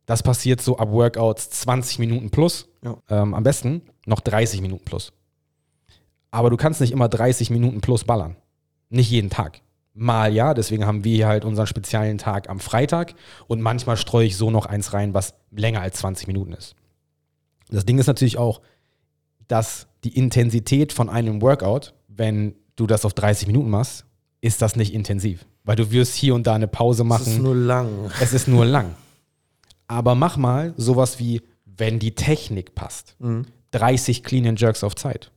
Das 0.07 0.23
passiert 0.23 0.61
so 0.61 0.77
ab 0.79 0.91
Workouts 0.93 1.51
20 1.51 1.99
Minuten 1.99 2.31
plus, 2.31 2.69
Ja. 2.85 2.97
ähm, 3.11 3.35
am 3.35 3.43
besten 3.43 3.83
noch 4.07 4.21
30 4.21 4.61
Minuten 4.61 4.85
plus. 4.85 5.13
Aber 6.31 6.51
du 6.51 6.57
kannst 6.57 6.81
nicht 6.81 6.93
immer 6.93 7.09
30 7.09 7.51
Minuten 7.51 7.81
plus 7.81 8.05
ballern. 8.05 8.37
Nicht 8.91 9.11
jeden 9.11 9.31
Tag. 9.31 9.61
Mal 9.95 10.33
ja, 10.33 10.55
deswegen 10.55 10.87
haben 10.87 11.03
wir 11.05 11.15
hier 11.17 11.27
halt 11.29 11.45
unseren 11.45 11.67
speziellen 11.67 12.19
Tag 12.19 12.49
am 12.49 12.61
Freitag 12.61 13.15
und 13.49 13.61
manchmal 13.61 13.97
streue 13.97 14.27
ich 14.27 14.37
so 14.37 14.51
noch 14.51 14.67
eins 14.67 14.93
rein, 14.93 15.13
was 15.15 15.35
länger 15.51 15.81
als 15.81 15.99
20 15.99 16.27
Minuten 16.29 16.53
ist. 16.53 16.77
Das 17.69 17.85
Ding 17.85 17.99
ist 17.99 18.07
natürlich 18.07 18.39
auch, 18.39 18.61
dass 19.49 19.89
die 20.05 20.17
Intensität 20.17 20.93
von 20.93 21.09
einem 21.09 21.43
Workout, 21.43 21.95
wenn 22.07 22.55
du 22.77 22.87
das 22.87 23.05
auf 23.05 23.15
30 23.15 23.49
Minuten 23.49 23.71
machst, 23.71 24.05
ist 24.41 24.63
das 24.63 24.77
nicht 24.77 24.95
intensiv. 24.95 25.47
Weil 25.65 25.77
du 25.77 25.91
wirst 25.91 26.15
hier 26.15 26.35
und 26.35 26.47
da 26.47 26.55
eine 26.55 26.69
Pause 26.69 27.05
Das 27.09 27.23
ist 27.23 27.29
machen. 27.29 27.43
nur 27.43 27.57
lang. 27.57 28.11
Es 28.21 28.33
ist 28.33 28.47
nur 28.47 28.65
lang. 28.65 28.95
Aber 29.89 30.15
mach 30.15 30.37
mal 30.37 30.75
sowas 30.77 31.19
wie, 31.19 31.43
wenn 31.65 31.99
die 31.99 32.15
Technik 32.15 32.75
passt. 32.75 33.17
Mhm. 33.19 33.47
30 33.73 34.23
Clean 34.23 34.47
and 34.47 34.61
Jerks 34.61 34.85
auf 34.85 34.95
Zeit. 34.95 35.33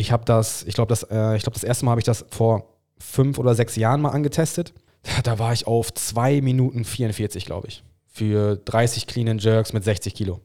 Ich 0.00 0.12
habe 0.12 0.24
das, 0.24 0.62
ich 0.64 0.74
glaube, 0.74 0.88
das, 0.88 1.02
äh, 1.04 1.36
ich 1.36 1.42
glaube, 1.42 1.54
das 1.54 1.64
erste 1.64 1.84
Mal 1.84 1.90
habe 1.92 2.00
ich 2.00 2.06
das 2.06 2.24
vor 2.30 2.78
fünf 2.98 3.38
oder 3.38 3.54
sechs 3.54 3.76
Jahren 3.76 4.00
mal 4.00 4.10
angetestet. 4.10 4.72
Da 5.22 5.38
war 5.38 5.52
ich 5.54 5.66
auf 5.66 5.92
2 5.94 6.42
Minuten 6.42 6.84
44, 6.84 7.46
glaube 7.46 7.68
ich. 7.68 7.82
Für 8.06 8.56
30 8.56 9.06
Clean 9.06 9.28
and 9.30 9.42
Jerks 9.42 9.72
mit 9.72 9.82
60 9.82 10.14
Kilo. 10.14 10.40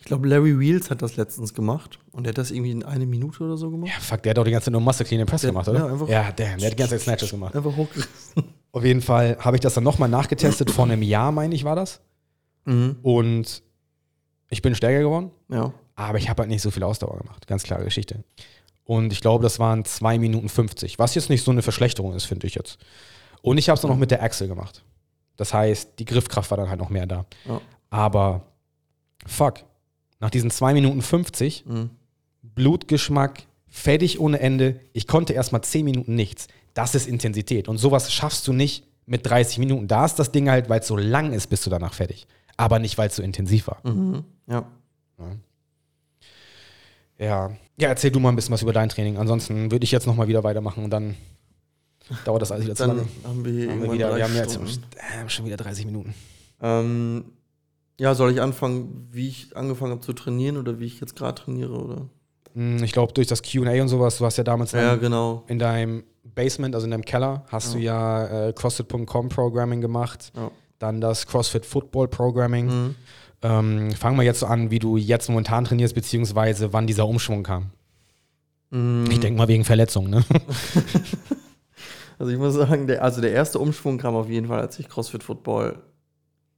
Ich 0.00 0.06
glaube, 0.06 0.26
Larry 0.26 0.58
Wheels 0.58 0.90
hat 0.90 1.00
das 1.02 1.16
letztens 1.16 1.54
gemacht 1.54 1.98
und 2.10 2.26
er 2.26 2.30
hat 2.30 2.38
das 2.38 2.50
irgendwie 2.50 2.72
in 2.72 2.82
eine 2.82 3.06
Minute 3.06 3.44
oder 3.44 3.56
so 3.56 3.70
gemacht. 3.70 3.90
Ja, 3.94 4.00
fuck, 4.00 4.22
der 4.24 4.30
hat 4.30 4.38
doch 4.38 4.44
die 4.44 4.50
ganze 4.50 4.64
Zeit 4.64 4.72
nur 4.72 4.80
Muscle 4.80 5.06
Clean 5.06 5.20
and 5.20 5.30
Press 5.30 5.42
Der- 5.42 5.50
gemacht, 5.50 5.68
oder? 5.68 5.78
ja, 5.80 5.86
einfach- 5.86 6.08
ja, 6.08 6.32
damn, 6.32 6.58
der 6.58 6.66
hat 6.66 6.72
die 6.72 6.76
ganze 6.76 6.96
Zeit 6.96 7.02
Snatches 7.02 7.30
gemacht. 7.30 7.54
Einfach 7.54 7.76
hochgerissen. 7.76 8.42
Auf 8.72 8.84
jeden 8.84 9.00
Fall 9.02 9.36
habe 9.38 9.56
ich 9.56 9.60
das 9.60 9.74
dann 9.74 9.84
nochmal 9.84 10.08
nachgetestet, 10.08 10.70
vor 10.72 10.86
einem 10.86 11.02
Jahr, 11.02 11.30
meine 11.30 11.54
ich, 11.54 11.62
war 11.64 11.76
das. 11.76 12.00
Mhm. 12.64 12.96
Und 13.02 13.62
ich 14.48 14.62
bin 14.62 14.74
stärker 14.74 15.00
geworden. 15.02 15.30
Ja. 15.48 15.72
Aber 15.94 16.18
ich 16.18 16.28
habe 16.30 16.42
halt 16.42 16.50
nicht 16.50 16.62
so 16.62 16.70
viel 16.70 16.82
Ausdauer 16.82 17.18
gemacht. 17.18 17.46
Ganz 17.46 17.62
klare 17.62 17.84
Geschichte. 17.84 18.24
Und 18.84 19.12
ich 19.12 19.20
glaube, 19.20 19.42
das 19.42 19.58
waren 19.58 19.84
2 19.84 20.18
Minuten 20.18 20.48
50, 20.48 20.98
was 20.98 21.14
jetzt 21.14 21.30
nicht 21.30 21.44
so 21.44 21.50
eine 21.50 21.62
Verschlechterung 21.62 22.14
ist, 22.14 22.24
finde 22.24 22.46
ich 22.46 22.54
jetzt. 22.54 22.78
Und 23.42 23.58
ich 23.58 23.68
habe 23.68 23.76
es 23.76 23.82
dann 23.82 23.90
noch 23.90 23.96
mit 23.98 24.10
der 24.10 24.22
Achsel 24.22 24.48
gemacht. 24.48 24.82
Das 25.36 25.54
heißt, 25.54 25.92
die 25.98 26.04
Griffkraft 26.04 26.50
war 26.50 26.58
dann 26.58 26.68
halt 26.68 26.80
noch 26.80 26.90
mehr 26.90 27.06
da. 27.06 27.24
Ja. 27.46 27.60
Aber 27.88 28.42
fuck, 29.26 29.64
nach 30.18 30.30
diesen 30.30 30.50
2 30.50 30.74
Minuten 30.74 31.02
50, 31.02 31.64
Mhm. 31.66 31.90
Blutgeschmack, 32.42 33.44
fertig 33.68 34.18
ohne 34.20 34.40
Ende, 34.40 34.80
ich 34.92 35.06
konnte 35.06 35.32
erstmal 35.32 35.62
10 35.62 35.84
Minuten 35.84 36.14
nichts. 36.14 36.48
Das 36.74 36.94
ist 36.94 37.06
Intensität. 37.06 37.68
Und 37.68 37.78
sowas 37.78 38.12
schaffst 38.12 38.46
du 38.48 38.52
nicht 38.52 38.84
mit 39.06 39.26
30 39.28 39.58
Minuten. 39.58 39.88
Da 39.88 40.04
ist 40.04 40.16
das 40.18 40.32
Ding 40.32 40.48
halt, 40.50 40.68
weil 40.68 40.80
es 40.80 40.86
so 40.86 40.96
lang 40.96 41.32
ist, 41.32 41.46
bist 41.48 41.64
du 41.66 41.70
danach 41.70 41.94
fertig. 41.94 42.26
Aber 42.56 42.78
nicht, 42.78 42.98
weil 42.98 43.08
es 43.08 43.16
so 43.16 43.22
intensiv 43.22 43.66
war. 43.68 43.78
Mhm. 43.84 44.24
Ja. 44.46 44.64
Ja. 45.18 45.26
Ja, 47.20 47.50
erzähl 47.78 48.10
du 48.10 48.20
mal 48.20 48.30
ein 48.30 48.36
bisschen 48.36 48.52
was 48.52 48.62
über 48.62 48.72
dein 48.72 48.88
Training. 48.88 49.16
Ansonsten 49.18 49.70
würde 49.70 49.84
ich 49.84 49.90
jetzt 49.92 50.06
nochmal 50.06 50.28
wieder 50.28 50.42
weitermachen 50.44 50.84
und 50.84 50.90
dann 50.90 51.16
dauert 52.24 52.42
das 52.42 52.50
alles 52.52 52.64
wieder 52.64 52.74
zu 52.74 52.86
Dann 52.86 52.96
lange. 52.96 53.08
haben 53.24 53.44
wir 53.44 53.70
Haben 53.70 53.82
wir, 53.82 53.92
wieder, 53.92 54.16
wir 54.16 54.24
haben 54.24 54.34
jetzt 54.34 54.56
äh, 54.56 55.28
schon 55.28 55.46
wieder 55.46 55.56
30 55.56 55.86
Minuten. 55.86 56.14
Ähm, 56.62 57.24
ja, 57.98 58.14
soll 58.14 58.32
ich 58.32 58.40
anfangen, 58.40 59.08
wie 59.12 59.28
ich 59.28 59.56
angefangen 59.56 59.92
habe 59.92 60.00
zu 60.00 60.12
trainieren 60.12 60.56
oder 60.56 60.80
wie 60.80 60.86
ich 60.86 61.00
jetzt 61.00 61.14
gerade 61.16 61.42
trainiere? 61.42 61.72
Oder? 61.72 62.08
Hm, 62.54 62.82
Ich 62.82 62.92
glaube, 62.92 63.12
durch 63.12 63.26
das 63.26 63.42
QA 63.42 63.80
und 63.82 63.88
sowas, 63.88 64.18
du 64.18 64.24
hast 64.24 64.38
ja 64.38 64.44
damals 64.44 64.72
Ja, 64.72 64.96
genau. 64.96 65.44
in 65.46 65.58
deinem 65.58 66.04
Basement, 66.34 66.74
also 66.74 66.86
in 66.86 66.90
deinem 66.90 67.04
Keller, 67.04 67.44
hast 67.48 67.74
du 67.74 67.78
ja 67.78 68.48
äh, 68.48 68.52
CrossFit.com 68.52 69.28
Programming 69.28 69.80
gemacht, 69.80 70.32
Ja. 70.36 70.50
dann 70.78 71.00
das 71.00 71.26
CrossFit 71.26 71.66
Football 71.66 72.08
Programming. 72.08 72.66
Mhm. 72.66 72.94
Ähm, 73.42 73.92
fangen 73.92 74.16
wir 74.18 74.22
jetzt 74.22 74.40
so 74.40 74.46
an, 74.46 74.70
wie 74.70 74.78
du 74.78 74.96
jetzt 74.96 75.28
momentan 75.28 75.64
trainierst, 75.64 75.94
beziehungsweise 75.94 76.72
wann 76.72 76.86
dieser 76.86 77.06
Umschwung 77.06 77.42
kam. 77.42 77.70
Mhm. 78.70 79.06
Ich 79.10 79.20
denke 79.20 79.38
mal 79.38 79.48
wegen 79.48 79.64
Verletzungen, 79.64 80.10
ne? 80.10 80.24
Also 82.20 82.32
ich 82.32 82.38
muss 82.38 82.52
sagen, 82.52 82.86
der, 82.86 83.02
also 83.02 83.22
der 83.22 83.32
erste 83.32 83.58
Umschwung 83.58 83.96
kam 83.96 84.14
auf 84.14 84.28
jeden 84.28 84.48
Fall, 84.48 84.60
als 84.60 84.78
ich 84.78 84.90
CrossFit 84.90 85.22
Football 85.22 85.78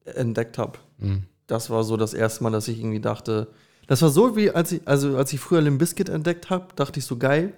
entdeckt 0.05 0.59
habe. 0.59 0.81
Hm. 0.99 1.23
Das 1.47 1.71
war 1.71 1.85
so 1.85 1.97
das 1.97 2.15
erste 2.15 2.43
Mal, 2.43 2.51
dass 2.51 2.67
ich 2.67 2.81
irgendwie 2.81 2.99
dachte, 2.99 3.47
das 3.87 4.03
war 4.03 4.09
so 4.09 4.35
wie 4.35 4.51
als 4.51 4.73
ich, 4.73 4.81
also 4.87 5.17
als 5.17 5.33
ich 5.33 5.39
früher 5.39 5.61
Limp 5.61 5.79
Bizkit 5.79 6.09
entdeckt 6.09 6.51
habe, 6.51 6.67
dachte 6.75 6.99
ich 6.99 7.07
so 7.07 7.17
geil, 7.17 7.53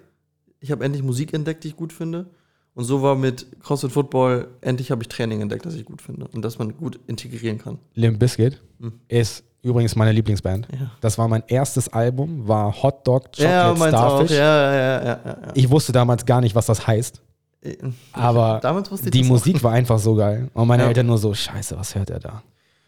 ich 0.60 0.70
habe 0.70 0.84
endlich 0.84 1.02
Musik 1.02 1.32
entdeckt, 1.32 1.64
die 1.64 1.68
ich 1.68 1.76
gut 1.76 1.94
finde. 1.94 2.26
Und 2.74 2.84
so 2.84 3.02
war 3.02 3.14
mit 3.14 3.46
CrossFit 3.62 3.92
Football, 3.92 4.48
endlich 4.60 4.90
habe 4.90 5.02
ich 5.02 5.08
Training 5.08 5.40
entdeckt, 5.40 5.64
das 5.64 5.74
ich 5.74 5.84
gut 5.84 6.02
finde 6.02 6.26
und 6.28 6.42
das 6.42 6.58
man 6.58 6.76
gut 6.76 6.98
integrieren 7.06 7.58
kann. 7.58 7.78
Limp 7.94 8.18
Bizkit 8.18 8.60
Hm. 8.80 8.92
ist 9.08 9.44
übrigens 9.62 9.94
meine 9.96 10.10
Lieblingsband. 10.12 10.66
Ja. 10.72 10.90
Das 11.00 11.16
war 11.16 11.28
mein 11.28 11.44
erstes 11.46 11.88
Album, 11.92 12.46
war 12.48 12.82
Hot 12.82 13.06
Dog 13.06 13.30
Chocolate 13.32 13.40
Ja, 13.44 13.70
auch. 13.72 13.76
Starfish. 13.88 14.30
Ja, 14.32 14.72
ja, 14.72 15.04
ja, 15.04 15.20
ja. 15.24 15.37
Ich 15.54 15.70
wusste 15.70 15.92
damals 15.92 16.26
gar 16.26 16.40
nicht, 16.40 16.54
was 16.54 16.66
das 16.66 16.84
heißt, 16.87 17.22
Äh, 17.62 17.76
aber 18.12 18.60
die 19.12 19.22
Musik 19.22 19.62
war 19.62 19.72
einfach 19.72 19.98
so 19.98 20.16
geil. 20.16 20.50
Und 20.52 20.66
meine 20.68 20.82
Ja. 20.82 20.88
Eltern 20.88 21.06
nur 21.06 21.18
so, 21.18 21.32
scheiße, 21.32 21.78
was 21.78 21.94
hört 21.94 22.10
er 22.10 22.18
da? 22.20 22.42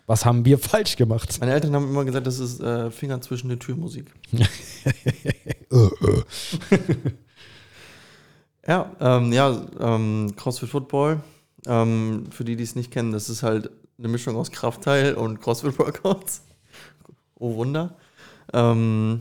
Was 0.09 0.25
haben 0.25 0.45
wir 0.45 0.59
falsch 0.59 0.97
gemacht? 0.97 1.31
Auch. 1.35 1.41
Meine 1.41 1.53
Eltern 1.53 1.75
haben 1.75 1.89
immer 1.89 2.05
gesagt, 2.05 2.27
das 2.27 2.39
ist 2.41 2.61
äh, 2.61 2.91
Finger 2.91 3.21
zwischen 3.21 3.49
der 3.49 3.59
Tür 3.59 3.77
Musik. 3.77 4.13
Ja, 8.67 8.91
ähm, 9.01 9.33
ja, 9.33 9.57
ähm, 9.79 10.35
CrossFit 10.37 10.69
Football. 10.69 11.21
Ähm, 11.67 12.27
für 12.31 12.45
die, 12.45 12.57
die 12.57 12.65
es 12.65 12.77
nicht 12.77 12.91
kennen, 12.91 13.13
das 13.13 13.29
ist 13.29 13.43
halt 13.43 13.71
eine 13.99 14.09
Mischung 14.09 14.37
aus 14.37 14.51
Kraftteil 14.51 15.15
und 15.15 15.41
CrossFit 15.41 15.79
Workouts. 15.79 16.43
Oh 17.39 17.57
Wunder. 17.57 17.95
Ähm, 18.55 19.21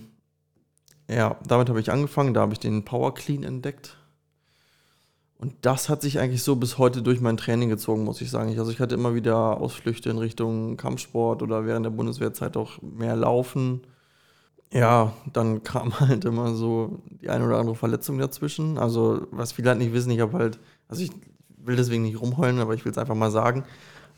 ja, 1.09 1.35
damit 1.45 1.67
habe 1.67 1.81
ich 1.81 1.91
angefangen. 1.91 2.33
Da 2.33 2.39
habe 2.39 2.53
ich 2.53 2.59
den 2.59 2.85
Power 2.85 3.13
Clean 3.13 3.43
entdeckt. 3.43 3.97
Und 5.37 5.53
das 5.61 5.89
hat 5.89 6.01
sich 6.01 6.17
eigentlich 6.19 6.41
so 6.41 6.55
bis 6.55 6.77
heute 6.77 7.01
durch 7.01 7.19
mein 7.19 7.35
Training 7.35 7.67
gezogen, 7.67 8.05
muss 8.05 8.21
ich 8.21 8.31
sagen. 8.31 8.57
Also 8.57 8.71
ich 8.71 8.79
hatte 8.79 8.95
immer 8.95 9.15
wieder 9.15 9.59
Ausflüchte 9.59 10.09
in 10.09 10.17
Richtung 10.17 10.77
Kampfsport 10.77 11.43
oder 11.43 11.65
während 11.65 11.85
der 11.85 11.89
Bundeswehrzeit 11.89 12.55
auch 12.55 12.81
mehr 12.81 13.17
Laufen. 13.17 13.81
Ja, 14.71 15.13
dann 15.33 15.63
kam 15.63 15.99
halt 15.99 16.25
immer 16.25 16.53
so 16.55 16.99
die 17.21 17.29
eine 17.29 17.45
oder 17.45 17.57
andere 17.57 17.75
Verletzung 17.75 18.17
dazwischen. 18.17 18.77
Also, 18.77 19.27
was 19.31 19.53
viele 19.53 19.69
halt 19.69 19.79
nicht 19.79 19.93
wissen, 19.93 20.11
ich 20.11 20.19
habe 20.19 20.37
halt, 20.37 20.59
also 20.87 21.01
ich 21.03 21.11
will 21.57 21.75
deswegen 21.75 22.03
nicht 22.03 22.21
rumheulen, 22.21 22.59
aber 22.59 22.73
ich 22.73 22.85
will 22.85 22.91
es 22.91 22.97
einfach 22.97 23.15
mal 23.15 23.31
sagen. 23.31 23.63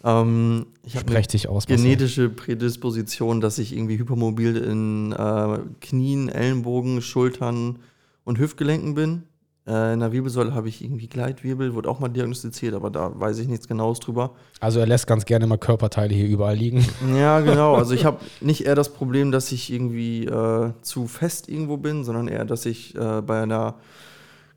Ähm, 0.04 0.68
ich 0.84 0.96
habe 0.96 1.08
eine 1.08 1.50
aus. 1.50 1.66
Genetische 1.66 2.30
Prädisposition, 2.30 3.42
dass 3.42 3.58
ich 3.58 3.74
irgendwie 3.74 3.98
hypermobil 3.98 4.58
in 4.58 5.12
äh, 5.12 5.60
Knien, 5.82 6.30
Ellenbogen, 6.30 7.02
Schultern 7.02 7.80
und 8.24 8.40
Hüftgelenken 8.40 8.94
bin. 8.94 9.24
Äh, 9.68 9.94
in 9.94 10.00
der 10.00 10.14
Wirbelsäule 10.14 10.54
habe 10.54 10.70
ich 10.70 10.82
irgendwie 10.82 11.08
Gleitwirbel, 11.08 11.74
wurde 11.74 11.90
auch 11.90 12.00
mal 12.00 12.08
diagnostiziert, 12.08 12.74
aber 12.74 12.90
da 12.90 13.12
weiß 13.14 13.38
ich 13.40 13.50
nichts 13.50 13.68
Genaues 13.68 14.00
drüber. 14.00 14.32
Also 14.62 14.80
er 14.80 14.88
lässt 14.88 15.08
ganz 15.08 15.26
gerne 15.26 15.46
mal 15.46 15.58
Körperteile 15.58 16.16
hier 16.16 16.28
überall 16.28 16.56
liegen. 16.56 16.86
Ja, 17.18 17.40
genau. 17.42 17.76
Also 17.76 17.94
ich 17.94 18.06
habe 18.06 18.20
nicht 18.42 18.66
eher 18.66 18.76
das 18.76 18.94
Problem, 18.94 19.32
dass 19.32 19.52
ich 19.52 19.72
irgendwie 19.72 20.26
äh, 20.26 20.72
zu 20.82 21.08
fest 21.08 21.50
irgendwo 21.50 21.78
bin, 21.78 22.04
sondern 22.04 22.28
eher, 22.28 22.46
dass 22.46 22.66
ich 22.66 22.96
äh, 22.96 23.22
bei 23.22 23.42
einer 23.42 23.76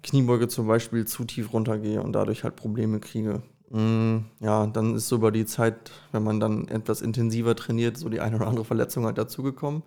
Kniebeuge 0.02 0.48
zum 0.48 0.66
Beispiel 0.66 1.06
zu 1.06 1.24
tief 1.24 1.52
runtergehe 1.52 2.02
und 2.02 2.12
dadurch 2.12 2.44
halt 2.44 2.56
Probleme 2.56 3.00
kriege. 3.00 3.42
Mm, 3.70 4.18
ja, 4.40 4.66
dann 4.66 4.94
ist 4.94 5.08
so 5.08 5.16
über 5.16 5.32
die 5.32 5.46
Zeit, 5.46 5.90
wenn 6.12 6.22
man 6.22 6.40
dann 6.40 6.68
etwas 6.68 7.02
intensiver 7.02 7.56
trainiert, 7.56 7.96
so 7.96 8.08
die 8.08 8.20
eine 8.20 8.36
oder 8.36 8.46
andere 8.46 8.64
Verletzung 8.64 9.04
halt 9.06 9.18
dazugekommen, 9.18 9.82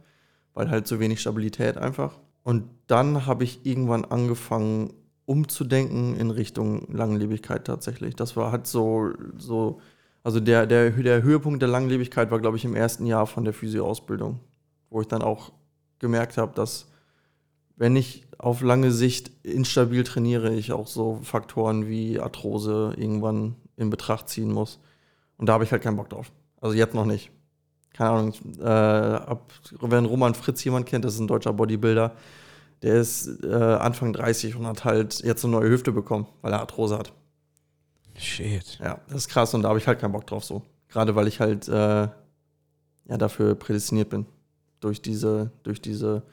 weil 0.53 0.69
halt 0.69 0.88
zu 0.88 0.99
wenig 0.99 1.21
Stabilität 1.21 1.78
einfach. 1.78 2.13
Und 2.43 2.65
dann 2.88 3.26
habe 3.26 3.43
ich 3.43 3.65
irgendwann 3.65 4.05
angefangen, 4.05 4.93
umzudenken 5.26 6.15
in 6.15 6.32
Richtung 6.32 6.91
Langlebigkeit 6.91 7.65
tatsächlich. 7.65 8.15
Das 8.15 8.36
war 8.36 8.51
halt 8.51 8.67
so, 8.67 9.11
so 9.38 9.80
also 10.24 10.39
der, 10.39 10.65
der, 10.65 10.91
der 10.91 11.24
Höhepunkt 11.24 11.61
der 11.61 11.69
Langlebigkeit 11.69 12.32
war, 12.32 12.39
glaube 12.39 12.57
ich, 12.57 12.65
im 12.65 12.76
ersten 12.76 13.05
Jahr 13.05 13.28
von 13.28 13.43
der 13.43 13.53
Physio-Ausbildung, 13.53 14.39
wo 14.89 15.01
ich 15.01 15.07
dann 15.07 15.21
auch 15.21 15.51
gemerkt 15.99 16.38
habe, 16.38 16.53
dass 16.55 16.88
wenn 17.76 17.95
ich 17.95 18.26
auf 18.38 18.61
lange 18.61 18.91
Sicht 18.91 19.32
instabil 19.43 20.03
trainiere, 20.03 20.53
ich 20.53 20.71
auch 20.71 20.88
so 20.88 21.19
Faktoren 21.24 21.88
wie 21.88 22.19
Arthrose 22.19 22.93
irgendwann 22.97 23.55
in 23.78 23.89
Betracht 23.89 24.30
ziehen 24.30 24.51
muss. 24.51 24.80
Und 25.38 25.47
da 25.47 25.53
habe 25.53 25.63
ich 25.63 25.71
halt 25.71 25.82
keinen 25.82 25.97
Bock 25.97 26.09
drauf. 26.09 26.32
Also 26.61 26.76
jetzt 26.76 26.93
noch 26.93 27.05
nicht. 27.05 27.32
Keine 27.93 28.09
Ahnung, 28.11 28.34
äh, 28.59 28.63
ab, 28.63 29.51
wenn 29.82 30.05
Roman 30.05 30.36
Fritz 30.36 30.63
jemand 30.63 30.86
kennt, 30.86 31.05
das 31.05 31.15
ist 31.15 31.19
ein 31.19 31.28
deutscher 31.28 31.53
Bodybuilder, 31.53 32.15
der 32.84 32.95
ist 32.95 33.43
äh, 33.43 33.53
Anfang 33.53 34.13
30 34.13 34.55
und 34.55 34.67
hat 34.67 34.84
halt 34.84 35.23
jetzt 35.23 35.43
eine 35.43 35.53
neue 35.53 35.69
Hüfte 35.69 35.91
bekommen, 35.93 36.27
weil 36.41 36.51
er 36.51 36.59
Arthrose 36.59 36.97
hat. 36.97 37.13
Shit. 38.15 38.77
Ja, 38.84 38.99
das 39.07 39.19
ist 39.19 39.29
krass 39.29 39.53
und 39.53 39.63
da 39.63 39.69
habe 39.69 39.79
ich 39.79 39.88
halt 39.88 39.99
keinen 39.99 40.11
Bock 40.11 40.27
drauf 40.27 40.43
so. 40.43 40.61
Gerade 40.89 41.15
weil 41.15 41.27
ich 41.27 41.39
halt 41.39 41.67
äh, 41.69 41.71
ja 41.71 43.17
dafür 43.17 43.55
prädestiniert 43.55 44.09
bin. 44.09 44.25
Durch 44.81 45.01
diese, 45.01 45.51
durch 45.63 45.81
diese 45.81 46.23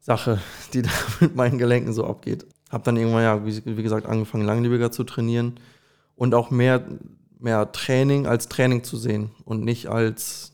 Sache, 0.00 0.40
die 0.74 0.82
da 0.82 0.90
mit 1.20 1.36
meinen 1.36 1.56
Gelenken 1.56 1.92
so 1.92 2.04
abgeht. 2.04 2.44
Hab 2.68 2.84
dann 2.84 2.96
irgendwann, 2.96 3.22
ja, 3.22 3.46
wie, 3.46 3.62
wie 3.64 3.82
gesagt, 3.82 4.06
angefangen, 4.06 4.44
langlebiger 4.44 4.90
zu 4.90 5.04
trainieren 5.04 5.60
und 6.16 6.34
auch 6.34 6.50
mehr, 6.50 6.84
mehr 7.38 7.70
Training 7.70 8.26
als 8.26 8.48
Training 8.48 8.82
zu 8.82 8.96
sehen 8.96 9.30
und 9.44 9.62
nicht 9.62 9.86
als 9.86 10.52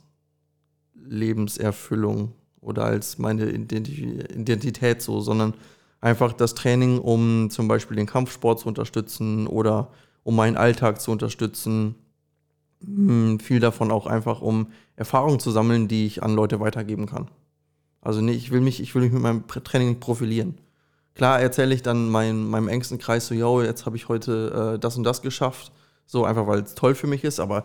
Lebenserfüllung 0.95 2.35
oder 2.69 2.85
als 2.85 3.19
meine 3.19 3.51
Identität 3.51 5.03
so, 5.03 5.21
sondern 5.21 5.55
einfach 6.01 6.33
das 6.33 6.55
Training, 6.55 6.99
um 6.99 7.51
zum 7.51 7.67
Beispiel 7.67 7.97
den 7.97 8.07
Kampfsport 8.07 8.61
zu 8.61 8.69
unterstützen 8.69 9.47
oder 9.47 9.89
um 10.23 10.37
meinen 10.37 10.57
Alltag 10.57 11.01
zu 11.01 11.11
unterstützen. 11.11 11.95
Hm, 12.85 13.41
viel 13.41 13.61
davon 13.61 13.91
auch 13.91 14.07
einfach, 14.07 14.41
um 14.41 14.69
Erfahrungen 14.95 15.41
zu 15.41 15.51
sammeln, 15.51 15.89
die 15.89 16.07
ich 16.07 16.23
an 16.23 16.35
Leute 16.35 16.61
weitergeben 16.61 17.07
kann. 17.07 17.29
Also 18.01 18.21
nee, 18.21 18.33
ich 18.33 18.51
will 18.51 18.61
mich, 18.61 18.81
ich 18.81 18.95
will 18.95 19.03
mich 19.03 19.13
mit 19.13 19.23
meinem 19.23 19.47
Training 19.47 19.99
profilieren. 19.99 20.59
Klar 21.15 21.41
erzähle 21.41 21.75
ich 21.75 21.83
dann 21.83 22.09
mein, 22.09 22.45
meinem 22.45 22.69
engsten 22.69 22.99
Kreis 22.99 23.27
so, 23.27 23.35
yo, 23.35 23.63
jetzt 23.63 23.87
habe 23.87 23.97
ich 23.97 24.09
heute 24.09 24.75
äh, 24.75 24.79
das 24.79 24.97
und 24.97 25.03
das 25.03 25.21
geschafft. 25.21 25.73
So 26.07 26.25
einfach, 26.25 26.47
weil 26.47 26.61
es 26.61 26.75
toll 26.75 26.95
für 26.95 27.09
mich 27.09 27.25
ist, 27.25 27.41
aber 27.41 27.65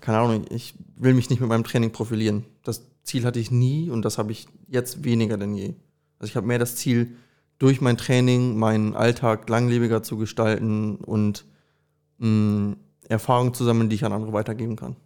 keine 0.00 0.18
Ahnung, 0.18 0.46
ich 0.50 0.74
will 0.96 1.14
mich 1.14 1.30
nicht 1.30 1.40
mit 1.40 1.48
meinem 1.48 1.64
Training 1.64 1.92
profilieren. 1.92 2.44
Das 2.62 2.82
Ziel 3.04 3.24
hatte 3.24 3.38
ich 3.38 3.50
nie 3.50 3.90
und 3.90 4.02
das 4.04 4.18
habe 4.18 4.32
ich 4.32 4.46
jetzt 4.68 5.04
weniger 5.04 5.36
denn 5.36 5.54
je. 5.54 5.74
Also 6.18 6.30
ich 6.30 6.36
habe 6.36 6.46
mehr 6.46 6.58
das 6.58 6.76
Ziel, 6.76 7.16
durch 7.58 7.80
mein 7.80 7.96
Training 7.96 8.56
meinen 8.56 8.94
Alltag 8.96 9.48
langlebiger 9.48 10.02
zu 10.02 10.16
gestalten 10.16 10.96
und 10.96 11.44
mh, 12.18 12.76
Erfahrungen 13.08 13.54
zu 13.54 13.64
sammeln, 13.64 13.88
die 13.88 13.96
ich 13.96 14.04
an 14.04 14.12
andere 14.12 14.32
weitergeben 14.32 14.76
kann. 14.76 14.96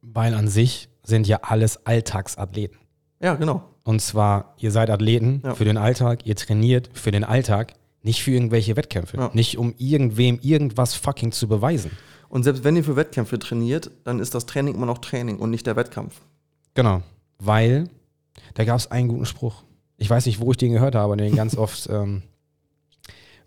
Weil 0.00 0.34
an 0.34 0.48
sich 0.48 0.88
sind 1.04 1.26
ja 1.26 1.40
alles 1.42 1.86
Alltagsathleten. 1.86 2.78
Ja, 3.20 3.34
genau. 3.34 3.62
Und 3.84 4.00
zwar, 4.00 4.54
ihr 4.58 4.70
seid 4.70 4.90
Athleten 4.90 5.42
Ja. 5.44 5.54
für 5.54 5.64
den 5.64 5.76
Alltag, 5.76 6.24
ihr 6.26 6.36
trainiert 6.36 6.90
für 6.92 7.10
den 7.10 7.24
Alltag, 7.24 7.74
nicht 8.02 8.22
für 8.22 8.30
irgendwelche 8.32 8.76
Wettkämpfe. 8.76 9.16
Ja. 9.16 9.30
Nicht 9.34 9.58
um 9.58 9.74
irgendwem 9.78 10.38
irgendwas 10.42 10.94
fucking 10.94 11.32
zu 11.32 11.46
beweisen. 11.48 11.90
Und 12.28 12.44
selbst 12.44 12.64
wenn 12.64 12.74
ihr 12.76 12.84
für 12.84 12.96
Wettkämpfe 12.96 13.38
trainiert, 13.38 13.90
dann 14.04 14.18
ist 14.18 14.34
das 14.34 14.46
Training 14.46 14.74
immer 14.74 14.86
noch 14.86 14.98
Training 14.98 15.38
und 15.38 15.50
nicht 15.50 15.66
der 15.66 15.76
Wettkampf. 15.76 16.20
Genau. 16.74 17.02
Weil, 17.44 17.88
da 18.54 18.64
gab 18.64 18.78
es 18.78 18.90
einen 18.90 19.08
guten 19.08 19.26
Spruch. 19.26 19.64
Ich 19.96 20.08
weiß 20.08 20.26
nicht, 20.26 20.40
wo 20.40 20.52
ich 20.52 20.56
den 20.56 20.72
gehört 20.72 20.94
habe, 20.94 21.04
aber 21.04 21.16
den 21.16 21.34
ganz 21.34 21.56
oft. 21.56 21.88
Ähm, 21.90 22.22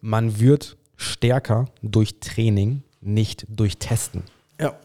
man 0.01 0.39
wird 0.39 0.77
stärker 0.97 1.65
durch 1.81 2.19
Training, 2.19 2.83
nicht 3.01 3.45
durch 3.49 3.77
Testen. 3.77 4.23
Ja. 4.59 4.77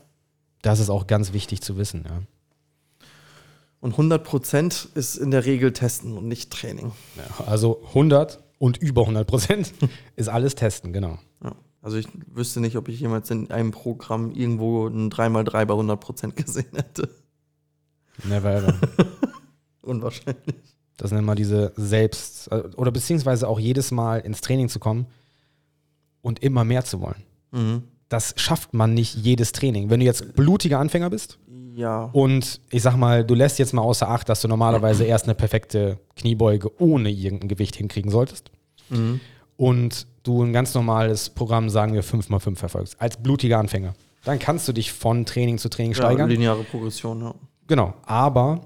Das 0.63 0.79
ist 0.79 0.91
auch 0.91 1.07
ganz 1.07 1.33
wichtig 1.33 1.61
zu 1.61 1.77
wissen. 1.77 2.05
Ja. 2.09 2.23
Und 3.81 3.97
100% 3.97 4.95
ist 4.95 5.17
in 5.17 5.31
der 5.31 5.45
Regel 5.45 5.73
Testen 5.73 6.17
und 6.17 6.29
nicht 6.29 6.53
Training. 6.53 6.93
Ja, 7.17 7.45
also 7.47 7.83
100 7.89 8.43
und 8.59 8.77
über 8.77 9.03
100 9.03 9.27
Prozent 9.27 9.73
ist 10.17 10.29
alles 10.29 10.55
Testen, 10.55 10.93
genau. 10.93 11.19
Ja. 11.43 11.57
Also 11.83 11.97
ich 11.97 12.07
wüsste 12.27 12.61
nicht, 12.61 12.77
ob 12.77 12.89
ich 12.89 13.01
jemals 13.01 13.31
in 13.31 13.51
einem 13.51 13.71
Programm 13.71 14.33
irgendwo 14.33 14.87
ein 14.87 15.11
3x3 15.11 15.65
bei 15.65 15.75
100% 15.75 16.33
gesehen 16.33 16.77
hätte. 16.77 17.09
Never 18.25 18.55
ever. 18.57 18.75
Unwahrscheinlich. 19.83 20.57
Das 20.97 21.13
nennt 21.13 21.25
man 21.27 21.37
diese 21.37 21.73
Selbst- 21.77 22.49
äh, 22.53 22.63
oder 22.77 22.91
beziehungsweise 22.91 23.49
auch 23.49 23.59
jedes 23.59 23.91
Mal 23.91 24.19
ins 24.21 24.41
Training 24.41 24.69
zu 24.69 24.79
kommen 24.79 25.07
und 26.21 26.43
immer 26.43 26.65
mehr 26.65 26.85
zu 26.85 27.01
wollen. 27.01 27.23
Mhm. 27.53 27.83
Das 28.09 28.35
schafft 28.37 28.75
man 28.75 28.93
nicht 28.93 29.15
jedes 29.15 29.53
Training. 29.53 29.89
Wenn 29.89 30.01
du 30.01 30.07
jetzt 30.07 30.35
blutiger 30.35 30.79
Anfänger 30.79 31.09
bist 31.11 31.39
Ja. 31.75 32.11
und 32.13 32.61
ich 32.71 32.83
sag 32.83 32.97
mal, 32.97 33.25
du 33.25 33.35
lässt 33.35 33.59
jetzt 33.59 33.73
mal 33.73 33.83
außer 33.83 34.09
Acht, 34.09 34.29
dass 34.29 34.43
du 34.43 34.49
normalerweise 34.49 35.05
erst 35.05 35.25
eine 35.25 35.35
perfekte 35.35 35.99
Kniebeuge 36.17 36.71
ohne 36.81 37.09
irgendein 37.11 37.49
Gewicht 37.49 37.77
hinkriegen 37.77 38.11
solltest 38.11 38.51
Mhm. 38.91 39.21
und 39.57 40.07
du 40.25 40.43
ein 40.43 40.53
ganz 40.53 40.75
normales 40.75 41.31
Programm, 41.31 41.71
sagen 41.71 41.95
wir 41.95 42.03
5x5 42.05 42.57
verfolgst, 42.57 43.01
als 43.01 43.17
blutiger 43.17 43.59
Anfänger, 43.59 43.95
dann 44.25 44.39
kannst 44.41 44.67
du 44.69 44.73
dich 44.73 44.93
von 44.93 45.25
Training 45.25 45.57
zu 45.57 45.71
Training 45.71 45.93
ja 45.93 45.97
steigern. 45.97 46.29
lineare 46.29 46.65
Progression, 46.65 47.21
ja. 47.23 47.35
Genau, 47.71 47.95
aber 48.05 48.63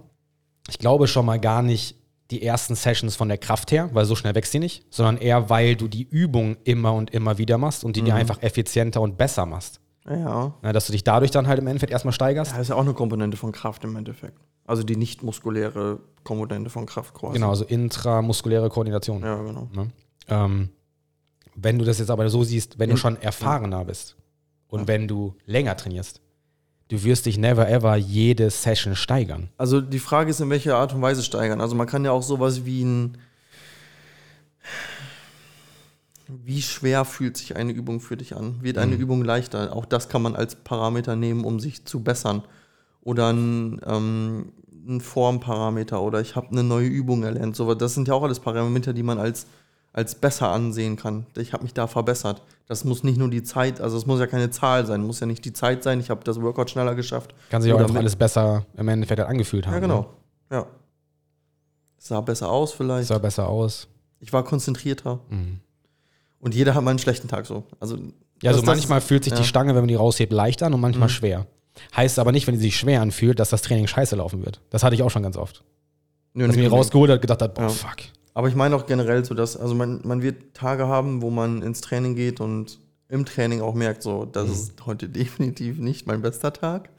ich 0.69 0.79
glaube 0.79 1.07
schon 1.09 1.27
mal 1.27 1.39
gar 1.39 1.61
nicht 1.63 1.97
die 2.31 2.43
ersten 2.43 2.75
Sessions 2.75 3.17
von 3.17 3.29
der 3.29 3.37
Kraft 3.37 3.71
her, 3.71 3.91
weil 3.93 4.07
so 4.07 4.17
schnell 4.17 4.35
wächst 4.35 4.53
sie 4.53 4.59
nicht, 4.59 4.87
sondern 4.93 5.19
eher, 5.19 5.51
weil 5.51 5.77
du 5.77 5.89
die 5.89 6.05
Übung 6.05 6.57
immer 6.65 6.95
und 6.95 7.11
immer 7.11 7.37
wieder 7.37 7.59
machst 7.59 7.85
und 7.85 7.97
die 7.97 8.03
dir 8.03 8.15
einfach 8.15 8.43
effizienter 8.43 9.03
und 9.03 9.19
besser 9.19 9.45
machst. 9.45 9.79
Ja. 10.09 10.55
Na, 10.63 10.73
dass 10.73 10.87
du 10.87 10.93
dich 10.93 11.05
dadurch 11.05 11.31
dann 11.31 11.47
halt 11.47 11.59
im 11.59 11.67
Endeffekt 11.67 11.93
erstmal 11.93 12.13
steigerst. 12.15 12.53
Das 12.53 12.61
ist 12.61 12.69
ja 12.69 12.77
auch 12.77 12.81
eine 12.81 12.95
Komponente 12.95 13.37
von 13.37 13.53
Kraft 13.53 13.85
im 13.85 13.95
Endeffekt. 13.95 14.39
Also 14.67 14.83
die 14.85 14.97
nicht 14.97 15.23
muskuläre 15.23 16.01
Komponente 16.23 16.71
von 16.71 16.87
Kraft 16.87 17.13
quasi. 17.13 17.35
Genau, 17.35 17.51
also 17.51 17.67
intramuskuläre 17.67 18.71
Koordination. 18.71 19.23
Ja, 19.23 19.43
genau. 19.43 19.69
Ne? 19.75 19.91
Ähm, 20.29 20.71
wenn 21.55 21.79
du 21.79 21.85
das 21.85 21.99
jetzt 21.99 22.11
aber 22.11 22.27
so 22.31 22.43
siehst, 22.43 22.79
wenn 22.79 22.89
du 22.89 22.95
In- 22.95 22.99
schon 22.99 23.21
erfahrener 23.21 23.85
bist 23.85 24.17
und 24.69 24.81
Ja. 24.81 24.89
wenn 24.89 25.07
du 25.09 25.35
länger 25.45 25.77
trainierst, 25.77 26.23
du 26.89 27.03
wirst 27.03 27.27
dich 27.27 27.39
never 27.39 27.69
ever 27.69 27.97
jede 27.97 28.51
Session 28.51 28.95
steigern. 28.97 29.49
Also 29.57 29.81
die 29.81 29.99
Frage 29.99 30.31
ist, 30.31 30.41
in 30.41 30.51
welcher 30.51 30.77
Art 30.77 30.95
und 30.95 31.03
Weise 31.03 31.23
steigern. 31.23 31.61
Also 31.61 31.75
man 31.75 31.87
kann 31.87 32.05
ja 32.05 32.11
auch 32.11 32.23
sowas 32.23 32.65
wie 32.65 32.85
ein. 32.85 33.19
Wie 36.27 36.63
schwer 36.63 37.05
fühlt 37.05 37.37
sich 37.37 37.55
eine 37.55 37.73
Übung 37.73 38.01
für 38.01 38.17
dich 38.17 38.35
an? 38.35 38.63
Wird 38.63 38.79
eine 38.79 38.95
Übung 38.95 39.23
leichter? 39.23 39.77
Auch 39.77 39.85
das 39.85 40.09
kann 40.09 40.23
man 40.23 40.35
als 40.35 40.57
Parameter 40.57 41.17
nehmen, 41.17 41.45
um 41.45 41.61
sich 41.61 41.85
zu 41.85 42.03
bessern. 42.03 42.43
Oder 43.03 43.31
ein, 43.31 43.81
ähm, 43.87 44.53
ein 44.89 45.01
Formparameter 45.03 46.01
oder 46.01 46.21
ich 46.23 46.35
habe 46.35 46.49
eine 46.51 46.63
neue 46.63 46.89
Übung 46.89 47.25
erlernt. 47.25 47.57
So, 47.57 47.75
das 47.75 47.95
sind 47.95 48.09
ja 48.09 48.15
auch 48.15 48.23
alles 48.23 48.41
Parameter, 48.41 48.95
die 48.95 49.03
man 49.03 49.19
als, 49.19 49.47
als 49.95 50.15
besser 50.17 50.51
ansehen 50.51 50.97
kann. 50.97 51.25
Ich 51.37 51.53
habe 51.55 51.63
mich 51.63 51.73
da 51.73 51.87
verbessert. 51.87 52.43
Das 52.67 52.85
muss 52.85 53.03
nicht 53.05 53.17
nur 53.17 53.31
die 53.31 53.43
Zeit, 53.43 53.81
also 53.81 53.97
es 53.97 54.05
muss 54.07 54.21
ja 54.21 54.27
keine 54.27 54.51
Zahl 54.51 54.85
sein, 54.87 55.03
muss 55.07 55.21
ja 55.21 55.27
nicht 55.27 55.45
die 55.45 55.53
Zeit 55.53 55.83
sein, 55.83 56.01
ich 56.01 56.11
habe 56.11 56.23
das 56.25 56.41
Workout 56.43 56.69
schneller 56.71 56.95
geschafft. 56.95 57.35
Kann 57.51 57.63
sich 57.63 57.73
auch 57.73 57.79
einfach 57.81 57.95
alles 57.95 58.17
besser 58.17 58.67
im 58.77 58.89
Endeffekt 58.89 59.21
halt 59.21 59.29
angefühlt 59.31 59.67
haben. 59.67 59.75
Ja, 59.75 59.81
genau. 59.81 60.11
Ja. 60.51 60.67
Sah 61.99 62.21
besser 62.21 62.51
aus 62.51 62.73
Ne? 62.73 62.77
vielleicht. 62.79 63.09
Sah 63.09 63.19
besser 63.19 63.49
aus. 63.49 63.89
Ich 64.21 64.33
war 64.33 64.45
konzentrierter. 64.45 65.21
Mhm. 65.29 65.61
Und 66.41 66.55
jeder 66.55 66.75
hat 66.75 66.83
mal 66.85 66.91
einen 66.91 66.99
schlechten 66.99 67.29
Tag 67.29 67.47
so. 67.47 67.65
Also, 67.81 67.97
Ja, 67.97 68.51
also 68.51 68.61
das- 68.61 68.61
das- 68.61 68.65
manchmal 68.67 69.01
fühlt 69.01 69.25
sich 69.25 69.33
die 69.33 69.39
ja. 69.41 69.45
Stange, 69.45 69.71
wenn 69.75 69.83
man 69.83 69.89
die 69.89 69.95
raushebt, 69.95 70.33
leicht 70.33 70.63
an 70.63 70.75
und 70.75 70.81
manchmal 70.81 71.09
Mhm. 71.09 71.13
schwer. 71.13 71.47
Heißt 71.97 72.19
aber 72.19 72.33
nicht, 72.33 72.47
wenn 72.47 72.55
die 72.55 72.61
sich 72.61 72.77
schwer 72.77 73.01
anfühlt, 73.01 73.39
dass 73.41 73.51
das 73.51 73.63
Training 73.63 73.87
scheiße 73.87 74.17
laufen 74.17 74.45
wird. 74.45 74.61
Das 74.71 74.83
hatte 74.83 74.95
ich 74.95 75.03
auch 75.03 75.11
schon 75.11 75.23
ganz 75.23 75.37
oft. 75.37 75.63
Nö, 76.35 76.47
Dass 76.47 76.57
nicht 76.57 76.65
mir 76.65 76.71
rausgeholt 76.71 77.11
hat, 77.11 77.21
gedacht 77.21 77.43
hat, 77.43 77.55
boah, 77.55 77.63
Ja. 77.63 77.69
fuck. 77.69 77.97
Aber 78.35 78.49
ich 78.49 78.55
meine 78.57 78.75
auch 78.77 78.87
generell 78.87 79.25
so, 79.25 79.35
dass, 79.35 79.57
also 79.57 79.75
man, 79.75 80.01
man 80.05 80.21
wird 80.23 80.55
Tage 80.55 80.89
haben, 80.89 81.23
wo 81.23 81.31
man 81.31 81.63
ins 81.63 81.81
Training 81.81 82.15
geht 82.17 82.41
und 82.41 82.81
im 83.09 83.25
Training 83.25 83.61
auch 83.61 83.75
merkt, 83.75 84.03
so, 84.03 84.25
das 84.25 84.47
Mhm. 84.47 84.53
ist 84.53 84.87
heute 84.87 85.09
definitiv 85.21 85.79
nicht 85.79 86.07
mein 86.07 86.21
bester 86.21 86.53
Tag. 86.53 86.91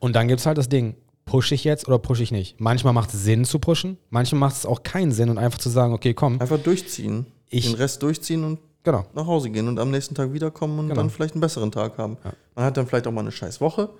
Und 0.00 0.16
dann 0.16 0.26
gibt 0.28 0.40
es 0.40 0.46
halt 0.46 0.56
das 0.58 0.68
Ding, 0.70 0.94
push 1.26 1.52
ich 1.52 1.64
jetzt 1.64 1.86
oder 1.86 1.98
push 1.98 2.20
ich 2.20 2.32
nicht? 2.32 2.60
Manchmal 2.60 2.92
macht 2.94 3.12
es 3.12 3.22
Sinn 3.24 3.44
zu 3.44 3.58
pushen, 3.58 3.98
manchmal 4.10 4.40
macht 4.40 4.56
es 4.56 4.66
auch 4.66 4.82
keinen 4.82 5.12
Sinn 5.12 5.28
und 5.28 5.38
einfach 5.38 5.58
zu 5.58 5.68
sagen, 5.68 5.92
okay, 5.92 6.14
komm, 6.14 6.40
Einfach 6.40 6.58
durchziehen. 6.58 7.26
Ich- 7.50 7.66
den 7.66 7.74
Rest 7.74 8.02
durchziehen 8.02 8.42
und 8.44 8.58
genau. 8.82 9.04
nach 9.14 9.26
Hause 9.26 9.50
gehen 9.50 9.68
und 9.68 9.78
am 9.78 9.90
nächsten 9.90 10.14
Tag 10.14 10.32
wiederkommen 10.32 10.78
und 10.78 10.88
Genau. 10.88 11.00
dann 11.02 11.10
vielleicht 11.10 11.34
einen 11.34 11.40
besseren 11.42 11.70
Tag 11.72 11.98
haben. 11.98 12.16
Ja. 12.24 12.32
Man 12.54 12.64
hat 12.64 12.76
dann 12.76 12.86
vielleicht 12.86 13.06
auch 13.06 13.12
mal 13.12 13.20
eine 13.20 13.32
scheiß 13.32 13.60
Woche, 13.60 13.90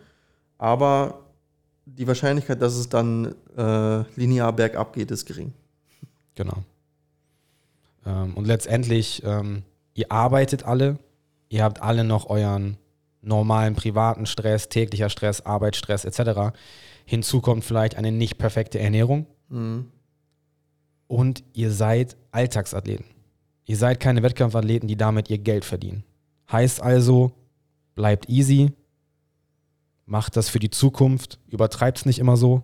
aber 0.59 1.21
die 1.87 2.07
Wahrscheinlichkeit, 2.07 2.62
dass 2.62 2.75
es 2.77 2.89
dann 2.89 3.35
äh, 3.57 4.03
linear 4.19 4.53
bergab 4.53 4.95
geht, 4.95 5.11
ist 5.11 5.27
gering. 5.27 5.53
Genau. 6.35 6.64
Ähm, 8.07 8.35
und 8.35 8.47
letztendlich, 8.47 9.22
ähm, 9.24 9.62
ihr 9.95 10.11
arbeitet 10.11 10.64
alle, 10.64 10.99
ihr 11.49 11.62
habt 11.64 11.80
alle 11.82 12.05
noch 12.05 12.28
euren 12.28 12.76
normalen 13.22 13.74
privaten 13.74 14.26
Stress, 14.26 14.68
täglicher 14.68 15.09
Stress, 15.09 15.41
Arbeitsstress 15.41 16.05
etc. 16.05 16.55
Hinzu 17.07 17.41
kommt 17.41 17.64
vielleicht 17.64 17.97
eine 17.97 18.12
nicht 18.12 18.37
perfekte 18.39 18.78
Ernährung 18.78 19.26
Mhm. 19.49 19.91
und 21.07 21.45
ihr 21.53 21.70
seid 21.70 22.16
Alltagsathleten. 22.32 23.07
Ihr 23.66 23.76
seid 23.76 24.01
keine 24.01 24.22
Wettkampfathleten, 24.22 24.89
die 24.89 24.97
damit 24.97 25.30
ihr 25.30 25.39
Geld 25.39 25.64
verdienen. 25.64 26.05
Heißt 26.53 26.82
also, 26.82 27.32
bleibt 27.95 28.28
easy, 28.28 28.72
macht 30.07 30.37
das 30.37 30.51
für 30.51 30.59
die 30.59 30.68
Zukunft, 30.70 31.39
übertreibt 31.49 31.99
es 31.99 32.07
nicht 32.07 32.18
immer 32.18 32.37
so. 32.37 32.62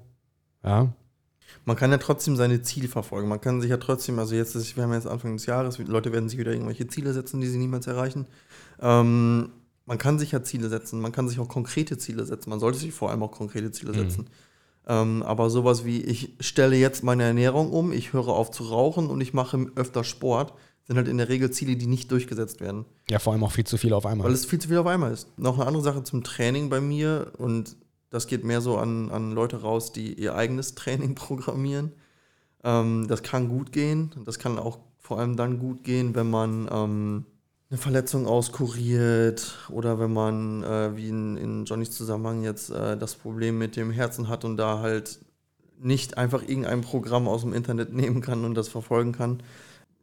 Ja, 0.63 0.93
Man 1.71 1.77
kann 1.77 1.93
ja 1.93 1.99
trotzdem 1.99 2.35
seine 2.35 2.63
Ziele 2.63 2.89
verfolgen. 2.89 3.29
Man 3.29 3.41
kann 3.41 3.61
sich 3.61 3.71
ja 3.71 3.77
trotzdem, 3.77 4.19
also 4.19 4.35
jetzt 4.35 4.57
ist, 4.57 4.75
wir 4.75 4.83
haben 4.83 4.93
jetzt 4.93 5.07
Anfang 5.07 5.37
des 5.37 5.47
Jahres, 5.47 5.79
Leute 5.79 6.13
werden 6.13 6.29
sich 6.29 6.37
wieder 6.37 6.51
irgendwelche 6.51 6.89
Ziele 6.89 7.13
setzen, 7.13 7.41
die 7.41 7.47
sie 7.47 7.59
niemals 7.59 7.87
erreichen. 7.87 8.27
Ähm, 8.81 9.51
man 9.87 9.97
kann 9.97 10.19
sich 10.19 10.33
ja 10.33 10.43
Ziele 10.43 10.69
setzen, 10.69 11.01
man 11.01 11.13
kann 11.13 11.29
sich 11.29 11.39
auch 11.39 11.47
konkrete 11.47 11.97
Ziele 11.97 12.27
setzen. 12.27 12.51
Man 12.51 12.59
sollte 12.59 12.77
sich 12.79 12.93
vor 12.93 13.11
allem 13.11 13.23
auch 13.23 13.31
konkrete 13.31 13.71
Ziele 13.71 13.93
Mhm. 13.93 13.97
setzen. 13.99 14.27
Ähm, 14.89 15.23
aber 15.23 15.49
sowas 15.49 15.85
wie, 15.85 16.03
ich 16.03 16.35
stelle 16.41 16.75
jetzt 16.75 17.05
meine 17.05 17.23
Ernährung 17.23 17.71
um, 17.71 17.93
ich 17.93 18.13
höre 18.13 18.31
auf 18.31 18.51
zu 18.51 18.65
rauchen 18.65 19.07
und 19.07 19.21
ich 19.21 19.33
mache 19.33 19.67
öfter 19.77 20.03
Sport, 20.03 20.55
sind 20.89 20.97
halt 20.97 21.07
in 21.07 21.19
der 21.19 21.29
Regel 21.29 21.53
Ziele, 21.53 21.77
die 21.77 21.87
nicht 21.87 22.11
durchgesetzt 22.11 22.61
werden. 22.61 22.85
Ja, 23.09 23.21
vor 23.21 23.33
allem 23.33 23.45
auch 23.45 23.53
viel 23.53 23.63
zu 23.65 23.77
viel 23.77 23.93
auf 23.93 24.07
einmal. 24.07 24.27
Weil 24.27 24.35
es 24.35 24.45
viel 24.45 24.59
zu 24.59 24.67
viel 24.67 24.79
auf 24.79 24.89
einmal 24.89 25.13
ist. 25.13 25.29
Noch 25.39 25.57
eine 25.57 25.69
andere 25.69 25.85
Sache 25.85 26.03
zum 26.03 26.25
Training 26.25 26.69
bei 26.69 26.81
mir 26.81 27.31
und 27.39 27.77
das 28.11 28.27
geht 28.27 28.45
mehr 28.45 28.61
so 28.61 28.77
an, 28.77 29.11
an 29.11 29.33
Leute 29.33 29.63
raus, 29.63 29.93
die 29.93 30.15
ihr 30.15 30.35
eigenes 30.35 30.75
Training 30.75 31.15
programmieren. 31.15 31.93
Ähm, 32.63 33.07
das 33.09 33.23
kann 33.23 33.49
gut 33.49 33.73
gehen. 33.73 34.11
Das 34.25 34.39
kann 34.39 34.59
auch 34.59 34.79
vor 34.99 35.19
allem 35.19 35.37
dann 35.37 35.59
gut 35.59 35.83
gehen, 35.83 36.15
wenn 36.15 36.31
man 36.31 36.69
ähm, 36.71 37.25
eine 37.71 37.79
Verletzung 37.79 38.27
auskuriert 38.27 39.59
oder 39.71 39.99
wenn 39.99 40.13
man, 40.13 40.63
äh, 40.63 40.97
wie 40.97 41.09
in, 41.09 41.37
in 41.37 41.65
Johnnys 41.65 41.93
Zusammenhang 41.93 42.43
jetzt, 42.43 42.71
äh, 42.71 42.97
das 42.97 43.15
Problem 43.15 43.59
mit 43.59 43.77
dem 43.77 43.93
Herzen 43.93 44.29
hat 44.29 44.45
und 44.45 44.57
da 44.57 44.81
halt 44.81 45.21
nicht 45.79 46.19
einfach 46.19 46.43
irgendein 46.43 46.83
Programm 46.83 47.29
aus 47.29 47.43
dem 47.43 47.55
Internet 47.55 47.93
nehmen 47.95 48.21
kann 48.21 48.45
und 48.45 48.55
das 48.55 48.69
verfolgen 48.69 49.13
kann. 49.13 49.43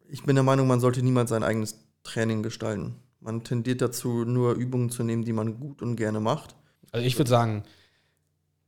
Ich 0.10 0.24
bin 0.24 0.36
der 0.36 0.44
Meinung, 0.44 0.68
man 0.68 0.80
sollte 0.80 1.04
niemals 1.04 1.30
sein 1.30 1.44
eigenes 1.44 1.78
Training 2.04 2.42
gestalten. 2.42 2.96
Man 3.20 3.44
tendiert 3.44 3.82
dazu, 3.82 4.24
nur 4.24 4.54
Übungen 4.54 4.90
zu 4.90 5.04
nehmen, 5.04 5.26
die 5.26 5.34
man 5.34 5.60
gut 5.60 5.82
und 5.82 5.98
gerne 5.98 6.22
macht. 6.22 6.56
Also 6.92 7.06
ich 7.06 7.18
würde 7.18 7.30
sagen, 7.30 7.64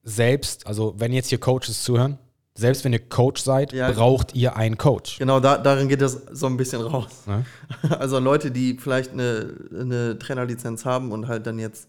selbst, 0.03 0.65
also 0.67 0.95
wenn 0.97 1.13
jetzt 1.13 1.29
hier 1.29 1.39
Coaches 1.39 1.83
zuhören, 1.83 2.17
selbst 2.55 2.83
wenn 2.83 2.91
ihr 2.93 2.99
Coach 3.07 3.41
seid, 3.41 3.71
Ja. 3.73 3.91
braucht 3.91 4.35
ihr 4.35 4.55
einen 4.55 4.77
Coach. 4.77 5.17
Genau, 5.19 5.39
da, 5.39 5.57
darin 5.57 5.87
geht 5.87 6.01
das 6.01 6.21
so 6.31 6.47
ein 6.47 6.57
bisschen 6.57 6.81
raus. 6.81 7.25
Ne? 7.25 7.45
Also 7.99 8.19
Leute, 8.19 8.51
die 8.51 8.75
vielleicht 8.77 9.11
eine, 9.11 9.53
eine 9.71 10.19
Trainerlizenz 10.19 10.83
haben 10.85 11.11
und 11.11 11.27
halt 11.27 11.47
dann 11.47 11.57
jetzt 11.59 11.87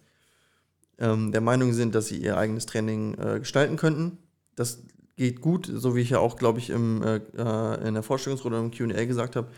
ähm, 0.98 1.32
der 1.32 1.40
Meinung 1.40 1.72
sind, 1.72 1.94
dass 1.94 2.06
sie 2.08 2.18
ihr 2.18 2.36
eigenes 2.36 2.66
Training 2.66 3.14
äh, 3.14 3.38
gestalten 3.40 3.76
könnten, 3.76 4.18
das 4.54 4.82
geht 5.16 5.40
gut, 5.40 5.70
so 5.72 5.96
wie 5.96 6.00
ich 6.00 6.11
ja 6.11 6.18
auch, 6.18 6.36
glaube 6.36 6.58
ich, 6.58 6.70
im, 6.70 7.02
äh, 7.02 7.16
äh, 7.36 7.88
in 7.88 7.94
der 7.94 8.02
Vorstellungsrunde 8.02 8.58
im 8.58 8.70
Q&A 8.70 9.04
gesagt 9.06 9.36
habe. 9.36 9.48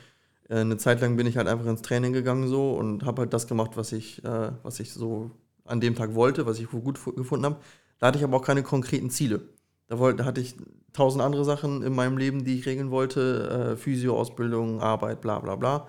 Äh, 0.49 0.57
eine 0.61 0.77
Zeit 0.77 1.01
lang 1.01 1.17
bin 1.17 1.27
ich 1.27 1.37
halt 1.37 1.49
einfach 1.49 1.67
ins 1.67 1.83
Training 1.83 2.13
gegangen 2.13 2.49
so 2.49 2.73
und 2.75 3.05
habe 3.05 3.23
halt 3.23 3.33
das 3.33 3.47
gemacht, 3.47 3.73
was 3.75 3.93
ich, 3.93 4.25
äh, 4.25 4.53
was 4.63 4.81
ich 4.81 4.93
so 4.93 5.31
an 5.65 5.81
dem 5.81 5.95
Tag 5.95 6.15
wollte, 6.15 6.47
was 6.47 6.59
ich 6.59 6.69
gut 6.71 6.99
fu- 6.99 7.13
gefunden 7.13 7.45
habe. 7.47 7.57
Da 8.03 8.09
hatte 8.09 8.19
ich 8.19 8.25
aber 8.25 8.39
auch 8.39 8.45
keine 8.45 8.65
konkreten 8.65 9.11
Ziele. 9.11 9.43
Da, 9.87 10.01
wollte, 10.01 10.17
da 10.17 10.25
hatte 10.25 10.41
ich 10.41 10.57
tausend 10.93 11.23
andere 11.23 11.45
Sachen 11.45 11.85
in 11.85 11.95
meinem 11.95 12.19
Leben, 12.19 12.43
die 12.43 12.59
ich 12.59 12.67
regeln 12.67 12.91
wollte. 12.91 13.75
Äh, 13.75 13.77
Physio-Ausbildung, 13.77 14.81
Arbeit, 14.81 15.21
bla 15.21 15.39
bla 15.39 15.55
bla. 15.55 15.87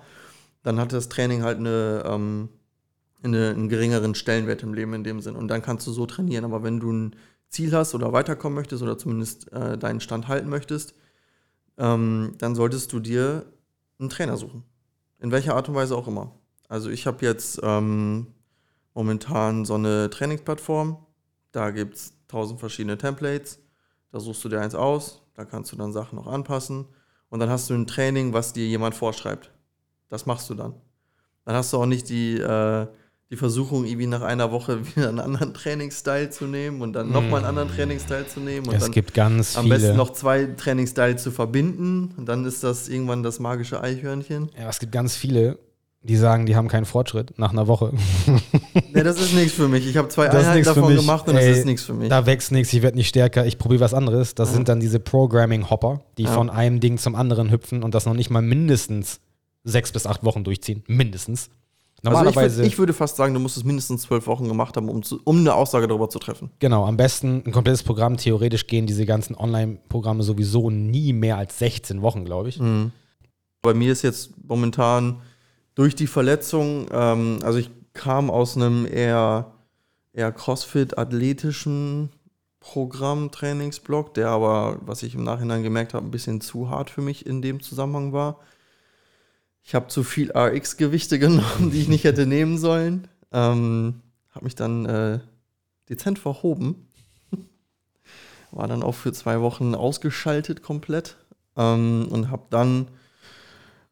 Dann 0.62 0.78
hatte 0.78 0.94
das 0.94 1.08
Training 1.08 1.42
halt 1.42 1.58
eine, 1.58 2.04
ähm, 2.06 2.50
eine, 3.24 3.50
einen 3.50 3.68
geringeren 3.68 4.14
Stellenwert 4.14 4.62
im 4.62 4.74
Leben 4.74 4.94
in 4.94 5.02
dem 5.02 5.20
Sinn. 5.20 5.34
Und 5.34 5.48
dann 5.48 5.60
kannst 5.60 5.88
du 5.88 5.90
so 5.90 6.06
trainieren. 6.06 6.44
Aber 6.44 6.62
wenn 6.62 6.78
du 6.78 6.92
ein 6.92 7.16
Ziel 7.48 7.72
hast 7.72 7.96
oder 7.96 8.12
weiterkommen 8.12 8.54
möchtest 8.54 8.84
oder 8.84 8.96
zumindest 8.96 9.52
äh, 9.52 9.76
deinen 9.76 9.98
Stand 9.98 10.28
halten 10.28 10.48
möchtest, 10.48 10.94
ähm, 11.78 12.34
dann 12.38 12.54
solltest 12.54 12.92
du 12.92 13.00
dir 13.00 13.44
einen 13.98 14.08
Trainer 14.08 14.36
suchen. 14.36 14.62
In 15.18 15.32
welcher 15.32 15.56
Art 15.56 15.68
und 15.68 15.74
Weise 15.74 15.96
auch 15.96 16.06
immer. 16.06 16.30
Also 16.68 16.90
ich 16.90 17.08
habe 17.08 17.26
jetzt 17.26 17.58
ähm, 17.64 18.28
momentan 18.94 19.64
so 19.64 19.74
eine 19.74 20.10
Trainingsplattform. 20.10 21.03
Da 21.54 21.70
gibt 21.70 21.94
es 21.94 22.12
tausend 22.26 22.58
verschiedene 22.58 22.98
Templates. 22.98 23.60
Da 24.10 24.18
suchst 24.18 24.44
du 24.44 24.48
dir 24.48 24.60
eins 24.60 24.74
aus. 24.74 25.22
Da 25.34 25.44
kannst 25.44 25.70
du 25.70 25.76
dann 25.76 25.92
Sachen 25.92 26.16
noch 26.16 26.26
anpassen. 26.26 26.86
Und 27.28 27.38
dann 27.40 27.48
hast 27.48 27.70
du 27.70 27.74
ein 27.74 27.86
Training, 27.86 28.32
was 28.32 28.52
dir 28.52 28.66
jemand 28.66 28.94
vorschreibt. 28.96 29.52
Das 30.08 30.26
machst 30.26 30.50
du 30.50 30.54
dann. 30.54 30.74
Dann 31.44 31.54
hast 31.54 31.72
du 31.72 31.76
auch 31.78 31.86
nicht 31.86 32.08
die, 32.08 32.38
äh, 32.38 32.86
die 33.30 33.36
Versuchung, 33.36 33.84
irgendwie 33.84 34.06
nach 34.08 34.22
einer 34.22 34.50
Woche 34.50 34.84
wieder 34.96 35.08
einen 35.08 35.20
anderen 35.20 35.54
Trainingsstyle 35.54 36.30
zu 36.30 36.46
nehmen 36.46 36.80
und 36.82 36.92
dann 36.92 37.12
nochmal 37.12 37.36
einen 37.40 37.46
anderen 37.46 37.68
Trainingsstyle 37.68 38.26
zu 38.26 38.40
nehmen 38.40 38.66
und 38.68 38.74
Es 38.74 38.82
dann 38.82 38.90
gibt 38.92 39.14
ganz 39.14 39.56
am 39.56 39.64
viele. 39.66 39.76
besten 39.78 39.96
noch 39.96 40.10
zwei 40.12 40.46
Trainingsstyles 40.46 41.22
zu 41.22 41.30
verbinden. 41.30 42.14
Und 42.16 42.26
dann 42.26 42.44
ist 42.44 42.64
das 42.64 42.88
irgendwann 42.88 43.22
das 43.22 43.38
magische 43.38 43.80
Eichhörnchen. 43.80 44.50
ja, 44.58 44.68
es 44.68 44.80
gibt 44.80 44.90
ganz 44.90 45.14
viele, 45.16 45.58
die 46.04 46.16
sagen, 46.16 46.44
die 46.46 46.54
haben 46.54 46.68
keinen 46.68 46.84
Fortschritt 46.84 47.38
nach 47.38 47.52
einer 47.52 47.66
Woche. 47.66 47.92
Ne, 48.92 49.02
das 49.02 49.20
ist 49.20 49.34
nichts 49.34 49.54
für 49.54 49.66
mich. 49.66 49.86
Ich 49.88 49.96
habe 49.96 50.08
zwei 50.08 50.26
Das 50.28 50.44
Einheiten 50.44 50.64
davon 50.64 50.94
gemacht 50.94 51.28
und 51.28 51.36
Ey, 51.36 51.48
das 51.48 51.58
ist 51.58 51.64
nichts 51.64 51.82
für 51.82 51.94
mich. 51.94 52.08
Da 52.08 52.26
wächst 52.26 52.52
nichts, 52.52 52.72
ich 52.72 52.82
werde 52.82 52.96
nicht 52.96 53.08
stärker, 53.08 53.44
ich 53.44 53.58
probiere 53.58 53.80
was 53.80 53.92
anderes. 53.94 54.34
Das 54.36 54.52
sind 54.52 54.68
dann 54.68 54.78
diese 54.78 55.00
Programming-Hopper, 55.00 56.02
die 56.18 56.24
Ja. 56.24 56.30
von 56.32 56.48
einem 56.50 56.78
Ding 56.78 56.98
zum 56.98 57.16
anderen 57.16 57.50
hüpfen 57.50 57.82
und 57.82 57.92
das 57.94 58.06
noch 58.06 58.14
nicht 58.14 58.30
mal 58.30 58.42
mindestens 58.42 59.20
sechs 59.64 59.90
bis 59.90 60.06
acht 60.06 60.22
Wochen 60.24 60.44
durchziehen. 60.44 60.84
Mindestens. 60.86 61.48
Also 62.04 62.18
ich, 62.18 62.24
Normalerweise, 62.24 62.56
würd, 62.58 62.66
ich 62.68 62.78
würde 62.78 62.92
fast 62.92 63.16
sagen, 63.16 63.32
du 63.34 63.40
musst 63.40 63.56
es 63.56 63.64
mindestens 63.64 64.02
zwölf 64.02 64.26
Wochen 64.26 64.46
gemacht 64.46 64.76
haben, 64.76 64.88
um, 64.90 65.02
zu, 65.02 65.20
um 65.24 65.38
eine 65.38 65.54
Aussage 65.54 65.88
darüber 65.88 66.08
zu 66.10 66.18
treffen. 66.20 66.50
genau, 66.60 66.84
am 66.84 66.96
besten 66.98 67.42
ein 67.46 67.50
komplettes 67.52 67.82
Programm. 67.82 68.16
Theoretisch 68.18 68.66
gehen 68.66 68.86
diese 68.86 69.06
ganzen 69.06 69.34
Online-Programme 69.34 70.22
sowieso 70.22 70.70
nie 70.70 71.12
mehr 71.14 71.38
als 71.38 71.58
16 71.58 72.02
Wochen, 72.02 72.24
glaube 72.24 72.50
ich. 72.50 72.60
Bei 73.62 73.74
mir 73.74 73.90
ist 73.90 74.02
jetzt 74.02 74.30
momentan 74.46 75.16
durch 75.74 75.94
die 75.94 76.06
Verletzung, 76.06 76.86
ähm, 76.90 77.38
also 77.42 77.58
ich 77.58 77.70
kam 77.92 78.30
aus 78.30 78.56
einem 78.56 78.86
eher, 78.86 79.52
eher 80.12 80.32
Crossfit-athletischen 80.32 82.10
Programm, 82.60 83.30
Trainingsblock, 83.30 84.14
der 84.14 84.28
aber, 84.28 84.78
was 84.86 85.02
ich 85.02 85.14
im 85.14 85.22
Nachhinein 85.22 85.62
gemerkt 85.62 85.94
habe, 85.94 86.06
ein 86.06 86.10
bisschen 86.10 86.40
zu 86.40 86.70
hart 86.70 86.90
für 86.90 87.02
mich 87.02 87.26
in 87.26 87.42
dem 87.42 87.60
Zusammenhang 87.60 88.12
war. 88.12 88.40
Ich 89.62 89.74
habe 89.74 89.88
zu 89.88 90.02
viel 90.02 90.32
RX-Gewichte 90.32 91.18
genommen, 91.20 91.70
die 91.70 91.80
ich 91.80 91.88
nicht 91.88 92.04
hätte 92.04 92.26
nehmen 92.26 92.58
sollen. 92.58 93.08
Ähm, 93.32 94.00
habe 94.30 94.44
mich 94.44 94.54
dann 94.54 94.86
äh, 94.86 95.20
dezent 95.88 96.18
verhoben. 96.18 96.88
War 98.50 98.66
dann 98.66 98.82
auch 98.82 98.94
für 98.94 99.12
zwei 99.12 99.40
Wochen 99.40 99.74
ausgeschaltet 99.74 100.62
komplett. 100.62 101.16
Ähm, 101.56 102.08
und 102.10 102.30
habe 102.30 102.44
dann, 102.50 102.88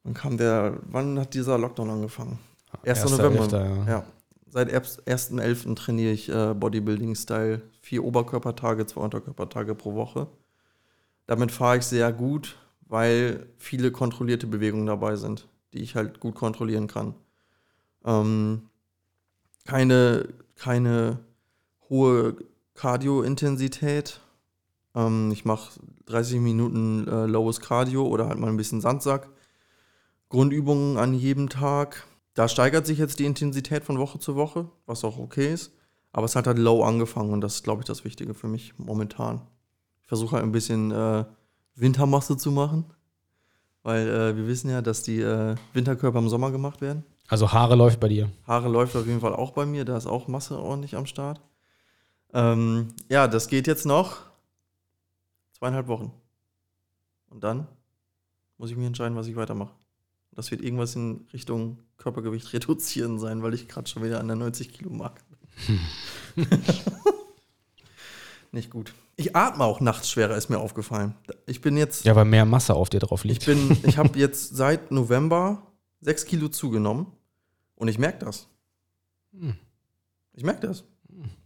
wann 0.04 0.14
kam 0.14 0.36
der, 0.36 0.78
wann 0.84 1.18
hat 1.18 1.34
dieser 1.34 1.58
Lockdown 1.58 1.90
angefangen? 1.90 2.38
1. 2.82 2.84
Erster, 2.84 3.10
November. 3.10 3.40
Elfter, 3.40 3.64
ja. 3.64 3.86
ja. 3.86 4.04
Seit 4.48 4.70
1.11. 4.70 5.74
trainiere 5.76 6.12
ich 6.12 6.28
äh, 6.28 6.54
Bodybuilding-Style. 6.54 7.62
Vier 7.80 8.04
Oberkörpertage, 8.04 8.86
zwei 8.86 9.00
Unterkörpertage 9.00 9.74
pro 9.74 9.94
Woche. 9.94 10.28
Damit 11.26 11.52
fahre 11.52 11.78
ich 11.78 11.84
sehr 11.84 12.12
gut, 12.12 12.58
weil 12.86 13.46
viele 13.56 13.90
kontrollierte 13.90 14.46
Bewegungen 14.46 14.86
dabei 14.86 15.16
sind, 15.16 15.48
die 15.72 15.82
ich 15.82 15.96
halt 15.96 16.20
gut 16.20 16.34
kontrollieren 16.34 16.86
kann. 16.86 17.14
Ähm, 18.04 18.68
keine, 19.64 20.28
keine 20.56 21.20
hohe 21.88 22.36
Cardio-Intensität. 22.74 24.20
Ähm, 24.94 25.30
ich 25.32 25.44
mache 25.44 25.80
30 26.06 26.40
Minuten 26.40 27.06
äh, 27.08 27.26
lowes 27.26 27.60
Cardio 27.60 28.06
oder 28.06 28.28
halt 28.28 28.38
mal 28.38 28.48
ein 28.48 28.56
bisschen 28.56 28.80
Sandsack. 28.80 29.28
Grundübungen 30.32 30.96
an 30.96 31.12
jedem 31.12 31.50
Tag. 31.50 32.06
Da 32.32 32.48
steigert 32.48 32.86
sich 32.86 32.98
jetzt 32.98 33.18
die 33.18 33.26
Intensität 33.26 33.84
von 33.84 33.98
Woche 33.98 34.18
zu 34.18 34.34
Woche, 34.34 34.66
was 34.86 35.04
auch 35.04 35.18
okay 35.18 35.52
ist. 35.52 35.72
Aber 36.10 36.24
es 36.24 36.34
hat 36.34 36.46
halt 36.46 36.58
low 36.58 36.82
angefangen 36.82 37.34
und 37.34 37.42
das 37.42 37.56
ist, 37.56 37.64
glaube 37.64 37.82
ich, 37.82 37.86
das 37.86 38.04
Wichtige 38.04 38.32
für 38.32 38.48
mich 38.48 38.72
momentan. 38.78 39.42
Ich 40.00 40.08
versuche 40.08 40.36
halt 40.36 40.44
ein 40.44 40.52
bisschen 40.52 40.90
äh, 40.90 41.26
Wintermasse 41.74 42.38
zu 42.38 42.50
machen, 42.50 42.86
weil 43.82 44.08
äh, 44.08 44.36
wir 44.36 44.46
wissen 44.46 44.70
ja, 44.70 44.80
dass 44.80 45.02
die 45.02 45.20
äh, 45.20 45.54
Winterkörper 45.74 46.18
im 46.18 46.30
Sommer 46.30 46.50
gemacht 46.50 46.80
werden. 46.80 47.04
Also 47.28 47.52
Haare 47.52 47.76
läuft 47.76 48.00
bei 48.00 48.08
dir. 48.08 48.30
Haare 48.46 48.70
läuft 48.70 48.96
auf 48.96 49.06
jeden 49.06 49.20
Fall 49.20 49.34
auch 49.34 49.50
bei 49.50 49.66
mir, 49.66 49.84
da 49.84 49.98
ist 49.98 50.06
auch 50.06 50.28
Masse 50.28 50.58
ordentlich 50.58 50.96
am 50.96 51.04
Start. 51.04 51.42
Ähm, 52.32 52.88
ja, 53.10 53.28
das 53.28 53.48
geht 53.48 53.66
jetzt 53.66 53.84
noch 53.84 54.16
zweieinhalb 55.52 55.88
Wochen. 55.88 56.10
Und 57.28 57.44
dann 57.44 57.66
muss 58.56 58.70
ich 58.70 58.78
mir 58.78 58.86
entscheiden, 58.86 59.16
was 59.16 59.26
ich 59.26 59.36
weitermache. 59.36 59.72
Das 60.34 60.50
wird 60.50 60.62
irgendwas 60.62 60.94
in 60.96 61.26
Richtung 61.32 61.78
Körpergewicht 61.98 62.52
reduzieren 62.52 63.18
sein, 63.18 63.42
weil 63.42 63.54
ich 63.54 63.68
gerade 63.68 63.88
schon 63.88 64.02
wieder 64.02 64.18
an 64.20 64.28
der 64.28 64.36
90 64.36 64.72
Kilo 64.72 64.90
Marke 64.90 65.22
bin. 65.66 65.78
Nicht 68.50 68.70
gut. 68.70 68.92
Ich 69.16 69.36
atme 69.36 69.64
auch 69.64 69.80
nachts 69.80 70.10
schwerer, 70.10 70.36
ist 70.36 70.48
mir 70.50 70.58
aufgefallen. 70.58 71.14
Ich 71.46 71.60
bin 71.60 71.76
jetzt, 71.76 72.04
Ja, 72.04 72.16
weil 72.16 72.24
mehr 72.24 72.44
Masse 72.44 72.74
auf 72.74 72.90
dir 72.90 73.00
drauf 73.00 73.24
ich 73.24 73.30
liegt. 73.32 73.46
bin, 73.46 73.78
ich 73.84 73.98
habe 73.98 74.18
jetzt 74.18 74.56
seit 74.56 74.90
November 74.90 75.66
sechs 76.00 76.24
Kilo 76.24 76.48
zugenommen 76.48 77.06
und 77.76 77.88
ich 77.88 77.98
merke 77.98 78.24
das. 78.24 78.48
Hm. 79.32 79.56
Ich 80.34 80.44
merke 80.44 80.66
das. 80.66 80.84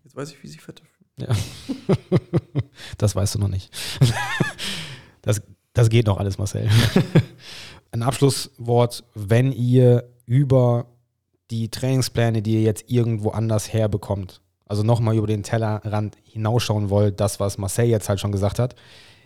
Jetzt 0.04 0.16
weiß 0.16 0.30
ich, 0.30 0.42
wie 0.42 0.48
sich 0.48 0.60
Fette 0.60 0.82
fühlen. 0.84 1.28
Ja. 1.28 1.36
das 2.98 3.14
weißt 3.16 3.34
du 3.34 3.38
noch 3.40 3.48
nicht. 3.48 3.70
Das, 5.22 5.42
das 5.72 5.88
geht 5.88 6.06
noch 6.06 6.18
alles, 6.18 6.38
Marcel. 6.38 6.70
Ein 7.96 8.02
Abschlusswort, 8.02 9.04
wenn 9.14 9.52
ihr 9.52 10.04
über 10.26 10.84
die 11.50 11.70
Trainingspläne, 11.70 12.42
die 12.42 12.56
ihr 12.56 12.60
jetzt 12.60 12.90
irgendwo 12.90 13.30
anders 13.30 13.72
herbekommt, 13.72 14.42
also 14.66 14.82
nochmal 14.82 15.16
über 15.16 15.26
den 15.26 15.42
Tellerrand 15.42 16.18
hinausschauen 16.22 16.90
wollt, 16.90 17.20
das, 17.20 17.40
was 17.40 17.56
Marcel 17.56 17.86
jetzt 17.86 18.10
halt 18.10 18.20
schon 18.20 18.32
gesagt 18.32 18.58
hat, 18.58 18.76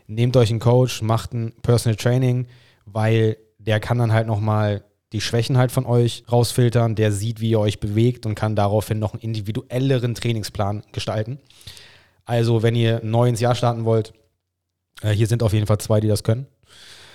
nehmt 0.06 0.36
euch 0.36 0.50
einen 0.50 0.60
Coach, 0.60 1.02
macht 1.02 1.32
ein 1.32 1.52
Personal 1.62 1.96
Training, 1.96 2.46
weil 2.84 3.38
der 3.58 3.80
kann 3.80 3.98
dann 3.98 4.12
halt 4.12 4.28
nochmal 4.28 4.84
die 5.12 5.20
Schwächen 5.20 5.58
halt 5.58 5.72
von 5.72 5.84
euch 5.84 6.22
rausfiltern, 6.30 6.94
der 6.94 7.10
sieht, 7.10 7.40
wie 7.40 7.50
ihr 7.50 7.58
euch 7.58 7.80
bewegt 7.80 8.24
und 8.24 8.36
kann 8.36 8.54
daraufhin 8.54 9.00
noch 9.00 9.14
einen 9.14 9.22
individuelleren 9.22 10.14
Trainingsplan 10.14 10.84
gestalten. 10.92 11.40
Also, 12.24 12.62
wenn 12.62 12.76
ihr 12.76 13.00
neu 13.02 13.28
ins 13.28 13.40
Jahr 13.40 13.56
starten 13.56 13.84
wollt, 13.84 14.12
äh, 15.02 15.10
hier 15.10 15.26
sind 15.26 15.42
auf 15.42 15.54
jeden 15.54 15.66
Fall 15.66 15.78
zwei, 15.78 15.98
die 15.98 16.06
das 16.06 16.22
können. 16.22 16.46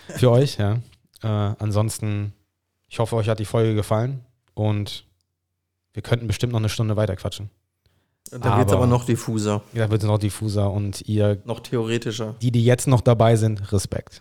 Für 0.09 0.31
euch, 0.31 0.57
ja. 0.57 0.79
Äh, 1.23 1.27
ansonsten, 1.27 2.33
ich 2.87 2.99
hoffe, 2.99 3.15
euch 3.15 3.29
hat 3.29 3.39
die 3.39 3.45
Folge 3.45 3.75
gefallen 3.75 4.21
und 4.53 5.05
wir 5.93 6.01
könnten 6.01 6.27
bestimmt 6.27 6.53
noch 6.53 6.59
eine 6.59 6.69
Stunde 6.69 6.95
weiter 6.95 7.15
quatschen. 7.15 7.49
Da 8.31 8.57
wird 8.57 8.67
es 8.67 8.73
aber 8.73 8.87
noch 8.87 9.05
diffuser. 9.05 9.61
Da 9.73 9.89
wird 9.89 10.01
es 10.01 10.07
noch 10.07 10.17
diffuser 10.17 10.71
und 10.71 11.01
ihr, 11.07 11.41
Noch 11.45 11.59
theoretischer. 11.59 12.35
die, 12.41 12.51
die 12.51 12.65
jetzt 12.65 12.87
noch 12.87 13.01
dabei 13.01 13.35
sind, 13.35 13.71
Respekt. 13.71 14.19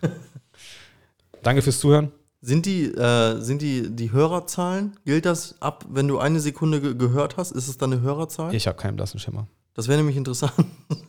Danke 1.43 1.61
fürs 1.61 1.79
Zuhören. 1.79 2.11
Sind 2.41 2.67
die, 2.67 2.85
äh, 2.85 3.39
sind 3.41 3.63
die, 3.63 3.89
die 3.89 4.11
Hörerzahlen, 4.11 4.97
gilt 5.03 5.25
das 5.25 5.59
ab, 5.61 5.85
wenn 5.89 6.07
du 6.07 6.19
eine 6.19 6.39
Sekunde 6.39 6.79
ge 6.79 6.93
gehört 6.93 7.37
hast, 7.37 7.51
ist 7.51 7.67
es 7.67 7.77
dann 7.77 7.91
eine 7.91 8.01
Hörerzahl? 8.01 8.53
Ich 8.53 8.67
habe 8.67 8.77
keinen 8.77 8.95
blassen 8.95 9.19
Schimmer. 9.19 9.47
Das 9.73 9.87
wäre 9.87 9.97
nämlich 9.97 10.15
interessant. 10.15 10.53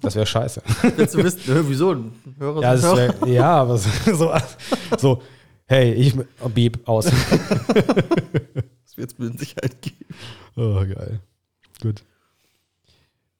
Das 0.00 0.16
wäre 0.16 0.26
scheiße. 0.26 0.62
Willst 0.96 1.14
du 1.14 1.22
wissen, 1.22 1.40
äh, 1.54 1.68
wieso? 1.68 1.94
Hörer 2.38 2.62
Ja, 2.62 2.96
wär, 2.96 3.28
ja 3.28 3.56
aber 3.60 3.78
so, 3.78 4.32
so, 4.98 5.22
hey, 5.66 5.92
ich, 5.92 6.14
oh, 6.40 6.48
Beep, 6.48 6.86
aus. 6.88 7.06
Das 8.86 8.96
wird 8.96 9.12
es 9.12 9.18
mit 9.18 9.38
Sicherheit 9.38 9.82
geben. 9.82 10.06
Oh, 10.56 10.80
geil. 10.80 11.20
Gut. 11.82 12.02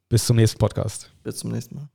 Bis 0.09 0.27
zum 0.27 0.37
nächsten 0.37 0.59
Podcast. 0.59 1.11
Bis 1.23 1.37
zum 1.37 1.51
nächsten 1.51 1.77
Mal. 1.77 1.89